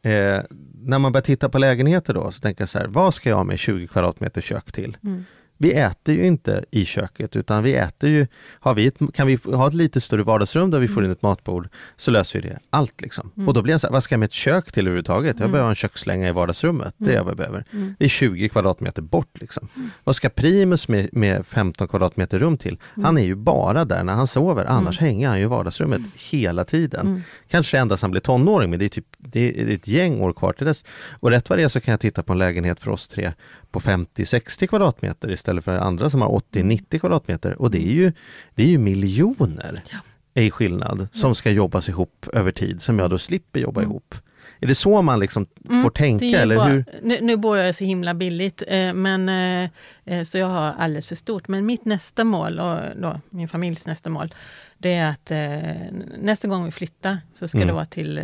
Eh, 0.02 0.40
när 0.82 1.00
man 1.00 1.12
börjar 1.12 1.24
titta 1.24 1.50
på 1.50 1.58
lägenheter 1.60 2.14
då 2.14 2.32
så 2.32 2.40
tänker 2.40 2.62
jag 2.62 2.70
så 2.70 2.80
här, 2.80 2.88
vad 2.88 3.14
ska 3.14 3.30
jag 3.30 3.46
med 3.46 3.60
20 3.60 3.88
kvadratmeter 3.88 4.42
kök 4.42 4.72
till? 4.72 4.98
Mm. 5.04 5.26
Vi 5.58 5.74
äter 5.74 6.16
ju 6.16 6.26
inte 6.26 6.66
i 6.72 6.86
köket 6.86 7.36
utan 7.36 7.64
vi 7.64 7.74
äter 7.74 8.10
ju, 8.10 8.28
har 8.60 8.74
vi 8.74 8.88
ett, 8.88 8.96
kan 9.14 9.28
vi 9.28 9.40
ha 9.46 9.68
ett 9.68 9.74
lite 9.74 10.02
större 10.02 10.24
vardagsrum 10.24 10.72
där 10.72 10.80
vi 10.80 10.88
får 10.88 11.06
in 11.06 11.12
ett 11.12 11.22
matbord 11.22 11.70
så 11.96 12.12
löser 12.12 12.42
vi 12.42 12.50
det 12.50 12.60
allt 12.70 13.02
liksom. 13.02 13.32
Mm. 13.36 13.48
Och 13.48 13.54
då 13.54 13.62
blir 13.62 13.74
jag 13.74 13.82
så 13.82 13.88
här, 13.88 13.92
vad 13.92 14.04
ska 14.04 14.14
jag 14.14 14.20
med 14.20 14.28
ett 14.28 14.34
kök 14.34 14.72
till 14.72 14.88
överhuvudtaget? 14.88 15.36
Jag 15.36 15.42
mm. 15.42 15.52
behöver 15.52 15.70
en 15.70 15.76
kökslänga 15.76 16.30
i 16.30 16.32
vardagsrummet, 16.32 16.94
det 16.98 17.10
är 17.10 17.14
mm. 17.14 17.24
vad 17.24 17.32
jag 17.32 17.38
behöver. 17.38 17.66
Mm. 17.72 17.96
Det 18.00 18.06
är 18.06 18.10
20 18.10 18.50
kvadratmeter 18.50 19.02
bort 19.02 19.42
liksom. 19.42 19.68
Mm. 19.76 19.90
Vad 20.04 20.16
ska 20.16 20.30
Primus 20.30 20.88
med, 20.88 21.10
med 21.12 21.46
15 21.46 21.88
kvadratmeter 21.88 22.40
rum 22.40 22.58
till? 22.58 22.78
Han 23.04 23.18
är 23.18 23.24
ju 23.24 23.36
bara 23.36 23.86
där 23.86 24.04
när 24.04 24.14
han 24.14 24.28
sover, 24.28 24.66
annars 24.66 25.00
hänger 25.00 25.28
han 25.28 25.38
ju 25.38 25.44
i 25.44 25.48
vardagsrummet 25.48 26.02
hela 26.32 26.64
tiden. 26.64 27.24
Kanske 27.50 27.78
endast 27.78 28.02
han 28.02 28.12
blir 28.12 28.22
tonåring 28.22 28.70
men 28.70 28.80
det 28.80 28.86
är, 28.86 28.90
typ, 28.90 29.06
det 29.18 29.62
är 29.62 29.76
ett 29.76 29.88
gäng 29.88 30.22
år 30.22 30.34
kvar 30.34 30.54
till 30.54 30.68
dess. 30.68 30.86
Och 31.20 31.32
rätt 31.32 31.50
vad 31.50 31.60
det 31.60 31.64
är 31.64 31.70
så 31.70 31.80
kan 31.80 31.92
jag 31.92 32.00
titta 32.00 32.24
på 32.24 32.34
en 32.34 32.40
lägenhet 32.40 32.80
för 32.80 32.92
oss 32.92 33.08
tre 33.08 33.32
på 33.72 33.80
50-60 33.80 34.68
kvadratmeter 34.68 35.32
istället 35.32 35.64
för 35.64 35.78
andra 35.78 36.10
som 36.10 36.22
har 36.22 36.30
80-90 36.30 37.00
kvadratmeter. 37.00 37.62
Och 37.62 37.72
det 37.72 37.88
är 37.88 37.94
ju, 37.94 38.14
det 38.56 38.64
är 38.64 38.68
ju 38.68 38.78
miljoner 38.78 39.76
ja. 39.92 40.42
i 40.42 40.52
skillnad 40.52 41.08
som 41.12 41.36
ska 41.36 41.52
jobbas 41.52 41.90
ihop 41.90 42.28
över 42.34 42.52
tid 42.52 42.82
som 42.82 43.00
jag 43.00 43.10
då 43.10 43.18
slipper 43.18 43.60
jobba 43.60 43.82
mm. 43.82 43.92
ihop. 43.92 44.16
Är 44.60 44.68
det 44.68 44.76
så 44.76 45.02
man 45.02 45.20
liksom 45.20 45.48
mm, 45.70 45.84
får 45.84 45.90
tänka? 45.90 46.42
eller 46.42 46.56
bara, 46.56 46.68
hur? 46.68 46.86
Nu, 47.02 47.18
nu, 47.22 47.38
bor 47.38 47.58
jag 47.58 47.76
så 47.76 47.84
himla 47.84 48.14
billigt, 48.14 48.64
eh, 48.68 48.94
men, 48.94 49.30
eh, 49.30 49.70
eh, 50.06 50.24
så 50.24 50.38
jag 50.38 50.48
har 50.48 50.74
alldeles 50.78 51.08
för 51.08 51.16
stort. 51.16 51.48
Men 51.48 51.66
mitt 51.66 51.86
nästa 51.86 52.24
mål, 52.24 52.60
och 52.60 52.78
då, 53.02 53.22
min 53.30 53.48
familjs 53.48 53.86
nästa 53.86 54.10
mål, 54.10 54.34
det 54.78 54.94
är 54.94 55.10
att 55.10 55.32
eh, 55.32 55.94
nästa 56.18 56.48
gång 56.48 56.66
vi 56.66 56.72
flyttar 56.72 57.18
så 57.40 57.48
ska 57.48 57.58
mm. 57.58 57.68
det 57.68 57.74
vara 57.74 57.86
till 57.86 58.18
eh, 58.18 58.24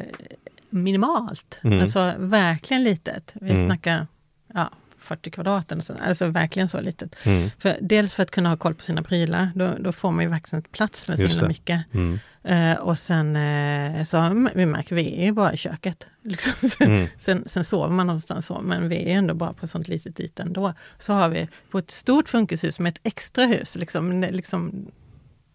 minimalt. 0.70 1.60
Mm. 1.64 1.82
Alltså 1.82 2.14
verkligen 2.18 2.84
litet. 2.84 3.32
Vi 3.34 3.52
mm. 3.52 3.66
snackar 3.66 4.08
ja, 4.54 4.72
40 5.04 5.32
kvadrat, 5.32 5.72
alltså 6.02 6.28
verkligen 6.28 6.70
så 6.70 6.82
litet. 6.82 7.16
Mm. 7.24 7.50
För, 7.60 7.78
dels 7.82 8.14
för 8.14 8.24
att 8.24 8.32
kunna 8.32 8.50
ha 8.50 8.58
koll 8.58 8.76
på 8.76 8.84
sina 8.84 9.04
prylar, 9.04 9.52
då, 9.56 9.70
då 9.80 9.92
får 9.92 10.12
man 10.12 10.24
ju 10.24 10.30
verkligen 10.30 10.64
plats 10.64 11.08
med 11.08 11.20
så 11.20 11.26
himla 11.26 11.48
mycket. 11.48 11.84
Mm. 11.94 12.20
Uh, 12.50 12.80
och 12.80 13.00
sen 13.00 13.36
uh, 13.36 14.04
så 14.04 14.50
vi 14.56 14.66
märker 14.66 14.96
vi 14.96 15.22
är 15.22 15.26
ju 15.26 15.32
bara 15.32 15.54
i 15.54 15.58
köket. 15.58 16.08
Liksom. 16.22 16.70
Sen, 16.70 16.88
mm. 16.88 17.08
sen, 17.18 17.44
sen, 17.46 17.64
sover 17.64 17.94
man 17.94 18.08
någonstans 18.08 18.46
så, 18.46 18.62
men 18.62 18.90
vi 18.90 19.12
är 19.12 19.18
ändå 19.18 19.34
bara 19.34 19.54
på 19.54 19.66
ett 19.66 19.72
sånt 19.72 19.88
litet 19.88 20.20
yta 20.20 20.44
ändå. 20.44 20.74
Så 21.00 21.14
har 21.14 21.30
vi 21.30 21.48
på 21.72 21.78
ett 21.78 21.92
stort 21.92 22.30
funkishus 22.30 22.80
med 22.80 22.90
ett 22.90 23.00
extra 23.04 23.46
hus, 23.46 23.76
liksom, 23.76 24.22
liksom, 24.22 24.92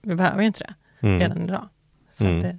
vi 0.03 0.15
behöver 0.15 0.41
ju 0.41 0.47
inte 0.47 0.65
det 0.65 1.07
mm. 1.07 1.21
redan 1.21 1.43
idag. 1.49 1.69
Så 2.13 2.25
mm. 2.25 2.41
det, 2.41 2.59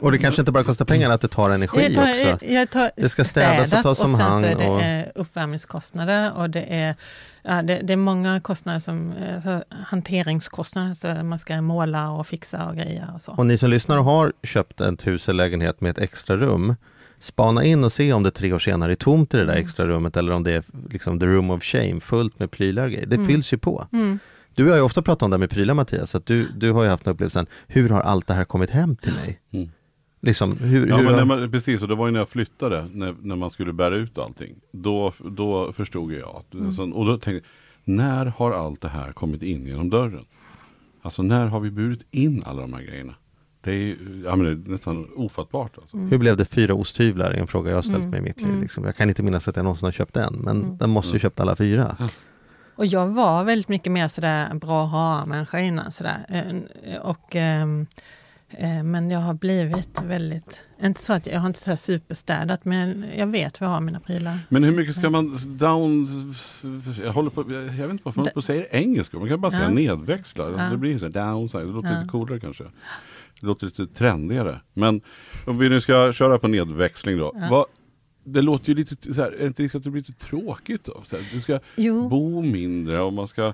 och 0.00 0.12
det 0.12 0.18
kanske 0.18 0.42
inte 0.42 0.52
bara 0.52 0.64
kostar 0.64 0.84
pengar, 0.84 1.10
att 1.10 1.20
det 1.20 1.28
tar 1.28 1.50
energi 1.50 1.94
tar, 1.94 2.02
också. 2.02 2.46
Jag 2.46 2.70
tar, 2.70 2.90
det 2.96 3.08
ska 3.08 3.24
städas, 3.24 3.72
och 3.72 3.82
tas 3.82 4.00
om 4.00 4.14
hand. 4.14 4.44
Och 4.44 4.50
sen 4.50 4.58
så 4.58 4.62
är 4.62 4.78
det 4.78 5.12
och... 5.14 5.20
uppvärmningskostnader 5.20 6.32
och 6.36 6.50
det 6.50 6.74
är, 6.74 6.94
ja, 7.42 7.62
det, 7.62 7.80
det, 7.82 7.92
är 7.92 7.96
många 7.96 8.40
kostnader 8.40 8.80
som 8.80 9.14
alltså, 9.34 9.64
hanteringskostnader, 9.68 10.94
så 10.94 11.24
man 11.24 11.38
ska 11.38 11.60
måla 11.60 12.10
och 12.10 12.26
fixa 12.26 12.68
och 12.68 12.76
greja 12.76 13.08
och 13.14 13.22
så. 13.22 13.32
Och 13.32 13.46
ni 13.46 13.58
som 13.58 13.70
lyssnar 13.70 13.96
och 13.96 14.04
har 14.04 14.32
köpt 14.42 14.80
ett 14.80 15.06
hus 15.06 15.28
eller 15.28 15.44
lägenhet 15.44 15.80
med 15.80 15.90
ett 15.90 15.98
extra 15.98 16.36
rum, 16.36 16.76
spana 17.20 17.64
in 17.64 17.84
och 17.84 17.92
se 17.92 18.12
om 18.12 18.22
det 18.22 18.30
tre 18.30 18.52
år 18.52 18.58
senare 18.58 18.92
är 18.92 18.96
tomt 18.96 19.34
i 19.34 19.36
det 19.36 19.44
där 19.44 19.52
mm. 19.52 19.64
extra 19.64 19.86
rummet 19.86 20.16
eller 20.16 20.32
om 20.32 20.42
det 20.42 20.52
är 20.52 20.64
liksom 20.90 21.20
the 21.20 21.26
room 21.26 21.50
of 21.50 21.62
shame 21.62 22.00
fullt 22.00 22.38
med 22.38 22.50
prylar 22.50 22.84
och 22.84 22.90
grejer. 22.90 23.06
Det 23.06 23.16
mm. 23.16 23.28
fylls 23.28 23.52
ju 23.52 23.58
på. 23.58 23.86
Mm. 23.92 24.18
Du 24.54 24.68
har 24.68 24.76
ju 24.76 24.82
ofta 24.82 25.02
pratat 25.02 25.22
om 25.22 25.30
det 25.30 25.38
med 25.38 25.50
prylar 25.50 25.74
Mattias, 25.74 26.14
att 26.14 26.26
du, 26.26 26.48
du 26.56 26.72
har 26.72 26.82
ju 26.82 26.88
haft 26.88 27.06
en 27.06 27.12
upplevelse, 27.12 27.46
hur 27.66 27.88
har 27.88 28.00
allt 28.00 28.26
det 28.26 28.34
här 28.34 28.44
kommit 28.44 28.70
hem 28.70 28.96
till 28.96 29.12
mig? 29.12 29.40
Mm. 29.52 29.70
Liksom, 30.24 30.56
hur, 30.58 30.86
ja, 30.86 30.96
hur 30.96 31.04
men 31.04 31.28
man, 31.28 31.50
precis, 31.50 31.82
och 31.82 31.88
det 31.88 31.94
var 31.94 32.06
ju 32.06 32.12
när 32.12 32.20
jag 32.20 32.28
flyttade, 32.28 32.88
när, 32.92 33.14
när 33.22 33.36
man 33.36 33.50
skulle 33.50 33.72
bära 33.72 33.96
ut 33.96 34.18
allting. 34.18 34.54
Då, 34.72 35.12
då 35.18 35.72
förstod 35.72 36.12
jag, 36.12 36.36
att, 36.36 36.54
mm. 36.54 36.72
så, 36.72 36.90
och 36.90 37.06
då 37.06 37.18
tänkte 37.18 37.32
jag, 37.32 37.42
när 37.96 38.26
har 38.26 38.52
allt 38.52 38.80
det 38.80 38.88
här 38.88 39.12
kommit 39.12 39.42
in 39.42 39.66
genom 39.66 39.90
dörren? 39.90 40.24
Alltså 41.02 41.22
när 41.22 41.46
har 41.46 41.60
vi 41.60 41.70
burit 41.70 42.00
in 42.10 42.42
alla 42.46 42.60
de 42.60 42.72
här 42.72 42.82
grejerna? 42.82 43.14
Det 43.60 43.72
är, 43.72 43.96
ja, 44.24 44.36
men 44.36 44.44
det 44.44 44.50
är 44.50 44.72
nästan 44.72 45.08
ofattbart. 45.16 45.78
Alltså. 45.78 45.96
Mm. 45.96 46.10
Hur 46.10 46.18
blev 46.18 46.36
det 46.36 46.44
fyra 46.44 46.74
osthyvlar? 46.74 47.30
En 47.30 47.46
fråga 47.46 47.70
jag 47.70 47.76
har 47.76 47.82
ställt 47.82 47.96
mm. 47.96 48.10
mig 48.10 48.18
i 48.18 48.22
mitt 48.22 48.40
liv. 48.40 48.48
Mm. 48.48 48.60
Liksom. 48.60 48.84
Jag 48.84 48.96
kan 48.96 49.08
inte 49.08 49.22
minnas 49.22 49.48
att 49.48 49.56
jag 49.56 49.62
någonsin 49.62 49.86
har 49.86 49.92
köpt 49.92 50.16
en, 50.16 50.34
men 50.34 50.62
mm. 50.62 50.76
den 50.78 50.90
måste 50.90 51.08
ju 51.08 51.12
mm. 51.12 51.20
köpt 51.20 51.40
alla 51.40 51.56
fyra. 51.56 51.96
Och 52.74 52.86
jag 52.86 53.06
var 53.06 53.44
väldigt 53.44 53.68
mycket 53.68 53.92
mer 53.92 54.08
sådär 54.08 54.54
bra 54.54 54.84
ha-människa 54.84 55.60
innan. 55.60 55.92
Sådär. 55.92 56.26
Eh, 56.28 56.96
och, 57.00 57.36
ähm, 57.36 57.80
äh, 57.80 57.86
men 58.84 59.10
jag 59.10 59.18
har 59.18 59.34
blivit 59.34 60.02
väldigt, 60.02 60.64
inte 60.82 61.00
så 61.00 61.12
att 61.12 61.26
jag 61.26 61.40
har 61.40 61.46
inte 61.46 61.60
så 61.60 61.76
superstädat, 61.76 62.64
men 62.64 63.04
jag 63.16 63.26
vet 63.26 63.60
var 63.60 63.68
jag 63.68 63.74
har 63.74 63.80
mina 63.80 64.00
prylar. 64.00 64.38
Men 64.48 64.64
hur 64.64 64.72
mycket 64.72 64.96
ska 64.96 65.10
man 65.10 65.38
down, 65.58 66.06
jag 67.02 67.12
håller 67.12 67.30
på, 67.30 67.52
jag 67.52 67.62
vet 67.62 67.90
inte 67.90 68.04
varför 68.04 68.20
man 68.20 68.30
på 68.34 68.42
säger 68.42 68.66
engelska, 68.70 69.18
man 69.18 69.28
kan 69.28 69.40
bara 69.40 69.50
säga 69.50 69.64
ja. 69.64 69.70
nedväxla. 69.70 70.50
Ja. 70.50 70.70
Det 70.70 70.76
blir 70.76 70.98
så 70.98 71.04
här 71.04 71.12
downside, 71.12 71.66
det 71.66 71.72
låter 71.72 71.88
ja. 71.88 71.98
lite 71.98 72.08
coolare 72.08 72.40
kanske. 72.40 72.64
Det 73.40 73.46
låter 73.46 73.66
lite 73.66 73.86
trendigare. 73.86 74.60
Men 74.72 75.00
om 75.46 75.58
vi 75.58 75.68
nu 75.68 75.80
ska 75.80 76.12
köra 76.12 76.38
på 76.38 76.48
nedväxling 76.48 77.18
då. 77.18 77.32
Vad, 77.50 77.66
det 78.24 78.42
låter 78.42 78.68
ju 78.68 78.74
lite 78.74 79.14
så 79.14 79.22
här, 79.22 79.32
är 79.32 79.38
det 79.38 79.46
inte 79.46 79.62
risk 79.62 79.74
att 79.74 79.84
det 79.84 79.90
blir 79.90 80.02
lite 80.02 80.26
tråkigt 80.26 80.84
då? 80.84 81.02
Så 81.04 81.16
här, 81.16 81.24
du 81.32 81.40
ska 81.40 81.58
jo. 81.76 82.08
bo 82.08 82.42
mindre 82.42 83.00
och 83.00 83.12
man 83.12 83.28
ska 83.28 83.46
eh, 83.46 83.52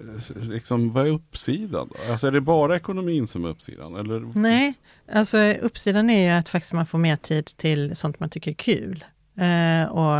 Eh, 0.00 0.42
liksom, 0.42 0.92
vad 0.92 1.06
är 1.06 1.10
uppsidan? 1.10 1.90
Då? 1.90 2.12
Alltså 2.12 2.26
är 2.26 2.32
det 2.32 2.40
bara 2.40 2.76
ekonomin 2.76 3.26
som 3.26 3.44
är 3.44 3.48
uppsidan? 3.48 3.96
Eller? 3.96 4.38
Nej, 4.38 4.74
alltså 5.12 5.38
uppsidan 5.38 6.10
är 6.10 6.32
ju 6.32 6.38
att 6.38 6.48
faktiskt 6.48 6.72
man 6.72 6.86
får 6.86 6.98
mer 6.98 7.16
tid 7.16 7.46
till 7.56 7.96
sånt 7.96 8.20
man 8.20 8.28
tycker 8.28 8.50
är 8.50 8.54
kul. 8.54 9.04
Eh, 9.36 9.90
och 9.90 10.18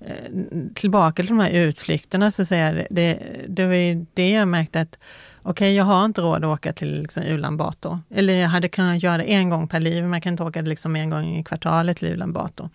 eh, 0.00 0.32
tillbaka 0.74 1.22
till 1.22 1.26
de 1.26 1.38
här 1.38 1.50
utflykterna 1.50 2.30
så 2.30 2.44
säger 2.44 2.74
jag, 2.74 2.86
det, 2.90 3.18
det 3.48 3.66
var 3.66 3.74
ju 3.74 4.06
det 4.14 4.30
jag 4.30 4.48
märkte 4.48 4.80
att 4.80 4.98
okej, 5.42 5.50
okay, 5.50 5.72
jag 5.72 5.84
har 5.84 6.04
inte 6.04 6.20
råd 6.20 6.44
att 6.44 6.58
åka 6.58 6.72
till 6.72 7.02
liksom, 7.02 7.22
Ulan 7.22 7.56
Bator. 7.56 7.98
Eller 8.10 8.34
jag 8.34 8.48
hade 8.48 8.68
kunnat 8.68 9.02
göra 9.02 9.18
det 9.18 9.24
en 9.24 9.50
gång 9.50 9.68
per 9.68 9.80
liv, 9.80 10.02
men 10.02 10.12
jag 10.12 10.22
kan 10.22 10.32
inte 10.32 10.42
åka 10.42 10.62
liksom 10.62 10.96
en 10.96 11.10
gång 11.10 11.36
i 11.36 11.44
kvartalet 11.44 11.96
till 11.96 12.08
Ulan 12.08 12.32
Bator. 12.32 12.70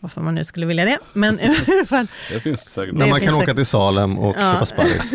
Varför 0.00 0.20
man 0.20 0.34
nu 0.34 0.44
skulle 0.44 0.66
vilja 0.66 0.84
det. 0.84 0.98
Men. 1.12 1.36
Det 1.36 2.40
finns 2.40 2.64
det 2.64 2.70
säkert. 2.70 2.94
Men 2.94 3.10
man 3.10 3.20
kan 3.20 3.34
åka 3.34 3.54
till 3.54 3.66
Salem 3.66 4.18
och 4.18 4.36
ja. 4.38 4.52
köpa 4.52 4.66
sparris. 4.66 5.12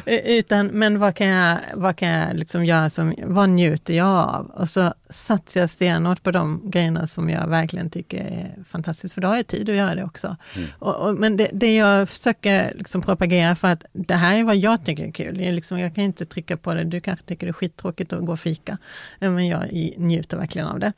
Eh, 0.05 0.21
utan, 0.39 0.67
men 0.67 0.99
vad 0.99 1.15
kan 1.15 1.27
jag, 1.27 1.59
vad 1.75 1.97
kan 1.97 2.09
jag 2.09 2.37
liksom 2.37 2.65
göra 2.65 2.91
som, 2.91 3.15
vad 3.25 3.49
njuter 3.49 3.95
jag 3.95 4.07
av? 4.09 4.47
Och 4.47 4.69
så 4.69 4.95
satsar 5.09 5.61
jag 5.61 5.71
stenhårt 5.71 6.23
på 6.23 6.31
de 6.31 6.71
grejerna 6.71 7.07
som 7.07 7.31
jag 7.31 7.49
verkligen 7.49 7.91
tycker 7.91 8.19
är 8.19 8.65
fantastiskt, 8.69 9.15
för 9.15 9.21
då 9.21 9.29
har 9.29 9.37
jag 9.37 9.47
tid 9.47 9.69
att 9.69 9.77
göra 9.77 9.95
det 9.95 10.05
också. 10.05 10.37
Mm. 10.57 10.69
Och, 10.79 10.97
och, 10.97 11.15
men 11.15 11.37
det, 11.37 11.51
det, 11.53 11.77
jag 11.77 12.09
försöker 12.09 12.75
liksom 12.75 13.03
propagera 13.03 13.57
för 13.57 13.69
att 13.69 13.85
det 13.93 14.15
här 14.15 14.37
är 14.37 14.45
vad 14.45 14.57
jag 14.57 14.85
tycker 14.85 15.07
är 15.07 15.13
kul. 15.13 15.41
Jag, 15.41 15.55
liksom, 15.55 15.79
jag 15.79 15.95
kan 15.95 16.05
inte 16.05 16.27
trycka 16.27 16.57
på 16.57 16.75
det, 16.75 16.85
du 16.85 17.01
kanske 17.01 17.27
tycker 17.27 17.47
det 17.47 17.51
är 17.51 17.53
skittråkigt 17.53 18.13
att 18.13 18.25
gå 18.27 18.33
och 18.33 18.41
fika, 18.41 18.79
men 19.19 19.49
jag 19.49 19.73
njuter 19.97 20.37
verkligen 20.37 20.69
av 20.69 20.79
det. 20.79 20.93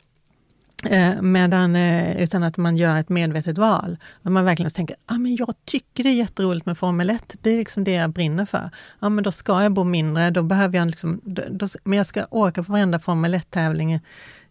Eh, 0.85 1.23
medan, 1.23 1.77
eh, 1.77 2.23
utan 2.23 2.43
att 2.43 2.57
man 2.57 2.77
gör 2.77 3.01
ett 3.01 3.09
medvetet 3.09 3.59
val. 3.59 3.97
att 4.23 4.33
man 4.33 4.45
verkligen 4.45 4.71
tänker, 4.71 4.97
ah, 5.07 5.19
men 5.19 5.37
jag 5.37 5.55
tycker 5.65 6.05
det 6.05 6.11
är 6.11 6.15
jätteroligt 6.15 6.67
med 6.67 6.79
Formel 6.79 7.11
1. 7.11 7.37
Det 7.43 7.51
är 7.51 7.59
liksom 7.59 7.85
det 7.85 7.93
jag 7.93 8.11
brinner 8.11 8.47
för. 8.47 8.71
Ja, 9.01 9.09
men 9.09 9.25
då 9.25 9.33
ska 9.33 9.63
jag 9.63 9.73
bo 9.73 9.85
mindre, 9.85 10.31
då 10.31 10.43
behöver 10.43 10.79
jag 10.79 10.87
liksom, 10.87 11.21
då, 11.25 11.43
då, 11.51 11.69
men 11.85 11.99
jag 11.99 12.07
ska 12.07 12.27
åka 12.31 12.63
på 12.63 12.73
varenda 12.73 12.99
Formel 12.99 13.35
1-tävling 13.35 14.01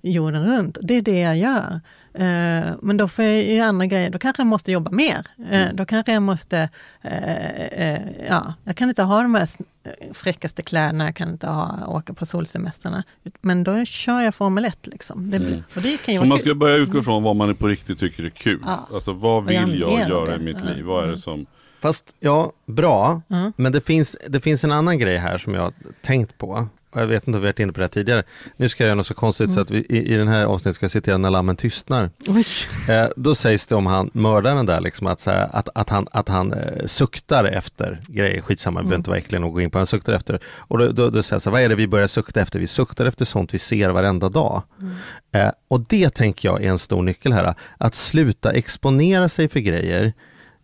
jorden 0.01 0.43
runt. 0.43 0.77
Det 0.81 0.93
är 0.93 1.01
det 1.01 1.19
jag 1.19 1.37
gör. 1.37 1.81
Eh, 2.13 2.75
men 2.81 2.97
då 2.97 3.07
får 3.07 3.25
jag 3.25 3.43
göra 3.43 3.67
andra 3.67 3.85
grejer, 3.85 4.09
då 4.09 4.19
kanske 4.19 4.41
jag 4.41 4.47
måste 4.47 4.71
jobba 4.71 4.91
mer. 4.91 5.27
Eh, 5.49 5.61
mm. 5.61 5.75
Då 5.75 5.85
kanske 5.85 6.13
jag 6.13 6.21
måste, 6.21 6.69
eh, 7.01 8.25
ja, 8.29 8.53
jag 8.63 8.75
kan 8.75 8.89
inte 8.89 9.03
ha 9.03 9.21
de 9.21 9.35
här 9.35 9.49
fräckaste 10.13 10.61
kläderna, 10.61 11.05
jag 11.05 11.15
kan 11.15 11.29
inte 11.29 11.47
ha, 11.47 11.87
åka 11.87 12.13
på 12.13 12.25
solsemestrarna. 12.25 13.03
Men 13.41 13.63
då 13.63 13.85
kör 13.85 14.21
jag 14.21 14.35
Formel 14.35 14.65
1 14.65 14.87
liksom. 14.87 15.31
Det, 15.31 15.37
mm. 15.37 15.63
och 15.75 15.81
det 15.81 15.97
kan 15.97 16.13
ju 16.13 16.19
Så 16.19 16.25
man 16.25 16.37
ska 16.37 16.49
kul. 16.49 16.57
börja 16.57 16.75
utgå 16.75 16.99
ifrån 16.99 17.23
vad 17.23 17.35
man 17.35 17.55
på 17.55 17.67
riktigt 17.67 17.99
tycker 17.99 18.23
är 18.23 18.29
kul. 18.29 18.63
Ja. 18.65 18.87
Alltså 18.93 19.13
vad 19.13 19.45
vill 19.45 19.79
jag, 19.79 19.91
jag 19.91 20.09
göra 20.09 20.35
i 20.35 20.39
mitt 20.39 20.65
liv? 20.65 20.85
Vad 20.85 21.07
är 21.07 21.11
det 21.11 21.17
som 21.17 21.45
Fast 21.83 22.15
ja, 22.19 22.51
bra. 22.65 23.21
Mm. 23.29 23.53
Men 23.57 23.71
det 23.71 23.81
finns, 23.81 24.15
det 24.27 24.39
finns 24.39 24.63
en 24.63 24.71
annan 24.71 24.97
grej 24.97 25.17
här 25.17 25.37
som 25.37 25.53
jag 25.53 25.61
har 25.61 25.73
tänkt 26.01 26.37
på 26.37 26.67
jag 26.95 27.07
vet 27.07 27.27
inte 27.27 27.37
om 27.37 27.41
vi 27.41 27.47
varit 27.47 27.59
inne 27.59 27.73
på 27.73 27.79
det 27.79 27.83
här 27.83 27.89
tidigare. 27.89 28.23
Nu 28.57 28.69
ska 28.69 28.83
jag 28.83 28.87
göra 28.87 28.95
något 28.95 29.07
så 29.07 29.13
konstigt 29.13 29.45
mm. 29.45 29.55
så 29.55 29.61
att 29.61 29.71
vi 29.71 29.77
i, 29.77 30.13
i 30.13 30.17
den 30.17 30.27
här 30.27 30.45
avsnittet 30.45 30.75
ska 30.75 30.89
citera 30.89 31.17
När 31.17 31.29
lammen 31.29 31.55
tystnar. 31.55 32.09
Eh, 32.89 33.07
då 33.15 33.35
sägs 33.35 33.65
det 33.65 33.75
om 33.75 33.85
han, 33.85 34.09
mördaren 34.13 34.65
där, 34.65 34.81
liksom 34.81 35.07
att, 35.07 35.19
så 35.19 35.31
här, 35.31 35.49
att, 35.51 35.69
att 35.75 35.89
han, 35.89 36.07
att 36.11 36.29
han 36.29 36.53
eh, 36.53 36.85
suktar 36.85 37.45
efter 37.45 38.01
grejer, 38.07 38.41
skitsamma, 38.41 38.79
mm. 38.79 38.89
behöver 38.89 38.99
inte 38.99 39.09
vara 39.09 39.19
äcklig 39.19 39.43
och 39.43 39.53
gå 39.53 39.61
in 39.61 39.71
på, 39.71 39.77
han 39.77 39.87
suktar 39.87 40.13
efter. 40.13 40.39
Och 40.57 40.77
då, 40.77 40.87
då, 40.89 41.09
då 41.09 41.23
säger 41.23 41.39
så 41.39 41.49
här, 41.49 41.51
vad 41.51 41.61
är 41.61 41.69
det 41.69 41.75
vi 41.75 41.87
börjar 41.87 42.07
sukta 42.07 42.41
efter? 42.41 42.59
Vi 42.59 42.67
suktar 42.67 43.05
efter 43.05 43.25
sånt 43.25 43.53
vi 43.53 43.59
ser 43.59 43.89
varenda 43.89 44.29
dag. 44.29 44.63
Mm. 44.79 44.93
Eh, 45.31 45.51
och 45.67 45.79
det 45.79 46.09
tänker 46.09 46.49
jag 46.49 46.63
är 46.63 46.69
en 46.69 46.79
stor 46.79 47.03
nyckel 47.03 47.33
här, 47.33 47.55
att 47.77 47.95
sluta 47.95 48.51
exponera 48.51 49.29
sig 49.29 49.47
för 49.47 49.59
grejer 49.59 50.13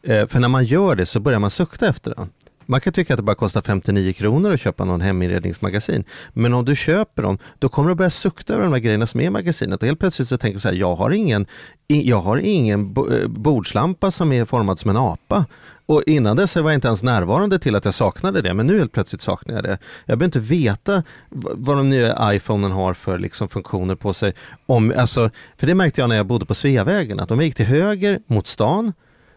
eh, 0.04 0.28
för 0.28 0.40
när 0.40 0.48
man 0.48 0.66
gör 0.66 0.96
det 0.96 1.06
så 1.06 1.20
börjar 1.20 1.40
man 1.40 1.52
sukta 1.52 1.88
efter 1.88 2.16
den. 2.16 2.30
Man 2.70 2.82
kan 2.82 2.94
tycka 2.94 3.14
att 3.14 3.18
det 3.18 3.24
bara 3.24 3.36
kostar 3.36 3.62
59 3.62 4.14
kronor 4.14 4.52
att 4.52 4.60
köpa 4.60 4.86
någon 4.86 5.02
heminredningsmagasin. 5.02 6.04
Men 6.34 6.54
om 6.54 6.66
du 6.66 6.76
köper 6.76 7.24
dem, 7.24 7.38
då 7.60 7.70
kommer 7.70 7.90
du 7.90 7.96
börja 7.96 8.10
sukta 8.10 8.54
över 8.54 8.64
de 8.64 8.74
här 8.74 8.80
grejerna 8.80 9.08
som 9.08 9.20
är 9.20 9.24
i 9.24 9.30
magasinet. 9.30 9.82
Och 9.82 9.88
helt 9.88 10.00
plötsligt 10.00 10.28
så 10.28 10.38
tänker 10.38 10.54
du 10.54 10.60
så 10.60 10.68
här, 10.68 10.76
jag 10.76 10.96
har 10.96 11.12
ingen, 11.12 11.46
jag 11.88 12.22
har 12.22 12.38
ingen 12.38 12.96
eh, 13.12 13.28
bordslampa 13.28 14.12
som 14.12 14.32
är 14.32 14.46
formad 14.46 14.80
som 14.80 14.90
en 14.90 14.98
apa. 14.98 15.46
Och 15.86 16.04
innan 16.08 16.38
dess 16.38 16.56
var 16.56 16.64
jag 16.64 16.74
inte 16.78 16.88
ens 16.88 17.04
närvarande 17.04 17.60
till 17.60 17.76
att 17.76 17.86
jag 17.86 17.94
saknade 17.94 18.42
det, 18.42 18.54
men 18.54 18.68
nu 18.68 18.78
helt 18.78 18.92
plötsligt 18.92 19.22
saknar 19.22 19.56
jag 19.56 19.64
det. 19.64 19.78
Jag 20.06 20.18
behöver 20.18 20.26
inte 20.26 20.40
veta 20.40 21.04
vad 21.30 21.78
de 21.78 21.90
nya 21.90 22.34
iPhonen 22.34 22.72
har 22.72 22.94
för 22.94 23.18
liksom 23.18 23.50
funktioner 23.50 23.96
på 23.96 24.14
sig. 24.14 24.34
Om, 24.66 24.94
alltså, 24.98 25.30
för 25.58 25.68
det 25.68 25.76
märkte 25.76 26.02
jag 26.02 26.10
när 26.10 26.16
jag 26.16 26.26
bodde 26.26 26.46
på 26.46 26.56
Sveavägen, 26.56 27.20
att 27.20 27.32
om 27.32 27.40
jag 27.40 27.46
gick 27.46 27.56
till 27.56 27.66
höger 27.66 28.20
mot 28.28 28.48
stan, 28.48 28.94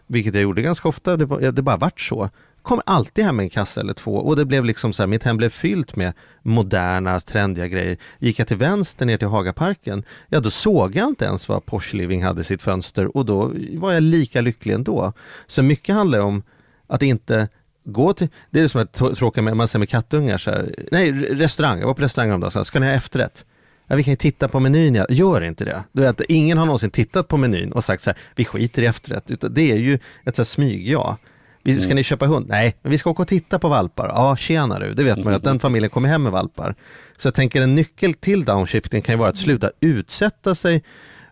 vilket 0.06 0.34
jag 0.34 0.42
gjorde 0.42 0.62
ganska 0.62 0.88
ofta, 0.88 1.16
det, 1.16 1.24
var, 1.24 1.52
det 1.52 1.62
bara 1.62 1.76
vart 1.76 2.00
så 2.00 2.30
kom 2.62 2.80
alltid 2.86 3.24
hem 3.24 3.36
med 3.36 3.44
en 3.44 3.50
kasse 3.50 3.80
eller 3.80 3.94
två 3.94 4.14
och 4.14 4.36
det 4.36 4.44
blev 4.44 4.64
liksom 4.64 4.92
så 4.92 5.02
här, 5.02 5.06
mitt 5.06 5.22
hem 5.22 5.36
blev 5.36 5.50
fyllt 5.50 5.96
med 5.96 6.12
moderna, 6.42 7.20
trendiga 7.20 7.66
grejer. 7.66 7.96
Gick 8.18 8.38
jag 8.38 8.48
till 8.48 8.56
vänster 8.56 9.06
ner 9.06 9.18
till 9.18 9.28
Hagaparken, 9.28 10.04
ja 10.28 10.40
då 10.40 10.50
såg 10.50 10.96
jag 10.96 11.08
inte 11.08 11.24
ens 11.24 11.48
vad 11.48 11.66
Porsche 11.66 11.96
Living 11.96 12.22
hade 12.22 12.40
i 12.40 12.44
sitt 12.44 12.62
fönster 12.62 13.16
och 13.16 13.26
då 13.26 13.52
var 13.74 13.92
jag 13.92 14.02
lika 14.02 14.40
lycklig 14.40 14.74
ändå. 14.74 15.12
Så 15.46 15.62
mycket 15.62 15.94
handlar 15.94 16.20
om 16.20 16.42
att 16.86 17.02
inte 17.02 17.48
gå 17.84 18.12
till, 18.12 18.28
det 18.50 18.58
är 18.58 18.62
det 18.62 18.68
som 18.68 18.80
är 18.80 19.14
tråkigt 19.14 19.44
med, 19.44 19.56
man 19.56 19.68
säger 19.68 19.78
med 19.78 19.88
kattungar 19.88 20.38
så 20.38 20.50
här, 20.50 20.74
nej 20.92 21.12
restaurang, 21.12 21.80
jag 21.80 21.86
var 21.86 21.94
på 21.94 22.02
restaurang 22.02 22.28
om 22.28 22.42
häromdagen, 22.42 22.64
ska 22.64 22.80
ni 22.80 22.86
ha 22.86 22.92
efterrätt? 22.92 23.44
Ja, 23.86 23.96
vi 23.96 24.04
kan 24.04 24.12
ju 24.12 24.16
titta 24.16 24.48
på 24.48 24.60
menyn, 24.60 24.94
ja. 24.94 25.06
gör 25.08 25.40
inte 25.40 25.64
det. 25.64 25.84
Du 25.92 26.02
vet, 26.02 26.20
ingen 26.20 26.58
har 26.58 26.66
någonsin 26.66 26.90
tittat 26.90 27.28
på 27.28 27.36
menyn 27.36 27.72
och 27.72 27.84
sagt 27.84 28.02
så 28.02 28.10
här, 28.10 28.18
vi 28.34 28.44
skiter 28.44 28.82
i 28.82 28.86
efterrätt, 28.86 29.30
utan 29.30 29.54
det 29.54 29.72
är 29.72 29.76
ju 29.76 29.98
ett 30.24 30.48
smyg 30.48 30.88
ja. 30.88 31.16
Ska 31.64 31.84
mm. 31.84 31.96
ni 31.96 32.02
köpa 32.02 32.26
hund? 32.26 32.46
Nej, 32.48 32.76
men 32.82 32.90
vi 32.90 32.98
ska 32.98 33.10
åka 33.10 33.22
och 33.22 33.28
titta 33.28 33.58
på 33.58 33.68
valpar. 33.68 34.08
Ja, 34.08 34.36
tjena 34.36 34.78
du, 34.78 34.94
det 34.94 35.02
vet 35.02 35.18
man 35.18 35.32
ju 35.32 35.36
att 35.36 35.44
den 35.44 35.60
familjen 35.60 35.90
kommer 35.90 36.08
hem 36.08 36.22
med 36.22 36.32
valpar. 36.32 36.74
Så 37.16 37.26
jag 37.26 37.34
tänker 37.34 37.62
en 37.62 37.74
nyckel 37.74 38.14
till 38.14 38.44
downshifting 38.44 39.02
kan 39.02 39.12
ju 39.12 39.18
vara 39.18 39.28
att 39.28 39.36
sluta 39.36 39.70
utsätta 39.80 40.54
sig 40.54 40.82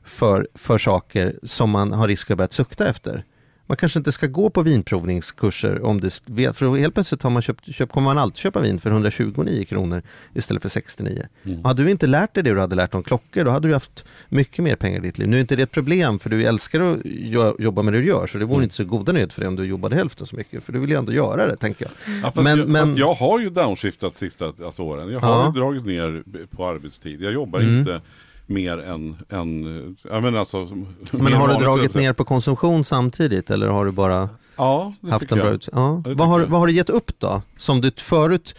för, 0.05 0.49
för 0.55 0.79
saker 0.79 1.39
som 1.43 1.71
man 1.71 1.93
har 1.93 2.09
risk 2.09 2.31
att 2.31 2.37
börja 2.37 2.49
sukta 2.49 2.89
efter 2.89 3.25
man 3.71 3.77
kanske 3.77 3.99
inte 3.99 4.13
ska 4.13 4.27
gå 4.27 4.51
på 4.51 4.63
vinprovningskurser 4.63 5.85
om 5.85 6.01
det, 6.01 6.11
för 6.53 6.77
helt 6.77 6.95
plötsligt 6.95 7.23
har 7.23 7.31
man 7.31 7.43
köpt, 7.43 7.75
köpt, 7.75 7.93
kommer 7.93 8.05
man 8.05 8.19
alltid 8.19 8.37
köpa 8.37 8.61
vin 8.61 8.79
för 8.79 8.91
129 8.91 9.65
kronor 9.65 10.03
istället 10.35 10.63
för 10.63 10.69
69. 10.69 11.27
Mm. 11.45 11.65
Hade 11.65 11.83
du 11.85 11.91
inte 11.91 12.07
lärt 12.07 12.35
dig 12.35 12.43
det 12.43 12.51
du 12.51 12.61
hade 12.61 12.75
lärt 12.75 12.95
om 12.95 13.03
klockor, 13.03 13.45
då 13.45 13.51
hade 13.51 13.69
du 13.69 13.75
haft 13.75 14.05
mycket 14.29 14.65
mer 14.65 14.77
pengar 14.77 14.99
i 14.99 15.03
ditt 15.03 15.19
liv. 15.19 15.29
Nu 15.29 15.37
är 15.37 15.41
inte 15.41 15.57
det 15.57 15.63
ett 15.63 15.71
problem, 15.71 16.19
för 16.19 16.31
du 16.31 16.45
älskar 16.45 16.81
att 16.81 17.61
jobba 17.61 17.83
med 17.83 17.95
det 17.95 18.01
du 18.01 18.07
gör, 18.07 18.27
så 18.27 18.39
det 18.39 18.45
vore 18.45 18.55
mm. 18.55 18.63
inte 18.63 18.75
så 18.75 18.85
goda 18.85 19.13
nyheter 19.13 19.35
för 19.35 19.41
dig 19.41 19.49
om 19.49 19.57
du 19.57 19.65
jobbade 19.65 19.97
hälften 19.97 20.27
så 20.27 20.37
mycket, 20.37 20.65
för 20.65 20.73
du 20.73 20.79
vill 20.79 20.91
ju 20.91 20.97
ändå 20.97 21.13
göra 21.13 21.47
det, 21.47 21.57
tänker 21.57 21.85
jag. 21.85 22.17
Ja, 22.23 22.23
fast, 22.23 22.45
men, 22.45 22.59
jag, 22.59 22.69
men... 22.69 22.87
fast 22.87 22.99
jag 22.99 23.15
har 23.15 23.41
ju 23.41 23.51
downshiftat 23.51 24.15
sista 24.15 24.53
alltså, 24.65 24.83
åren. 24.83 25.13
Jag 25.13 25.21
har 25.21 25.29
ja. 25.29 25.53
ju 25.55 25.61
dragit 25.61 25.87
ner 25.87 26.23
på 26.57 26.67
arbetstid. 26.67 27.23
Jag 27.23 27.33
jobbar 27.33 27.61
mm. 27.61 27.79
inte 27.79 28.01
mer 28.51 28.79
än, 28.79 29.17
än 29.29 29.97
ja, 30.11 30.21
men, 30.21 30.37
alltså, 30.37 30.69
men 31.13 31.33
har 31.33 31.49
du 31.49 31.55
dragit 31.55 31.95
ner 31.95 32.13
på 32.13 32.25
konsumtion 32.25 32.85
samtidigt 32.85 33.51
eller 33.51 33.67
har 33.69 33.85
du 33.85 33.91
bara 33.93 34.29
ja, 34.57 34.93
haft 35.11 35.33
en 35.33 35.39
bra 35.39 35.51
ut... 35.51 35.69
ja. 35.73 36.03
Vad, 36.07 36.29
har, 36.29 36.41
vad 36.41 36.61
har 36.61 36.67
du 36.67 36.73
gett 36.73 36.91
upp 36.91 37.19
då? 37.19 37.43
Som 37.57 37.81
du 37.81 37.91
förut 37.91 38.55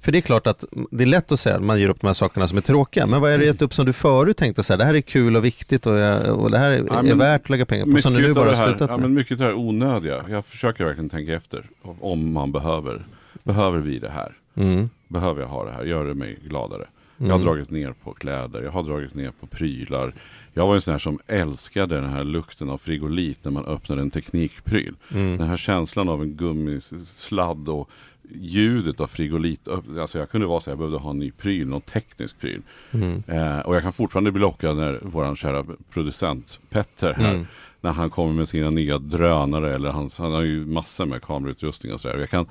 För 0.00 0.12
det 0.12 0.18
är 0.18 0.20
klart 0.20 0.46
att 0.46 0.64
det 0.90 1.04
är 1.04 1.06
lätt 1.06 1.32
att 1.32 1.40
säga 1.40 1.56
att 1.56 1.62
man 1.62 1.80
ger 1.80 1.88
upp 1.88 2.00
de 2.00 2.06
här 2.06 2.14
sakerna 2.14 2.48
som 2.48 2.58
är 2.58 2.62
tråkiga, 2.62 3.06
men 3.06 3.20
vad 3.20 3.32
är 3.32 3.38
det 3.38 3.44
gett 3.44 3.62
upp 3.62 3.74
som 3.74 3.86
du 3.86 3.92
förut 3.92 4.36
tänkte 4.36 4.62
så 4.62 4.72
här, 4.72 4.78
det 4.78 4.84
här 4.84 4.94
är 4.94 5.00
kul 5.00 5.36
och 5.36 5.44
viktigt 5.44 5.86
och, 5.86 5.98
jag, 5.98 6.38
och 6.38 6.50
det 6.50 6.58
här 6.58 6.70
är, 6.70 6.84
ja, 6.88 7.02
är 7.02 7.14
värt 7.14 7.42
att 7.42 7.50
lägga 7.50 7.66
pengar 7.66 7.86
på, 7.86 8.02
som 8.02 8.14
du 8.14 8.34
bara 8.34 8.54
slutat 8.54 8.80
med? 8.80 8.90
Ja, 8.90 8.96
men 8.96 9.14
mycket 9.14 9.32
av 9.32 9.38
det 9.38 9.44
här 9.44 9.54
onödiga, 9.54 10.24
jag 10.28 10.44
försöker 10.44 10.84
verkligen 10.84 11.10
tänka 11.10 11.34
efter 11.34 11.64
om 11.82 12.32
man 12.32 12.52
behöver. 12.52 13.06
Behöver 13.42 13.78
vi 13.78 13.98
det 13.98 14.10
här? 14.10 14.32
Mm. 14.54 14.90
Behöver 15.08 15.40
jag 15.40 15.48
ha 15.48 15.64
det 15.64 15.72
här? 15.72 15.84
Gör 15.84 16.04
det 16.04 16.14
mig 16.14 16.38
gladare? 16.48 16.86
Jag 17.16 17.26
har 17.26 17.34
mm. 17.34 17.46
dragit 17.46 17.70
ner 17.70 17.92
på 17.92 18.12
kläder, 18.12 18.62
jag 18.62 18.70
har 18.70 18.82
dragit 18.82 19.14
ner 19.14 19.30
på 19.40 19.46
prylar. 19.46 20.14
Jag 20.54 20.66
var 20.66 20.74
en 20.74 20.80
sån 20.80 20.92
här 20.92 20.98
som 20.98 21.18
älskade 21.26 21.94
den 21.94 22.10
här 22.10 22.24
lukten 22.24 22.70
av 22.70 22.78
frigolit 22.78 23.38
när 23.42 23.52
man 23.52 23.64
öppnade 23.64 24.02
en 24.02 24.10
teknikpryl. 24.10 24.94
Mm. 25.10 25.38
Den 25.38 25.48
här 25.48 25.56
känslan 25.56 26.08
av 26.08 26.22
en 26.22 26.36
gummisladd 26.36 27.68
och 27.68 27.90
ljudet 28.34 29.00
av 29.00 29.06
frigolit. 29.06 29.68
Alltså 29.68 30.18
jag 30.18 30.30
kunde 30.30 30.46
vara 30.46 30.60
så 30.60 30.70
jag 30.70 30.78
behövde 30.78 30.98
ha 30.98 31.10
en 31.10 31.18
ny 31.18 31.30
pryl, 31.30 31.68
någon 31.68 31.80
teknisk 31.80 32.38
pryl. 32.38 32.62
Mm. 32.90 33.22
Eh, 33.26 33.58
och 33.58 33.76
jag 33.76 33.82
kan 33.82 33.92
fortfarande 33.92 34.32
bli 34.32 34.40
lockad 34.40 34.76
när 34.76 35.00
våran 35.02 35.36
kära 35.36 35.64
producent 35.90 36.58
Petter 36.70 37.14
här 37.14 37.34
mm. 37.34 37.46
När 37.80 37.92
han 37.92 38.10
kommer 38.10 38.32
med 38.32 38.48
sina 38.48 38.70
nya 38.70 38.98
drönare 38.98 39.74
eller 39.74 39.90
han, 39.90 40.10
han 40.18 40.32
har 40.32 40.42
ju 40.42 40.66
massor 40.66 41.06
med 41.06 41.22
kamerautrustning 41.22 41.92
och 41.92 42.00
sådär. 42.00 42.18
Jag 42.18 42.30
kan, 42.30 42.46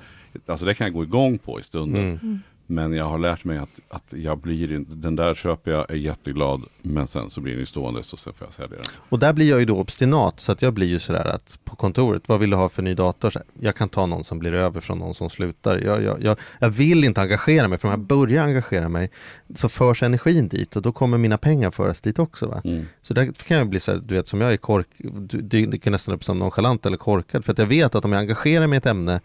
alltså 0.46 0.66
det 0.66 0.74
kan 0.74 0.86
jag 0.86 0.94
gå 0.94 1.02
igång 1.02 1.38
på 1.38 1.60
i 1.60 1.62
stunden. 1.62 2.18
Mm. 2.22 2.40
Men 2.66 2.92
jag 2.92 3.04
har 3.04 3.18
lärt 3.18 3.44
mig 3.44 3.58
att, 3.58 3.80
att 3.88 4.12
jag 4.16 4.38
blir, 4.38 4.84
den 4.88 5.16
där 5.16 5.34
köper 5.34 5.70
jag, 5.70 5.90
är 5.90 5.94
jätteglad, 5.94 6.62
men 6.82 7.06
sen 7.06 7.30
så 7.30 7.40
blir 7.40 7.56
den 7.56 7.66
stående 7.66 8.00
och 8.00 8.18
sen 8.18 8.32
får 8.32 8.46
jag 8.46 8.54
sälja 8.54 8.76
den. 8.76 8.84
Och 9.08 9.18
där 9.18 9.32
blir 9.32 9.50
jag 9.50 9.60
ju 9.60 9.64
då 9.64 9.78
obstinat, 9.78 10.40
så 10.40 10.52
att 10.52 10.62
jag 10.62 10.72
blir 10.72 10.86
ju 10.86 10.98
sådär 10.98 11.26
att 11.26 11.58
på 11.64 11.76
kontoret, 11.76 12.28
vad 12.28 12.40
vill 12.40 12.50
du 12.50 12.56
ha 12.56 12.68
för 12.68 12.82
ny 12.82 12.94
dator? 12.94 13.32
Jag 13.60 13.76
kan 13.76 13.88
ta 13.88 14.06
någon 14.06 14.24
som 14.24 14.38
blir 14.38 14.52
över 14.52 14.80
från 14.80 14.98
någon 14.98 15.14
som 15.14 15.30
slutar. 15.30 15.78
Jag, 15.78 16.02
jag, 16.02 16.22
jag, 16.22 16.38
jag 16.58 16.70
vill 16.70 17.04
inte 17.04 17.20
engagera 17.20 17.68
mig, 17.68 17.78
för 17.78 17.88
om 17.88 17.92
jag 17.92 18.00
börjar 18.00 18.44
engagera 18.44 18.88
mig 18.88 19.10
så 19.54 19.68
förs 19.68 20.02
energin 20.02 20.48
dit 20.48 20.76
och 20.76 20.82
då 20.82 20.92
kommer 20.92 21.18
mina 21.18 21.38
pengar 21.38 21.70
föras 21.70 22.00
dit 22.00 22.18
också. 22.18 22.46
Va? 22.46 22.60
Mm. 22.64 22.86
Så 23.02 23.14
där 23.14 23.32
kan 23.32 23.56
jag 23.56 23.68
bli 23.68 23.80
så 23.80 23.92
här, 23.92 23.98
du 24.04 24.14
vet 24.14 24.28
som 24.28 24.40
jag 24.40 24.52
är 24.52 24.56
kork, 24.56 24.86
du 24.98 25.40
dyker 25.40 25.90
nästan 25.90 26.14
upp 26.14 26.24
som 26.24 26.38
nonchalant 26.38 26.86
eller 26.86 26.96
korkad, 26.96 27.44
för 27.44 27.52
att 27.52 27.58
jag 27.58 27.66
vet 27.66 27.94
att 27.94 28.04
om 28.04 28.12
jag 28.12 28.20
engagerar 28.20 28.66
mig 28.66 28.76
i 28.76 28.78
ett 28.78 28.86
ämne 28.86 29.20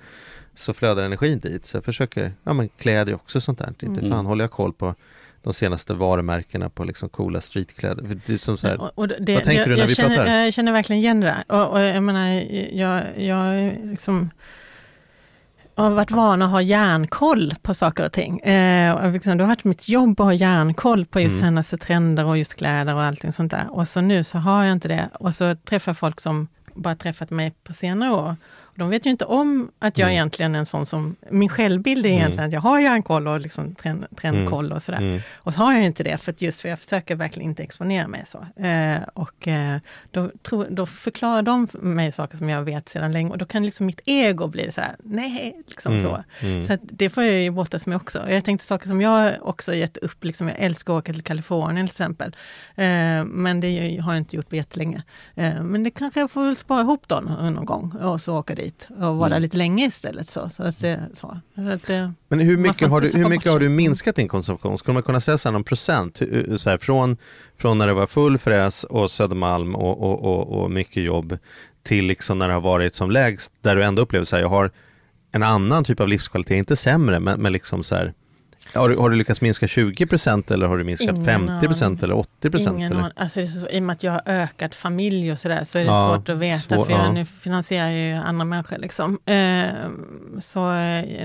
så 0.57 0.73
flödar 0.73 1.03
energin 1.03 1.39
dit. 1.39 1.65
Så 1.65 1.77
jag 1.77 1.85
försöker, 1.85 2.33
ja 2.43 2.53
men 2.53 2.69
kläder 2.69 3.13
också 3.13 3.41
sånt 3.41 3.59
där. 3.59 3.73
Inte 3.79 3.99
mm. 3.99 4.11
fan 4.11 4.25
håller 4.25 4.43
jag 4.43 4.51
koll 4.51 4.73
på 4.73 4.95
de 5.43 5.53
senaste 5.53 5.93
varumärkena 5.93 6.69
på 6.69 6.83
liksom 6.83 7.09
coola 7.09 7.41
streetkläder. 7.41 8.19
Det 8.25 8.33
är 8.33 8.37
som 8.37 8.57
så 8.57 8.67
här, 8.67 8.81
och, 8.81 8.91
och 8.95 9.07
det, 9.07 9.33
vad 9.33 9.43
tänker 9.43 9.59
jag, 9.59 9.69
du 9.69 9.75
när 9.75 9.87
vi 9.87 9.95
känner, 9.95 10.15
pratar? 10.15 10.33
Jag 10.33 10.53
känner 10.53 10.71
verkligen 10.71 10.99
igen 10.99 11.19
det 11.19 11.27
där. 11.27 11.61
Och, 11.61 11.71
och 11.71 11.79
jag 11.79 12.03
menar, 12.03 12.27
jag, 12.73 13.01
jag 13.17 13.73
liksom 13.83 14.29
har 15.75 15.89
varit 15.89 16.11
van 16.11 16.41
att 16.41 16.51
ha 16.51 16.61
järnkoll 16.61 17.53
på 17.61 17.73
saker 17.73 18.05
och 18.05 18.11
ting. 18.11 18.39
Eh, 18.39 19.11
liksom, 19.11 19.37
det 19.37 19.43
har 19.43 19.47
varit 19.47 19.63
mitt 19.63 19.89
jobb 19.89 20.19
att 20.19 20.25
ha 20.25 20.33
järnkoll 20.33 21.05
på 21.05 21.19
just 21.19 21.33
mm. 21.33 21.45
senaste 21.45 21.77
trender 21.77 22.25
och 22.25 22.37
just 22.37 22.55
kläder 22.55 22.95
och 22.95 23.03
allting 23.03 23.33
sånt 23.33 23.51
där. 23.51 23.67
Och 23.71 23.87
så 23.87 24.01
nu 24.01 24.23
så 24.23 24.37
har 24.37 24.63
jag 24.63 24.73
inte 24.73 24.87
det. 24.87 25.09
Och 25.13 25.35
så 25.35 25.55
träffar 25.55 25.89
jag 25.89 25.97
folk 25.97 26.21
som 26.21 26.47
bara 26.73 26.95
träffat 26.95 27.29
mig 27.29 27.53
på 27.63 27.73
senare 27.73 28.11
år 28.11 28.35
de 28.77 28.89
vet 28.89 29.05
ju 29.05 29.09
inte 29.09 29.25
om 29.25 29.71
att 29.79 29.97
jag 29.97 30.05
mm. 30.05 30.13
egentligen 30.13 30.55
är 30.55 30.59
en 30.59 30.65
sån 30.65 30.85
som, 30.85 31.15
min 31.31 31.49
självbild 31.49 32.05
är 32.05 32.09
egentligen 32.09 32.39
mm. 32.39 32.47
att 32.47 32.53
jag 32.53 32.61
har 32.61 32.79
järnkoll 32.79 33.27
och 33.27 33.39
liksom 33.39 33.75
trend, 33.75 34.05
trendkoll 34.21 34.71
och 34.71 34.83
sådär. 34.83 34.97
Mm. 34.97 35.21
Och 35.33 35.53
så 35.53 35.59
har 35.59 35.73
jag 35.73 35.83
inte 35.83 36.03
det, 36.03 36.17
för 36.17 36.35
just 36.37 36.61
för 36.61 36.69
jag 36.69 36.79
försöker 36.79 37.15
verkligen 37.15 37.49
inte 37.49 37.63
exponera 37.63 38.07
mig 38.07 38.23
så. 38.25 38.63
Eh, 38.63 38.97
och 39.13 39.47
eh, 39.47 39.77
då, 40.11 40.31
tro, 40.43 40.65
då 40.69 40.85
förklarar 40.85 41.41
de 41.41 41.67
mig 41.73 42.11
saker 42.11 42.37
som 42.37 42.49
jag 42.49 42.63
vet 42.63 42.89
sedan 42.89 43.11
länge 43.11 43.29
och 43.29 43.37
då 43.37 43.45
kan 43.45 43.65
liksom 43.65 43.85
mitt 43.85 44.01
ego 44.05 44.47
bli 44.47 44.71
så 44.71 44.81
här, 44.81 44.95
nej, 45.03 45.61
liksom 45.67 45.93
mm. 45.93 46.05
så. 46.05 46.23
Mm. 46.39 46.61
Så 46.61 46.77
det 46.81 47.09
får 47.09 47.23
jag 47.23 47.41
ju 47.41 47.51
brottas 47.51 47.85
med 47.85 47.95
också. 47.95 48.29
Jag 48.29 48.45
tänkte 48.45 48.67
saker 48.67 48.87
som 48.87 49.01
jag 49.01 49.33
också 49.41 49.73
gett 49.73 49.97
upp, 49.97 50.23
liksom, 50.23 50.47
jag 50.47 50.57
älskar 50.59 50.93
att 50.93 50.99
åka 50.99 51.13
till 51.13 51.23
Kalifornien 51.23 51.87
till 51.87 51.93
exempel. 51.93 52.35
Eh, 52.75 53.25
men 53.25 53.59
det 53.59 53.97
har 53.97 54.13
jag 54.13 54.17
inte 54.17 54.35
gjort 54.35 54.49
på 54.49 54.55
jättelänge. 54.55 55.03
Eh, 55.35 55.63
men 55.63 55.83
det 55.83 55.89
kanske 55.89 56.19
jag 56.19 56.31
får 56.31 56.55
spara 56.55 56.81
ihop 56.81 57.07
då 57.07 57.19
någon 57.19 57.65
gång 57.65 57.91
och 57.91 58.21
så 58.21 58.37
åka 58.37 58.55
dit 58.55 58.66
dit 58.67 58.87
och 58.99 59.17
vara 59.17 59.27
mm. 59.27 59.41
lite 59.41 59.57
länge 59.57 59.85
istället. 59.85 60.29
Så, 60.29 60.49
så 60.49 60.63
att 60.63 60.79
det, 60.79 60.99
så. 61.13 61.39
så 61.55 61.71
att 61.71 61.83
det, 61.87 62.13
Men 62.27 62.39
hur 62.39 62.57
mycket, 62.57 62.89
har 62.89 63.01
du, 63.01 63.09
hur 63.09 63.29
mycket 63.29 63.51
har 63.51 63.59
du 63.59 63.69
minskat 63.69 64.15
din 64.15 64.27
konsumtion? 64.27 64.77
Skulle 64.77 64.93
man 64.93 65.03
kunna 65.03 65.19
säga 65.19 65.37
så 65.37 65.49
här 65.49 65.53
någon 65.53 65.63
procent? 65.63 66.21
Så 66.57 66.69
här, 66.69 66.77
från, 66.77 67.17
från 67.57 67.77
när 67.77 67.87
det 67.87 67.93
var 67.93 68.07
full 68.07 68.37
fräs 68.37 68.83
och 68.83 69.11
Södermalm 69.11 69.75
och, 69.75 70.03
och, 70.03 70.23
och, 70.23 70.61
och 70.61 70.71
mycket 70.71 71.03
jobb 71.03 71.37
till 71.83 72.05
liksom 72.05 72.39
när 72.39 72.47
det 72.47 72.53
har 72.53 72.61
varit 72.61 72.95
som 72.95 73.11
lägst 73.11 73.51
där 73.61 73.75
du 73.75 73.83
ändå 73.83 74.01
upplever 74.01 74.23
att 74.35 74.41
jag 74.41 74.49
har 74.49 74.71
en 75.31 75.43
annan 75.43 75.83
typ 75.83 75.99
av 75.99 76.07
livskvalitet, 76.07 76.57
inte 76.57 76.75
sämre 76.75 77.19
men, 77.19 77.41
men 77.41 77.53
liksom 77.53 77.83
så 77.83 77.95
här 77.95 78.13
har 78.73 78.89
du, 78.89 78.97
har 78.97 79.09
du 79.09 79.15
lyckats 79.15 79.41
minska 79.41 79.65
20% 79.65 80.53
eller 80.53 80.67
har 80.67 80.77
du 80.77 80.83
minskat 80.83 81.09
Ingen 81.09 81.25
50 81.25 81.83
aning. 81.83 81.99
eller 82.03 82.15
80 82.17 82.69
Ingen 82.69 82.91
eller? 82.91 83.13
Alltså, 83.15 83.47
så, 83.47 83.67
I 83.67 83.79
och 83.79 83.83
med 83.83 83.93
att 83.93 84.03
jag 84.03 84.11
har 84.11 84.21
ökat 84.25 84.75
familj 84.75 85.31
och 85.31 85.39
sådär 85.39 85.63
så 85.63 85.77
är 85.79 85.83
det 85.83 85.89
ja, 85.89 86.15
svårt 86.15 86.29
att 86.29 86.37
veta 86.37 86.75
svår, 86.75 86.85
för 86.85 86.91
jag 86.91 87.05
ja. 87.05 87.11
nu 87.11 87.25
finansierar 87.25 87.89
ju 87.89 88.13
andra 88.13 88.45
människor. 88.45 88.77
Liksom. 88.77 89.19
Eh, 89.25 89.65
så 90.39 90.71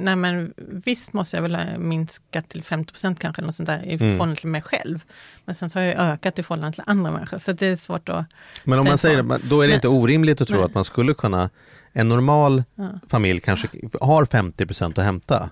nej 0.00 0.16
men 0.16 0.52
visst 0.56 1.12
måste 1.12 1.36
jag 1.36 1.42
väl 1.42 1.54
ha 1.54 1.78
minskat 1.78 2.48
till 2.48 2.62
50% 2.62 3.16
kanske 3.20 3.42
något 3.42 3.54
sånt 3.54 3.66
där, 3.66 3.82
i 3.84 3.94
mm. 3.94 3.98
förhållande 3.98 4.40
till 4.40 4.48
mig 4.48 4.62
själv. 4.62 5.04
Men 5.44 5.54
sen 5.54 5.70
så 5.70 5.78
har 5.78 5.84
jag 5.84 5.96
ökat 5.96 6.38
i 6.38 6.42
förhållande 6.42 6.74
till 6.74 6.84
andra 6.86 7.10
människor 7.10 7.38
så 7.38 7.52
det 7.52 7.66
är 7.66 7.76
svårt 7.76 8.08
att 8.08 8.26
Men 8.64 8.78
om 8.78 8.84
man 8.84 8.98
säger 8.98 9.22
det, 9.22 9.38
då 9.48 9.60
är 9.60 9.66
det 9.66 9.68
men, 9.68 9.74
inte 9.74 9.88
orimligt 9.88 10.40
att 10.40 10.48
tro 10.48 10.56
nej. 10.56 10.64
att 10.64 10.74
man 10.74 10.84
skulle 10.84 11.14
kunna 11.14 11.50
en 11.92 12.08
normal 12.08 12.64
ja. 12.74 12.90
familj 13.08 13.40
kanske 13.40 13.68
har 14.00 14.24
50% 14.24 14.98
att 14.98 15.04
hämta. 15.04 15.50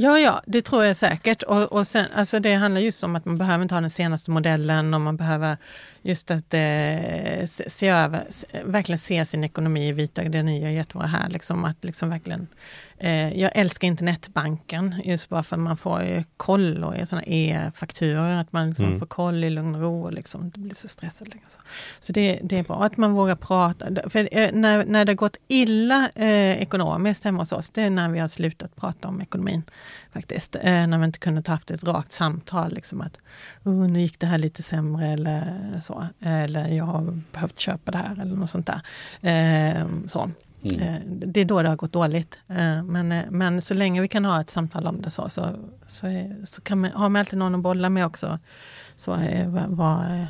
Ja, 0.00 0.18
ja, 0.18 0.42
det 0.46 0.62
tror 0.62 0.84
jag 0.84 0.96
säkert. 0.96 1.42
Och, 1.42 1.72
och 1.72 1.86
sen, 1.86 2.06
alltså 2.14 2.40
det 2.40 2.54
handlar 2.54 2.80
just 2.80 3.04
om 3.04 3.16
att 3.16 3.24
man 3.24 3.38
behöver 3.38 3.62
inte 3.62 3.74
ha 3.74 3.80
den 3.80 3.90
senaste 3.90 4.30
modellen 4.30 4.94
och 4.94 5.00
man 5.00 5.16
behöver 5.16 5.56
just 6.02 6.30
att 6.30 6.54
eh, 6.54 7.46
se 7.46 7.88
över, 7.88 8.22
verkligen 8.64 8.98
se 8.98 9.26
sin 9.26 9.44
ekonomi 9.44 9.88
i 9.88 9.92
vita, 9.92 10.24
det 10.24 10.42
nya 10.42 10.70
jättebra 10.70 11.06
här. 11.06 11.28
Liksom, 11.28 11.64
att 11.64 11.84
liksom 11.84 12.10
verkligen, 12.10 12.46
eh, 13.00 13.40
jag 13.40 13.50
älskar 13.54 13.88
internetbanken 13.88 14.94
just 15.04 15.28
bara 15.28 15.42
för 15.42 15.56
att 15.56 15.60
man 15.60 15.76
får 15.76 16.02
ju 16.02 16.24
koll 16.36 16.84
och 16.84 16.94
sådana 17.08 17.24
e-fakturor, 17.26 18.30
att 18.30 18.52
man 18.52 18.68
liksom 18.68 18.86
mm. 18.86 18.98
får 18.98 19.06
koll 19.06 19.44
i 19.44 19.50
lugn 19.50 19.74
och 19.74 19.80
ro 19.80 20.02
och 20.02 20.12
liksom, 20.12 20.50
det 20.50 20.60
blir 20.60 20.74
så 20.74 20.88
stressat. 20.88 21.34
Liksom. 21.34 21.62
Så 22.00 22.12
det, 22.12 22.40
det 22.42 22.58
är 22.58 22.62
bra 22.62 22.84
att 22.84 22.96
man 22.96 23.12
vågar 23.12 23.36
prata. 23.36 24.10
För 24.10 24.28
eh, 24.32 24.50
när, 24.52 24.84
när 24.84 25.04
det 25.04 25.14
gått 25.14 25.36
illa 25.48 26.10
eh, 26.14 26.62
ekonomiskt 26.62 27.24
hemma 27.24 27.38
hos 27.38 27.52
oss, 27.52 27.70
det 27.70 27.82
är 27.82 27.90
när 27.90 28.08
vi 28.08 28.18
har 28.18 28.28
slutat 28.28 28.76
prata 28.76 29.08
om 29.08 29.20
ekonomin. 29.20 29.62
faktiskt. 30.12 30.56
Eh, 30.56 30.86
när 30.86 30.98
vi 30.98 31.04
inte 31.04 31.18
kunnat 31.18 31.46
haft 31.46 31.70
ett 31.70 31.84
rakt 31.84 32.12
samtal. 32.12 32.74
Liksom, 32.74 33.00
att 33.00 33.18
oh, 33.64 33.88
nu 33.88 34.00
gick 34.00 34.20
det 34.20 34.26
här 34.26 34.38
lite 34.38 34.62
sämre 34.62 35.06
eller 35.08 35.80
så. 35.82 36.06
Eller 36.20 36.68
jag 36.68 36.84
har 36.84 37.20
behövt 37.32 37.58
köpa 37.58 37.90
det 37.90 37.98
här 37.98 38.22
eller 38.22 38.36
något 38.36 38.50
sånt 38.50 38.66
där. 38.66 38.80
Eh, 39.30 39.86
så. 40.06 40.30
Mm. 40.62 40.80
Eh, 40.80 41.00
det 41.06 41.40
är 41.40 41.44
då 41.44 41.62
det 41.62 41.68
har 41.68 41.76
gått 41.76 41.92
dåligt. 41.92 42.42
Eh, 42.48 42.84
men, 42.84 43.12
eh, 43.12 43.24
men 43.30 43.62
så 43.62 43.74
länge 43.74 44.00
vi 44.00 44.08
kan 44.08 44.24
ha 44.24 44.40
ett 44.40 44.50
samtal 44.50 44.86
om 44.86 45.02
det 45.02 45.10
så, 45.10 45.28
så, 45.28 45.48
så, 45.86 46.06
är, 46.06 46.46
så 46.46 46.60
kan 46.60 46.80
man, 46.80 46.90
har 46.90 47.08
man 47.08 47.20
alltid 47.20 47.38
någon 47.38 47.54
att 47.54 47.60
bolla 47.60 47.90
med 47.90 48.06
också. 48.06 48.38
Så 48.96 49.18
vad, 49.68 50.26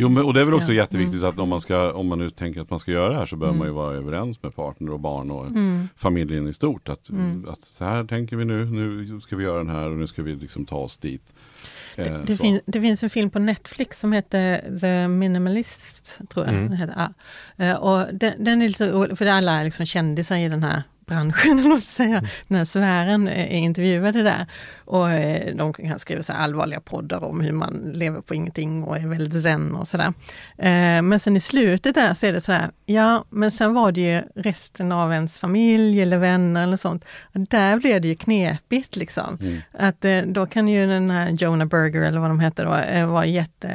Jo, 0.00 0.08
men, 0.08 0.24
och 0.24 0.34
det 0.34 0.40
är 0.40 0.44
väl 0.44 0.54
också 0.54 0.70
mm. 0.72 0.76
jätteviktigt 0.76 1.22
att 1.22 1.38
om 1.38 1.48
man, 1.48 1.60
ska, 1.60 1.92
om 1.92 2.08
man 2.08 2.18
nu 2.18 2.30
tänker 2.30 2.60
att 2.60 2.70
man 2.70 2.78
ska 2.78 2.90
göra 2.90 3.08
det 3.08 3.16
här 3.16 3.26
så 3.26 3.36
behöver 3.36 3.56
mm. 3.56 3.58
man 3.58 3.68
ju 3.68 3.74
vara 3.74 3.96
överens 3.96 4.42
med 4.42 4.54
partner 4.54 4.92
och 4.92 5.00
barn 5.00 5.30
och 5.30 5.46
mm. 5.46 5.88
familjen 5.96 6.48
i 6.48 6.52
stort. 6.52 6.88
Att, 6.88 7.10
mm. 7.10 7.48
att 7.48 7.64
så 7.64 7.84
här 7.84 8.04
tänker 8.04 8.36
vi 8.36 8.44
nu, 8.44 8.64
nu 8.64 9.20
ska 9.20 9.36
vi 9.36 9.44
göra 9.44 9.58
den 9.58 9.68
här 9.68 9.90
och 9.90 9.96
nu 9.96 10.06
ska 10.06 10.22
vi 10.22 10.36
liksom 10.36 10.66
ta 10.66 10.76
oss 10.76 10.96
dit. 10.96 11.34
Det, 12.04 12.10
eh, 12.10 12.20
det, 12.24 12.36
fin, 12.36 12.60
det, 12.66 12.80
finns 12.80 13.02
en 13.02 13.10
film 13.10 13.30
på 13.30 13.38
Netflix 13.38 14.00
som 14.00 14.12
heter 14.12 14.78
The 14.80 15.08
Minimalist, 15.08 16.18
tror 16.28 16.46
jag. 16.46 16.54
Mm. 16.54 16.68
Den 16.68 16.78
heter, 16.78 16.94
ja. 16.96 17.64
Eh, 17.64 17.76
och 17.76 18.14
den, 18.14 18.44
den, 18.44 18.62
är 18.62 18.68
lite, 18.68 19.16
för 19.16 19.26
alla 19.26 19.52
är 19.52 19.64
liksom 19.64 19.86
kändisar 19.86 20.36
i 20.36 20.48
den 20.48 20.62
här 20.62 20.82
branschen, 21.08 21.58
eller 21.64 21.76
säga, 21.76 22.18
mm. 22.18 22.30
den 22.48 22.58
här 22.58 22.64
sfären 22.64 23.28
är 23.28 23.46
intervjuade 23.46 24.22
där. 24.22 24.46
Och 24.84 25.10
eh, 25.10 25.56
de 25.56 25.72
kan 25.72 25.98
skriva 25.98 26.22
så 26.22 26.32
allvarliga 26.32 26.80
poddar 26.80 27.24
om 27.24 27.40
hur 27.40 27.52
man 27.52 27.90
lever 27.94 28.20
på 28.20 28.34
ingenting 28.34 28.84
och 28.84 28.96
är 28.96 29.06
väldigt 29.06 29.42
zen 29.42 29.74
och 29.74 29.88
sådär. 29.88 30.12
Eh, 30.58 31.02
men 31.02 31.20
sen 31.20 31.36
i 31.36 31.40
slutet 31.40 31.94
där 31.94 32.14
så 32.14 32.26
är 32.26 32.32
det 32.32 32.40
sådär, 32.40 32.70
ja 32.86 33.24
men 33.30 33.50
sen 33.50 33.74
var 33.74 33.92
det 33.92 34.00
ju 34.00 34.22
resten 34.34 34.92
av 34.92 35.12
ens 35.12 35.38
familj 35.38 36.02
eller 36.02 36.18
vänner 36.18 36.62
eller 36.62 36.76
sånt. 36.76 37.04
Där 37.32 37.78
blev 37.78 38.00
det 38.00 38.08
ju 38.08 38.14
knepigt 38.14 38.96
liksom. 38.96 39.38
Mm. 39.40 39.58
Att 39.72 40.04
eh, 40.04 40.20
då 40.20 40.46
kan 40.46 40.68
ju 40.68 40.86
den 40.86 41.10
här 41.10 41.30
Jonah 41.30 41.68
Berger 41.68 42.02
eller 42.02 42.20
vad 42.20 42.30
de 42.30 42.40
heter 42.40 42.64
då, 42.64 43.06
vara 43.06 43.26
jätte 43.26 43.68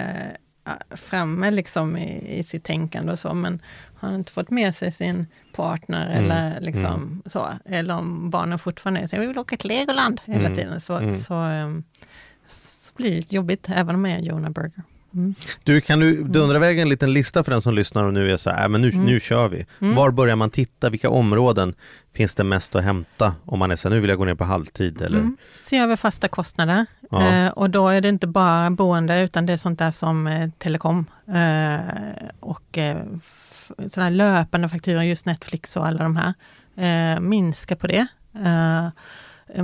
framme 0.91 1.51
liksom 1.51 1.97
i, 1.97 2.39
i 2.39 2.43
sitt 2.43 2.63
tänkande 2.63 3.11
och 3.11 3.19
så, 3.19 3.34
men 3.34 3.61
har 4.10 4.16
inte 4.16 4.32
fått 4.32 4.49
med 4.49 4.76
sig 4.76 4.91
sin 4.91 5.28
partner 5.56 6.10
mm. 6.10 6.24
eller 6.24 6.62
liksom 6.62 6.86
mm. 6.86 7.22
så. 7.26 7.49
Eller 7.66 7.97
om 7.97 8.30
barnen 8.30 8.60
fortfarande 8.60 9.08
säger, 9.08 9.22
vi 9.22 9.28
vill 9.28 9.38
åka 9.38 9.58
till 9.58 9.70
Legoland 9.70 10.22
hela 10.26 10.45
mm. 10.45 10.56
tiden. 10.56 10.82
Så, 10.82 10.97
mm. 10.97 11.16
så, 11.16 11.34
um, 11.36 11.84
så 12.45 12.93
blir 12.95 13.10
det 13.10 13.16
lite 13.16 13.36
jobbigt, 13.36 13.68
även 13.70 13.95
om 13.95 14.06
jag 14.06 14.20
är 14.20 14.24
Jonah 14.24 14.51
Burger. 14.51 14.84
Mm. 15.14 15.36
Du, 15.64 15.82
kan 15.82 15.99
du 15.99 16.24
dundra 16.24 16.56
iväg 16.56 16.80
en 16.80 16.89
liten 16.89 17.14
lista 17.14 17.43
för 17.43 17.51
den 17.51 17.62
som 17.62 17.74
lyssnar 17.74 18.04
och 18.04 18.14
nu 18.14 18.32
är 18.32 18.38
så 18.38 18.49
här, 18.49 18.64
äh, 18.64 18.70
men 18.70 18.82
nu, 18.82 18.89
mm. 18.89 19.06
nu 19.06 19.20
kör 19.20 19.49
vi. 19.49 19.66
Mm. 19.82 19.95
Var 19.95 20.12
börjar 20.12 20.36
man 20.36 20.49
titta? 20.49 20.89
Vilka 20.89 21.10
områden 21.10 21.74
finns 22.14 22.36
det 22.36 22.43
mest 22.43 22.76
att 22.76 22.84
hämta 22.84 23.36
om 23.45 23.60
man 23.60 23.72
är 23.72 23.76
så 23.76 23.89
här, 23.89 23.95
nu 23.95 24.01
vill 24.01 24.10
jag 24.10 24.20
gå 24.20 24.26
ner 24.26 24.36
på 24.36 24.43
halvtid? 24.43 25.01
Eller? 25.01 25.20
Mm. 25.20 25.38
Se 25.60 25.78
över 25.78 25.95
fasta 25.95 26.28
kostnader. 26.28 26.86
Ja. 27.12 27.45
Eh, 27.45 27.51
och 27.51 27.70
då 27.70 27.89
är 27.89 28.01
det 28.01 28.10
inte 28.10 28.28
bara 28.28 28.70
boende 28.70 29.24
utan 29.24 29.45
det 29.45 29.54
är 29.54 29.58
sånt 29.58 29.80
där 29.80 29.91
som 29.91 30.28
eh, 30.28 30.49
telekom 30.58 31.06
eh, 31.28 31.80
och 32.39 32.78
eh, 33.78 33.88
sådana 33.88 34.09
löpande 34.09 34.70
fakturor, 34.70 35.03
just 35.03 35.26
Netflix 35.26 35.78
och 35.78 35.88
alla 35.88 36.03
de 36.03 36.16
här. 36.16 36.34
Eh, 36.76 37.20
minska 37.20 37.76
på 37.76 37.88
det. 37.88 38.07
Eh, 38.45 38.89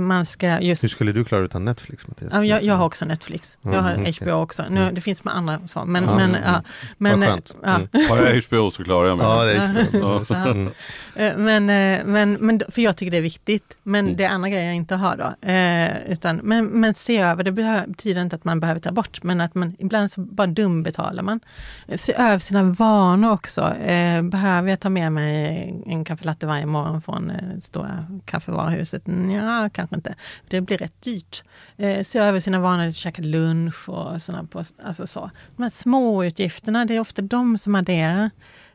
man 0.00 0.26
ska 0.26 0.60
just... 0.60 0.84
Hur 0.84 0.88
skulle 0.88 1.12
du 1.12 1.24
klara 1.24 1.44
utan 1.44 1.64
Netflix 1.64 2.08
Mattias? 2.08 2.32
Jag, 2.32 2.62
jag 2.62 2.74
har 2.74 2.86
också 2.86 3.04
Netflix. 3.04 3.58
Jag 3.62 3.82
har 3.82 3.90
mm, 3.90 4.12
HBO 4.20 4.30
också. 4.30 4.64
Nu, 4.70 4.82
mm. 4.82 4.94
det 4.94 5.00
finns 5.00 5.24
med 5.24 5.36
andra 5.36 5.60
så, 5.66 5.84
men... 5.84 6.04
Ja, 6.04 6.16
men, 6.16 6.36
ja, 6.44 6.62
men 6.98 7.22
ja. 7.22 7.38
Mm. 7.76 7.88
Har 8.08 8.18
jag 8.18 8.42
HBO 8.42 8.70
så 8.70 8.84
klarar 8.84 9.08
jag 9.08 9.18
mig. 9.18 9.26
Ja, 9.26 9.44
det 9.44 9.52
är 9.52 10.46
mm. 10.50 10.66
Eh, 10.66 10.72
men, 11.20 11.70
eh, 11.70 12.06
men, 12.06 12.32
men, 12.32 12.62
för 12.68 12.82
jag 12.82 12.96
tycker 12.96 13.10
det 13.10 13.16
är 13.16 13.22
viktigt. 13.22 13.76
Men 13.82 14.04
mm. 14.04 14.16
det 14.16 14.24
är 14.24 14.28
andra 14.30 14.48
grejer 14.48 14.66
jag 14.66 14.74
inte 14.74 14.94
har 14.94 15.16
då. 15.16 15.48
Eh, 15.48 16.12
utan, 16.12 16.36
men, 16.36 16.66
men 16.66 16.94
se 16.94 17.18
över, 17.18 17.44
det 17.44 17.52
betyder 17.52 18.22
inte 18.22 18.36
att 18.36 18.44
man 18.44 18.60
behöver 18.60 18.80
ta 18.80 18.92
bort, 18.92 19.22
men 19.22 19.40
att 19.40 19.54
man 19.54 19.76
ibland 19.78 20.12
så 20.12 20.20
bara 20.20 20.46
dumbetalar 20.46 21.22
man. 21.22 21.40
Se 21.96 22.14
över 22.14 22.38
sina 22.38 22.62
vanor 22.62 23.32
också. 23.32 23.74
behöver 24.22 24.70
jag 24.70 24.80
ta 24.80 24.88
med 24.88 25.12
mig 25.12 25.82
en 25.86 26.04
kaffelatte 26.04 26.46
varje 26.46 26.66
morgon 26.66 27.02
från 27.02 27.28
det 27.28 27.60
stora 27.60 28.06
kaffevaruhuset? 28.24 29.02
Ja, 29.34 29.70
kanske 29.72 29.96
inte. 29.96 30.14
Det 30.48 30.60
blir 30.60 30.78
rätt 30.78 31.02
dyrt. 31.02 31.42
Eh, 31.76 32.02
se 32.02 32.18
över 32.18 32.40
sina 32.40 32.58
vanor, 32.58 32.92
käka 32.92 33.22
lunch 33.22 33.88
och 33.88 34.22
sådana. 34.22 34.44
På, 34.44 34.64
alltså 34.84 35.06
så. 35.06 35.30
De 35.56 35.62
här 35.62 35.70
små 35.70 36.24
utgifterna, 36.24 36.84
det 36.84 36.96
är 36.96 37.00
ofta 37.00 37.22
de 37.22 37.58
som 37.58 37.74
adderar. 37.74 38.30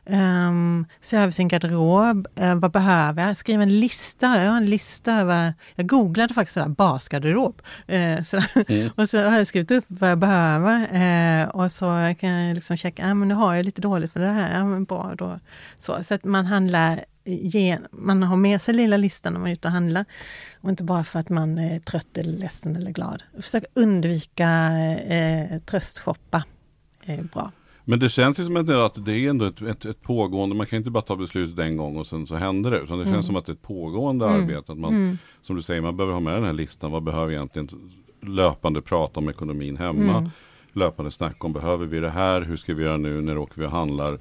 Um, 0.08 0.86
se 1.00 1.16
över 1.16 1.30
sin 1.30 1.48
garderob. 1.48 2.26
Uh, 2.40 2.54
vad 2.54 2.70
behöver 2.70 3.26
jag? 3.26 3.36
Skriv 3.36 3.60
en 3.60 3.80
lista. 3.80 4.44
Jag 4.44 4.50
har 4.50 4.56
en 4.56 4.70
lista 4.70 5.12
över... 5.12 5.54
Jag 5.74 5.86
googlade 5.86 6.34
faktiskt 6.34 6.54
sådär, 6.54 6.68
basgarderob. 6.68 7.62
Uh, 7.92 8.22
sådär. 8.22 8.64
Mm. 8.68 8.90
och 8.96 9.10
så 9.10 9.22
har 9.22 9.38
jag 9.38 9.46
skrivit 9.46 9.70
upp 9.70 9.84
vad 9.88 10.10
jag 10.10 10.18
behöver. 10.18 10.78
Uh, 11.42 11.48
och 11.48 11.72
så 11.72 12.14
kan 12.20 12.30
jag 12.30 12.54
liksom 12.54 12.76
checka, 12.76 13.10
ah, 13.10 13.14
men 13.14 13.28
nu 13.28 13.34
har 13.34 13.54
jag 13.54 13.64
lite 13.64 13.80
dåligt 13.80 14.12
för 14.12 14.20
det 14.20 14.26
här. 14.26 14.58
Ja, 14.58 14.64
men 14.64 14.84
bra, 14.84 15.14
då. 15.18 15.40
Så, 15.80 16.04
så 16.04 16.14
att 16.14 16.24
man 16.24 16.46
handlar 16.46 17.04
ge, 17.26 17.78
man 17.90 18.22
har 18.22 18.36
med 18.36 18.62
sig 18.62 18.74
lilla 18.74 18.96
listan 18.96 19.32
när 19.32 19.40
man 19.40 19.48
är 19.48 19.52
ute 19.52 19.68
och 19.68 19.72
handlar. 19.72 20.04
Och 20.60 20.70
inte 20.70 20.84
bara 20.84 21.04
för 21.04 21.18
att 21.18 21.28
man 21.28 21.58
är 21.58 21.80
trött 21.80 22.18
eller 22.18 22.32
ledsen 22.32 22.76
eller 22.76 22.90
glad. 22.90 23.22
Försök 23.40 23.64
undvika 23.74 24.72
eh, 25.08 25.58
tröstshoppa. 25.58 26.44
är 27.04 27.22
bra. 27.22 27.52
Men 27.88 27.98
det 27.98 28.08
känns 28.08 28.40
ju 28.40 28.44
som 28.44 28.56
att 28.56 29.04
det 29.04 29.12
är 29.12 29.30
ändå 29.30 29.44
ett, 29.44 29.62
ett, 29.62 29.84
ett, 29.84 30.02
pågående, 30.02 30.56
man 30.56 30.66
kan 30.66 30.76
inte 30.76 30.90
bara 30.90 31.02
ta 31.02 31.16
beslutet 31.16 31.58
en 31.58 31.76
gång 31.76 31.96
och 31.96 32.06
sen 32.06 32.26
så 32.26 32.36
händer 32.36 32.70
det. 32.70 32.78
Utan 32.78 32.98
det 32.98 33.04
mm. 33.04 33.14
känns 33.14 33.26
som 33.26 33.36
att 33.36 33.46
det 33.46 33.52
är 33.52 33.54
ett 33.54 33.62
pågående 33.62 34.26
mm. 34.26 34.42
arbete. 34.42 34.72
Att 34.72 34.78
man, 34.78 34.94
mm. 34.94 35.18
Som 35.42 35.56
du 35.56 35.62
säger, 35.62 35.80
man 35.80 35.96
behöver 35.96 36.12
ha 36.12 36.20
med 36.20 36.34
den 36.34 36.44
här 36.44 36.52
listan. 36.52 36.90
Vad 36.90 37.02
behöver 37.02 37.32
egentligen 37.32 37.68
löpande 38.22 38.82
prata 38.82 39.20
om 39.20 39.28
ekonomin 39.28 39.76
hemma? 39.76 40.18
Mm. 40.18 40.30
Löpande 40.72 41.10
snack 41.10 41.44
om, 41.44 41.52
behöver 41.52 41.86
vi 41.86 42.00
det 42.00 42.10
här? 42.10 42.40
Hur 42.40 42.56
ska 42.56 42.74
vi 42.74 42.82
göra 42.82 42.96
nu? 42.96 43.20
När 43.20 43.38
åker 43.38 43.60
vi 43.60 43.66
och 43.66 43.70
handlar? 43.70 44.18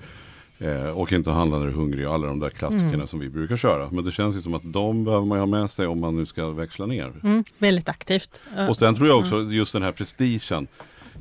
Eh, 0.58 0.90
och 0.90 1.14
inte 1.14 1.32
handla 1.32 1.58
när 1.58 1.66
du 1.66 1.72
är 1.72 1.76
hungrig 1.76 2.08
och 2.08 2.14
alla 2.14 2.28
de 2.28 2.40
där 2.40 2.50
klassikerna 2.50 2.94
mm. 2.94 3.08
som 3.08 3.20
vi 3.20 3.30
brukar 3.30 3.58
köra. 3.58 3.90
Men 3.92 4.06
det 4.06 4.12
känns 4.12 4.36
ju 4.36 4.42
som 4.42 4.54
att 4.54 4.74
de 4.74 5.04
behöver 5.04 5.26
man 5.26 5.40
ha 5.40 5.46
med 5.46 5.70
sig 5.70 5.88
om 5.88 6.00
man 6.00 6.16
nu 6.16 6.26
ska 6.26 6.50
växla 6.50 6.86
ner. 6.86 7.14
Mm, 7.24 7.44
väldigt 7.58 7.90
aktivt. 7.90 8.42
Och 8.70 8.78
sen 8.78 8.96
tror 8.96 9.08
jag 9.08 9.20
också 9.20 9.36
mm. 9.36 9.54
just 9.54 9.74
den 9.74 9.84
här 9.84 9.92
prestigen. 9.92 10.68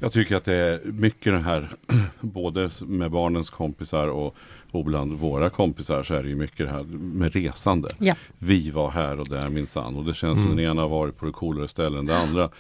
Jag 0.01 0.13
tycker 0.13 0.37
att 0.37 0.45
det 0.45 0.55
är 0.55 0.81
mycket 0.85 1.33
det 1.33 1.39
här, 1.39 1.69
både 2.21 2.71
med 2.81 3.11
barnens 3.11 3.51
kompisar 3.51 4.09
och, 4.09 4.37
och 4.71 4.85
bland 4.85 5.13
våra 5.13 5.51
kompisar 5.51 6.03
så 6.03 6.15
är 6.15 6.23
det 6.23 6.29
ju 6.29 6.37
mycket 6.37 6.67
det 6.67 6.73
här 6.73 6.83
med 6.93 7.33
resande. 7.33 7.89
Ja. 7.99 8.15
Vi 8.39 8.71
var 8.71 8.91
här 8.91 9.21
och 9.21 9.29
där 9.29 9.49
minsann. 9.49 9.97
Och 9.97 10.05
det 10.05 10.15
känns 10.15 10.39
mm. 10.39 10.49
som 10.49 10.57
den 10.57 10.67
ena 10.67 10.83
har 10.83 10.89
varit 10.89 11.17
på 11.17 11.27
det 11.27 11.33
coolare 11.33 11.69
ställen 11.69 11.99
än 11.99 12.07
det 12.07 12.19
andra. 12.19 12.51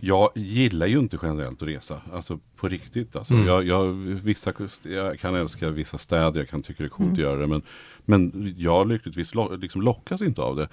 Jag 0.00 0.30
gillar 0.34 0.86
ju 0.86 0.98
inte 0.98 1.18
generellt 1.22 1.62
att 1.62 1.68
resa. 1.68 2.00
Alltså 2.12 2.38
på 2.56 2.68
riktigt. 2.68 3.16
Alltså, 3.16 3.34
mm. 3.34 3.46
jag, 3.46 3.66
jag, 3.66 3.86
vissa, 4.22 4.52
jag 4.82 5.20
kan 5.20 5.34
älska 5.34 5.68
vissa 5.68 5.98
städer, 5.98 6.40
jag 6.40 6.48
kan 6.48 6.62
tycka 6.62 6.82
det 6.82 6.86
är 6.86 6.88
coolt 6.88 7.06
mm. 7.06 7.12
att 7.12 7.18
göra 7.18 7.40
det. 7.40 7.46
Men, 7.46 7.62
men 8.04 8.54
jag 8.58 8.88
lyckligtvis 8.88 9.34
lo, 9.34 9.56
liksom 9.56 9.82
lockas 9.82 10.22
inte 10.22 10.42
av 10.42 10.56
det. 10.56 10.68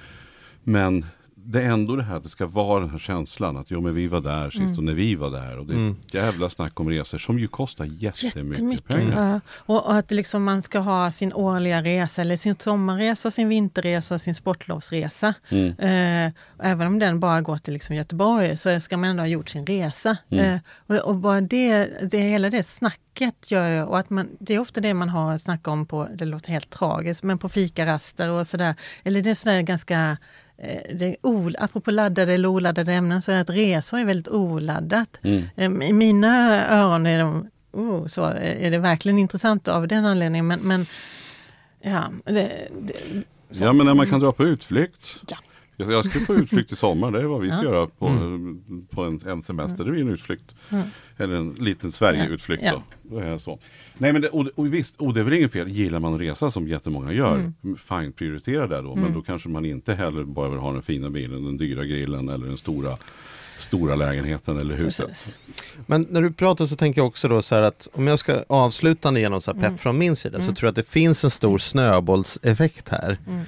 Men 0.64 1.06
det 1.46 1.62
är 1.62 1.70
ändå 1.70 1.96
det 1.96 2.04
här 2.04 2.16
att 2.16 2.24
det 2.24 2.30
ska 2.30 2.48
vara 2.48 2.80
den 2.80 2.90
här 2.90 3.00
känslan 3.00 3.58
att 3.58 3.72
jo 3.72 3.82
men 3.82 3.96
vi 3.96 4.08
var 4.08 4.22
där 4.22 4.50
sist 4.50 4.62
mm. 4.62 4.78
och 4.78 4.84
när 4.84 4.94
vi 4.94 5.16
var 5.16 5.32
där 5.32 5.58
och 5.58 5.66
det 5.66 5.74
är 5.74 5.78
mm. 5.78 5.96
jävla 6.12 6.50
snack 6.50 6.80
om 6.80 6.90
resor 6.90 7.18
som 7.18 7.40
ju 7.40 7.48
kostar 7.48 7.86
jättemycket, 7.86 8.24
jättemycket 8.24 8.88
pengar. 8.88 9.32
Ja. 9.34 9.40
Och, 9.50 9.86
och, 9.86 9.96
att 9.96 10.12
liksom 10.12 10.44
man 10.44 10.64
ska 10.64 10.80
ha 10.80 11.12
sin 11.12 11.34
årliga 11.34 11.84
resa 11.84 12.22
eller 12.22 12.38
sin 12.38 12.56
sommarresa, 12.56 13.32
sin 13.32 13.50
vinterresa 13.50 14.16
och 14.16 14.22
sin 14.22 14.36
sportlovsresa. 14.36 15.34
Mm. 15.50 15.68
Eh, 15.68 16.34
även 16.64 16.88
om 16.88 17.00
den 17.00 17.20
bara 17.20 17.42
går 17.42 17.58
till 17.58 17.74
liksom 17.74 17.96
Göteborg 17.96 18.58
så 18.58 18.80
ska 18.80 18.98
man 18.98 19.10
ändå 19.10 19.22
ha 19.22 19.28
gjort 19.28 19.50
sin 19.50 19.66
resa. 19.66 20.18
Mm. 20.30 20.54
Eh, 20.54 20.60
och, 20.88 20.96
och, 20.96 21.16
bara 21.16 21.42
det, 21.42 21.86
det, 22.12 22.22
hela 22.22 22.50
det 22.50 22.64
snacket 22.64 23.52
gör 23.52 23.70
ju, 23.70 23.84
och 23.84 24.00
att 24.00 24.10
man, 24.10 24.30
det 24.40 24.56
är 24.56 24.60
ofta 24.60 24.82
det 24.82 24.94
man 24.94 25.10
har 25.10 25.38
snackat 25.38 25.68
om 25.68 25.86
på, 25.86 26.08
det 26.16 26.26
låter 26.26 26.52
helt 26.52 26.70
tragiskt, 26.70 27.24
men 27.24 27.38
på 27.38 27.50
fikaraster 27.50 28.32
och 28.32 28.48
sådär. 28.48 28.76
Eller 29.04 29.22
det 29.22 29.30
är 29.30 29.36
sådär 29.36 29.62
ganska 29.62 30.18
det 30.94 31.16
ol, 31.22 31.56
apropå 31.60 31.92
laddade 31.92 32.34
eller 32.34 32.48
oladdade 32.48 32.94
ämnen, 32.94 33.22
så 33.22 33.32
är 33.32 33.42
att 33.42 33.50
resor 33.50 34.00
är 34.00 34.06
väldigt 34.06 34.28
oladdat. 34.28 35.18
Mm. 35.22 35.82
I 35.82 35.94
mina 35.94 36.66
öron 36.70 37.06
är, 37.06 37.20
de, 37.20 37.50
oh, 37.72 38.08
så 38.08 38.26
är 38.42 38.72
det 38.72 38.78
verkligen 38.78 39.20
intressant 39.20 39.68
av 39.68 39.88
den 39.88 40.06
anledningen. 40.06 40.48
Men, 40.48 40.60
men 40.60 40.86
ja, 41.82 42.12
det, 42.26 42.52
det, 42.82 42.94
ja, 43.50 43.74
men 43.74 43.86
när 43.86 43.94
man 43.94 44.10
kan 44.10 44.20
dra 44.20 44.32
på 44.32 44.44
utflykt. 44.44 45.22
Ja. 45.28 45.38
Jag 45.88 46.06
ska 46.06 46.26
på 46.26 46.36
utflykt 46.36 46.72
i 46.72 46.76
sommar, 46.76 47.12
det 47.12 47.20
är 47.20 47.24
vad 47.24 47.42
vi 47.42 47.52
ska 47.52 47.58
ja. 47.58 47.64
göra 47.64 47.88
på, 47.88 48.08
mm. 48.08 48.88
på 48.90 49.04
en, 49.04 49.22
en 49.26 49.42
semester. 49.42 49.84
Det 49.84 49.92
blir 49.92 50.02
en 50.02 50.10
utflykt. 50.10 50.56
Mm. 50.70 50.88
Eller 51.18 51.36
en 51.36 51.54
liten 51.54 51.92
Sverigeutflykt 51.92 52.64
ja. 52.66 52.84
då. 53.04 53.16
då 53.16 53.22
är 53.22 53.38
så. 53.38 53.60
Nej 53.98 54.14
men 54.14 54.22
det, 54.22 54.30
och, 54.30 54.48
och 54.56 54.74
visst, 54.74 54.96
och 54.96 55.14
det 55.14 55.20
är 55.20 55.24
väl 55.24 55.34
inget 55.34 55.52
fel. 55.52 55.68
Gillar 55.68 56.00
man 56.00 56.14
att 56.14 56.22
resa 56.22 56.52
som 56.52 56.68
jättemånga 56.68 57.14
gör, 57.14 57.36
mm. 57.36 57.78
fine 57.78 58.12
prioritera 58.12 58.68
det 58.68 58.82
då. 58.82 58.96
Men 58.96 59.04
mm. 59.04 59.14
då 59.14 59.22
kanske 59.22 59.50
man 59.50 59.66
inte 59.66 59.94
heller 59.94 60.24
bara 60.24 60.50
vill 60.50 60.60
ha 60.60 60.74
den 60.74 60.82
fina 60.82 61.10
bilen, 61.10 61.46
den 61.46 61.58
dyra 61.58 61.86
grillen 61.86 62.30
eller 62.30 62.48
den 62.48 62.58
stora 62.58 62.98
stora 63.58 63.96
lägenheten 63.96 64.58
eller 64.58 64.76
huset. 64.76 65.08
Precis. 65.08 65.38
Men 65.86 66.08
när 66.10 66.22
du 66.22 66.32
pratar 66.32 66.66
så 66.66 66.76
tänker 66.76 67.02
jag 67.02 67.08
också 67.08 67.28
då 67.28 67.42
så 67.42 67.56
här 67.56 67.62
att 67.62 67.88
om 67.94 68.08
jag 68.08 68.20
ska 68.20 68.44
avsluta 68.50 69.20
genom 69.20 69.42
så 69.42 69.52
här 69.52 69.60
pepp 69.60 69.68
mm. 69.68 69.78
från 69.78 69.98
min 69.98 70.16
sida 70.16 70.38
så 70.38 70.44
mm. 70.44 70.56
tror 70.56 70.68
jag 70.68 70.72
att 70.72 70.76
det 70.76 70.88
finns 70.88 71.24
en 71.24 71.30
stor 71.30 71.58
snöbollseffekt 71.58 72.90
här. 72.90 73.18
Mm. 73.28 73.44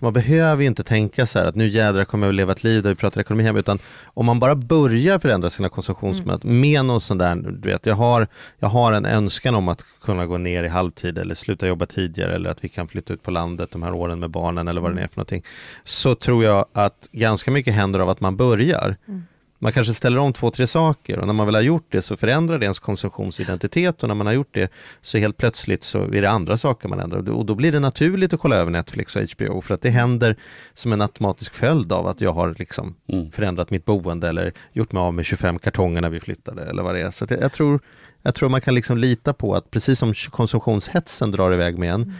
Man 0.00 0.12
behöver 0.12 0.62
ju 0.62 0.68
inte 0.68 0.82
tänka 0.82 1.26
så 1.26 1.38
här 1.38 1.46
att 1.46 1.54
nu 1.54 1.68
jädrar 1.68 2.04
kommer 2.04 2.26
jag 2.26 2.32
att 2.32 2.36
leva 2.36 2.52
ett 2.52 2.64
liv 2.64 2.82
där 2.82 2.90
vi 2.90 2.96
pratar 2.96 3.20
ekonomi 3.20 3.42
hemma, 3.42 3.58
utan 3.58 3.78
om 4.04 4.26
man 4.26 4.40
bara 4.40 4.54
börjar 4.54 5.18
förändra 5.18 5.50
sina 5.50 5.68
konsumtionsmönster 5.68 6.48
mm. 6.48 6.60
med 6.60 6.84
någon 6.84 7.00
sån 7.00 7.18
där, 7.18 7.34
du 7.34 7.68
vet, 7.68 7.86
jag 7.86 7.94
har, 7.94 8.26
jag 8.58 8.68
har 8.68 8.92
en 8.92 9.06
önskan 9.06 9.54
om 9.54 9.68
att 9.68 9.84
kunna 10.02 10.26
gå 10.26 10.38
ner 10.38 10.64
i 10.64 10.68
halvtid 10.68 11.18
eller 11.18 11.34
sluta 11.34 11.66
jobba 11.66 11.86
tidigare 11.86 12.34
eller 12.34 12.50
att 12.50 12.64
vi 12.64 12.68
kan 12.68 12.88
flytta 12.88 13.14
ut 13.14 13.22
på 13.22 13.30
landet 13.30 13.70
de 13.70 13.82
här 13.82 13.94
åren 13.94 14.20
med 14.20 14.30
barnen 14.30 14.68
eller 14.68 14.80
vad 14.80 14.96
det 14.96 15.02
är 15.02 15.08
för 15.08 15.16
någonting. 15.16 15.44
Så 15.84 16.14
tror 16.14 16.44
jag 16.44 16.66
att 16.72 17.08
ganska 17.12 17.50
mycket 17.50 17.74
händer 17.74 18.00
av 18.00 18.08
att 18.08 18.20
man 18.20 18.36
börjar. 18.36 18.96
Mm 19.08 19.24
man 19.62 19.72
kanske 19.72 19.94
ställer 19.94 20.18
om 20.18 20.32
två, 20.32 20.50
tre 20.50 20.66
saker 20.66 21.18
och 21.18 21.26
när 21.26 21.34
man 21.34 21.46
väl 21.46 21.54
har 21.54 21.62
gjort 21.62 21.86
det 21.88 22.02
så 22.02 22.16
förändrar 22.16 22.58
det 22.58 22.64
ens 22.64 22.78
konsumtionsidentitet 22.78 24.02
och 24.02 24.08
när 24.08 24.14
man 24.14 24.26
har 24.26 24.34
gjort 24.34 24.54
det 24.54 24.72
så 25.00 25.18
helt 25.18 25.36
plötsligt 25.36 25.84
så 25.84 25.98
är 25.98 26.22
det 26.22 26.30
andra 26.30 26.56
saker 26.56 26.88
man 26.88 27.00
ändrar 27.00 27.30
och 27.30 27.46
då 27.46 27.54
blir 27.54 27.72
det 27.72 27.80
naturligt 27.80 28.32
att 28.32 28.40
kolla 28.40 28.56
över 28.56 28.70
Netflix 28.70 29.16
och 29.16 29.22
HBO 29.22 29.60
för 29.60 29.74
att 29.74 29.82
det 29.82 29.90
händer 29.90 30.36
som 30.74 30.92
en 30.92 31.00
automatisk 31.00 31.54
följd 31.54 31.92
av 31.92 32.06
att 32.06 32.20
jag 32.20 32.32
har 32.32 32.54
liksom 32.58 32.94
mm. 33.08 33.30
förändrat 33.30 33.70
mitt 33.70 33.84
boende 33.84 34.28
eller 34.28 34.52
gjort 34.72 34.92
mig 34.92 35.00
av 35.00 35.14
med 35.14 35.24
25 35.24 35.58
kartonger 35.58 36.00
när 36.00 36.10
vi 36.10 36.20
flyttade 36.20 36.62
eller 36.62 36.82
vad 36.82 36.94
det 36.94 37.00
är. 37.00 37.10
Så 37.10 37.26
jag, 37.28 37.52
tror, 37.52 37.80
jag 38.22 38.34
tror 38.34 38.48
man 38.48 38.60
kan 38.60 38.74
liksom 38.74 38.98
lita 38.98 39.32
på 39.32 39.54
att 39.54 39.70
precis 39.70 39.98
som 39.98 40.14
konsumtionshetsen 40.14 41.30
drar 41.30 41.52
iväg 41.52 41.78
med 41.78 41.94
en 41.94 42.02
mm 42.02 42.14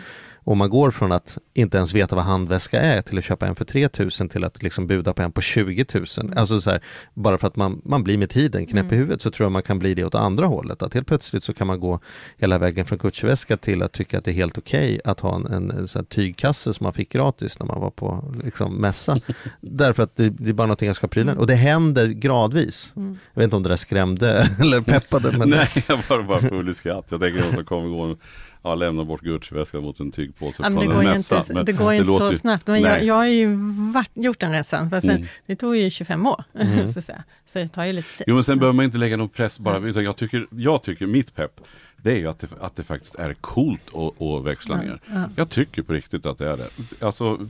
och 0.44 0.56
man 0.56 0.70
går 0.70 0.90
från 0.90 1.12
att 1.12 1.38
inte 1.54 1.76
ens 1.76 1.94
veta 1.94 2.16
vad 2.16 2.24
handväska 2.24 2.80
är 2.80 3.02
till 3.02 3.18
att 3.18 3.24
köpa 3.24 3.46
en 3.46 3.54
för 3.54 3.64
3000 3.64 4.28
till 4.28 4.44
att 4.44 4.62
liksom 4.62 4.86
buda 4.86 5.12
på 5.12 5.22
en 5.22 5.32
på 5.32 5.40
20 5.40 5.84
000. 5.94 6.04
Mm. 6.20 6.38
Alltså 6.38 6.60
så 6.60 6.70
här, 6.70 6.80
bara 7.14 7.38
för 7.38 7.46
att 7.46 7.56
man, 7.56 7.82
man 7.84 8.04
blir 8.04 8.18
med 8.18 8.30
tiden 8.30 8.66
knäpp 8.66 8.84
mm. 8.84 8.94
i 8.94 8.96
huvudet 8.96 9.22
så 9.22 9.30
tror 9.30 9.44
jag 9.44 9.52
man 9.52 9.62
kan 9.62 9.78
bli 9.78 9.94
det 9.94 10.04
åt 10.04 10.14
andra 10.14 10.46
hållet. 10.46 10.82
Att 10.82 10.94
helt 10.94 11.06
plötsligt 11.06 11.44
så 11.44 11.54
kan 11.54 11.66
man 11.66 11.80
gå 11.80 12.00
hela 12.38 12.58
vägen 12.58 12.86
från 12.86 12.98
Gucci-väska 12.98 13.56
till 13.56 13.82
att 13.82 13.92
tycka 13.92 14.18
att 14.18 14.24
det 14.24 14.30
är 14.30 14.34
helt 14.34 14.58
okej 14.58 14.94
okay 14.94 15.00
att 15.12 15.20
ha 15.20 15.36
en, 15.36 15.46
en, 15.46 15.86
en 15.96 16.04
tygkasse 16.04 16.74
som 16.74 16.84
man 16.84 16.92
fick 16.92 17.12
gratis 17.12 17.58
när 17.58 17.66
man 17.66 17.80
var 17.80 17.90
på 17.90 18.34
liksom, 18.44 18.74
mässa. 18.76 19.20
Därför 19.60 20.02
att 20.02 20.16
det, 20.16 20.30
det, 20.30 20.48
är 20.50 20.52
bara 20.52 20.66
någonting 20.66 20.86
jag 20.86 20.96
ska 20.96 21.06
pryla 21.08 21.34
Och 21.34 21.46
det 21.46 21.54
händer 21.54 22.08
gradvis. 22.08 22.92
Mm. 22.96 23.18
Jag 23.32 23.40
vet 23.40 23.44
inte 23.44 23.56
om 23.56 23.62
det 23.62 23.68
där 23.68 23.76
skrämde 23.76 24.48
eller 24.60 24.80
peppade. 24.80 25.38
Men... 25.38 25.50
Nej, 25.50 25.68
jag 25.88 26.00
var 26.08 26.22
bara 26.22 26.40
full 26.40 26.68
i 26.68 26.74
skratt. 26.74 27.06
Jag 27.08 27.20
tänker 27.20 27.48
att 27.48 27.54
som 27.54 27.64
kommer 27.64 27.88
gå 27.88 28.16
ja, 28.62 28.74
lämna 28.74 29.04
bort 29.04 29.22
Gucci-väskan 29.22 29.82
mot 29.82 30.00
en 30.00 30.12
tygpåse 30.12 30.62
ja, 30.62 30.70
från 30.70 30.92
en 30.92 31.04
mässa. 31.04 31.38
Inte, 31.38 31.54
men 31.54 31.64
det 31.64 31.72
går 31.72 31.92
inte 31.92 32.06
så 32.06 32.32
snabbt. 32.32 32.66
Men 32.66 32.80
jag, 32.80 33.04
jag 33.04 33.14
har 33.14 33.26
ju 33.26 33.56
varit, 33.92 34.10
gjort 34.14 34.40
den 34.40 34.52
resan. 34.52 34.90
För 34.90 35.00
sen, 35.00 35.10
mm. 35.10 35.26
Det 35.46 35.56
tog 35.56 35.76
ju 35.76 35.90
25 35.90 36.26
år. 36.26 36.44
Mm. 36.60 36.88
så, 36.88 37.02
så, 37.02 37.12
så 37.46 37.58
det 37.58 37.68
tar 37.68 37.84
ju 37.84 37.92
lite 37.92 38.08
tid. 38.16 38.24
Jo 38.26 38.34
men 38.34 38.44
sen 38.44 38.58
behöver 38.58 38.76
man 38.76 38.84
inte 38.84 38.98
lägga 38.98 39.16
någon 39.16 39.28
press 39.28 39.58
bara. 39.58 39.78
Utan 39.78 40.04
jag, 40.04 40.16
tycker, 40.16 40.46
jag 40.50 40.82
tycker 40.82 41.06
mitt 41.06 41.34
pepp 41.34 41.60
det 42.02 42.12
är 42.12 42.16
ju 42.16 42.26
att 42.26 42.38
det, 42.38 42.48
att 42.60 42.76
det 42.76 42.82
faktiskt 42.82 43.14
är 43.14 43.34
coolt 43.34 43.94
att, 43.94 44.22
att 44.22 44.44
växla 44.44 44.76
ner. 44.76 45.00
Ja, 45.06 45.12
ja. 45.14 45.28
Jag 45.36 45.50
tycker 45.50 45.82
på 45.82 45.92
riktigt 45.92 46.26
att 46.26 46.38
det 46.38 46.48
är 46.48 46.56
det. 46.56 46.68
Alltså, 47.00 47.48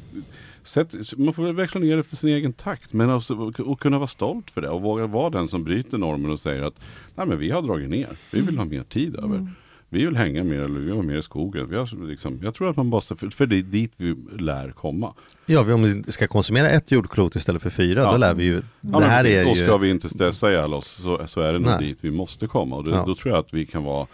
sätt, 0.63 0.95
man 1.17 1.35
får 1.35 1.53
växla 1.53 1.81
ner 1.81 1.99
efter 1.99 2.17
sin 2.17 2.31
egen 2.31 2.53
takt. 2.53 2.93
Men 2.93 3.11
alltså, 3.11 3.53
och 3.59 3.81
kunna 3.81 3.99
vara 3.99 4.07
stolt 4.07 4.51
för 4.51 4.61
det 4.61 4.69
och 4.69 4.83
våga 4.83 5.07
vara 5.07 5.31
den 5.31 5.49
som 5.49 5.65
bryter 5.65 5.99
normen 5.99 6.31
och 6.31 6.41
säger 6.41 6.63
att 6.63 6.81
Nej, 7.15 7.27
men 7.27 7.39
vi 7.39 7.51
har 7.51 7.63
dragit 7.63 7.91
ner. 7.91 8.09
Vi 8.31 8.41
vill 8.41 8.59
ha 8.59 8.65
mer 8.65 8.83
tid 8.83 9.17
över. 9.17 9.37
Mm. 9.37 9.51
Vi 9.93 10.05
vill 10.05 10.17
hänga 10.17 10.45
mer 10.45 10.61
eller 10.61 10.81
vi 10.81 10.87
vill 10.87 11.03
mer 11.03 11.17
i 11.17 11.23
skogen. 11.23 11.71
Vi 11.71 11.77
har, 11.77 12.07
liksom, 12.07 12.39
jag 12.43 12.55
tror 12.55 12.71
att 12.71 12.77
man 12.77 12.87
måste, 12.87 13.17
för, 13.17 13.31
för 13.31 13.47
det 13.47 13.57
är 13.57 13.63
dit 13.63 13.93
vi 13.97 14.17
lär 14.39 14.71
komma. 14.71 15.15
Ja, 15.47 15.75
om 15.75 15.83
vi 15.83 16.13
ska 16.13 16.27
konsumera 16.27 16.71
ett 16.71 16.91
jordklot 16.91 17.37
istället 17.37 17.63
för 17.63 17.71
fyra, 17.71 18.01
ja. 18.01 18.13
då 18.13 18.17
lär 18.17 18.35
vi 18.35 18.45
ju... 18.45 18.63
Ja, 18.81 19.01
det 19.01 19.07
här 19.07 19.27
är 19.27 19.51
och 19.51 19.57
ska 19.57 19.77
vi 19.77 19.91
inte 19.91 20.09
stressa 20.09 20.51
ihjäl 20.51 20.75
oss 20.75 20.89
så, 20.89 21.27
så 21.27 21.41
är 21.41 21.53
det 21.53 21.59
nog 21.59 21.81
dit 21.81 21.99
vi 22.01 22.11
måste 22.11 22.47
komma. 22.47 22.77
Och 22.77 22.85
det, 22.85 22.91
ja. 22.91 23.05
då 23.07 23.15
tror 23.15 23.35
jag 23.35 23.41
att 23.41 23.55
vi 23.55 23.67
kan 23.67 23.85
vara 23.85 24.07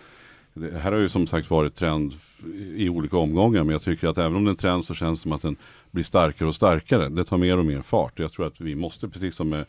det 0.61 0.79
här 0.79 0.93
har 0.93 0.99
ju 0.99 1.09
som 1.09 1.27
sagt 1.27 1.51
varit 1.51 1.75
trend 1.75 2.15
i 2.75 2.89
olika 2.89 3.17
omgångar 3.17 3.65
men 3.65 3.73
jag 3.73 3.83
tycker 3.83 4.09
att 4.09 4.19
även 4.19 4.37
om 4.37 4.45
det 4.45 4.49
är 4.49 4.53
en 4.53 4.57
trend 4.57 4.85
så 4.85 4.95
känns 4.95 5.21
det 5.21 5.23
som 5.23 5.33
att 5.33 5.43
den 5.43 5.57
blir 5.91 6.05
starkare 6.05 6.49
och 6.49 6.55
starkare. 6.55 7.09
Det 7.09 7.25
tar 7.25 7.39
mer 7.39 7.59
och 7.59 7.65
mer 7.65 7.83
fart. 7.83 8.19
Jag 8.19 8.33
tror 8.33 8.47
att 8.47 8.61
vi 8.61 8.75
måste, 8.75 9.09
precis 9.09 9.35
som 9.35 9.49
med 9.49 9.65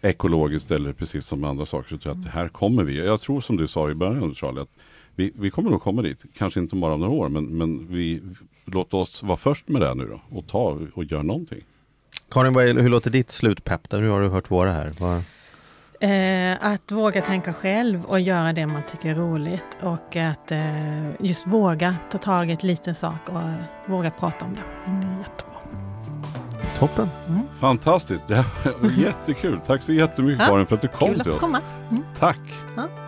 ekologiskt 0.00 0.70
eller 0.70 0.92
precis 0.92 1.26
som 1.26 1.40
med 1.40 1.50
andra 1.50 1.66
saker, 1.66 1.88
så 1.88 1.98
tror 1.98 2.14
jag 2.14 2.26
att 2.26 2.34
här 2.34 2.48
kommer 2.48 2.84
vi. 2.84 3.06
Jag 3.06 3.20
tror 3.20 3.40
som 3.40 3.56
du 3.56 3.68
sa 3.68 3.90
i 3.90 3.94
början 3.94 4.34
Charlie, 4.34 4.60
att 4.60 4.78
vi, 5.18 5.32
vi 5.34 5.50
kommer 5.50 5.70
nog 5.70 5.82
komma 5.82 6.02
dit. 6.02 6.22
Kanske 6.34 6.60
inte 6.60 6.76
bara 6.76 6.94
om 6.94 7.00
några 7.00 7.12
år 7.12 7.28
men, 7.28 7.44
men 7.44 7.86
vi, 7.90 8.22
låt 8.64 8.94
oss 8.94 9.22
vara 9.22 9.36
först 9.36 9.68
med 9.68 9.82
det 9.82 9.94
nu 9.94 10.04
då 10.04 10.38
och 10.38 10.46
ta 10.46 10.78
och 10.94 11.04
göra 11.04 11.22
någonting. 11.22 11.60
Karin, 12.30 12.76
hur 12.76 12.88
låter 12.88 13.10
ditt 13.10 13.30
slutpepp? 13.30 13.92
Nu 13.92 14.08
har 14.08 14.20
du 14.20 14.28
hört 14.28 14.50
våra 14.50 14.72
här. 14.72 14.90
Vad... 14.98 15.22
Eh, 16.00 16.72
att 16.72 16.92
våga 16.92 17.22
tänka 17.22 17.52
själv 17.52 18.04
och 18.04 18.20
göra 18.20 18.52
det 18.52 18.66
man 18.66 18.82
tycker 18.90 19.10
är 19.10 19.14
roligt 19.14 19.76
och 19.80 20.16
att 20.16 20.52
eh, 20.52 21.10
just 21.20 21.46
våga 21.46 21.96
ta 22.10 22.18
tag 22.18 22.50
i 22.50 22.52
ett 22.52 22.62
liten 22.62 22.94
sak 22.94 23.28
och 23.28 23.40
våga 23.86 24.10
prata 24.10 24.44
om 24.44 24.54
det. 24.54 24.62
Det 24.84 25.06
är 25.06 25.18
jättebra. 25.18 25.54
Toppen. 26.78 27.08
Mm. 27.28 27.42
Fantastiskt. 27.60 28.26
Det 28.28 28.44
var 28.80 28.90
jättekul. 28.90 29.60
Tack 29.66 29.82
så 29.82 29.92
jättemycket 29.92 30.40
ja, 30.40 30.46
Karin 30.48 30.66
för 30.66 30.74
att 30.74 30.82
du 30.82 30.88
kom 30.88 31.14
till 31.14 31.30
oss. 31.30 31.40
Komma. 31.40 31.60
Mm. 31.90 32.04
Tack. 32.18 32.40
Ja. 32.76 33.07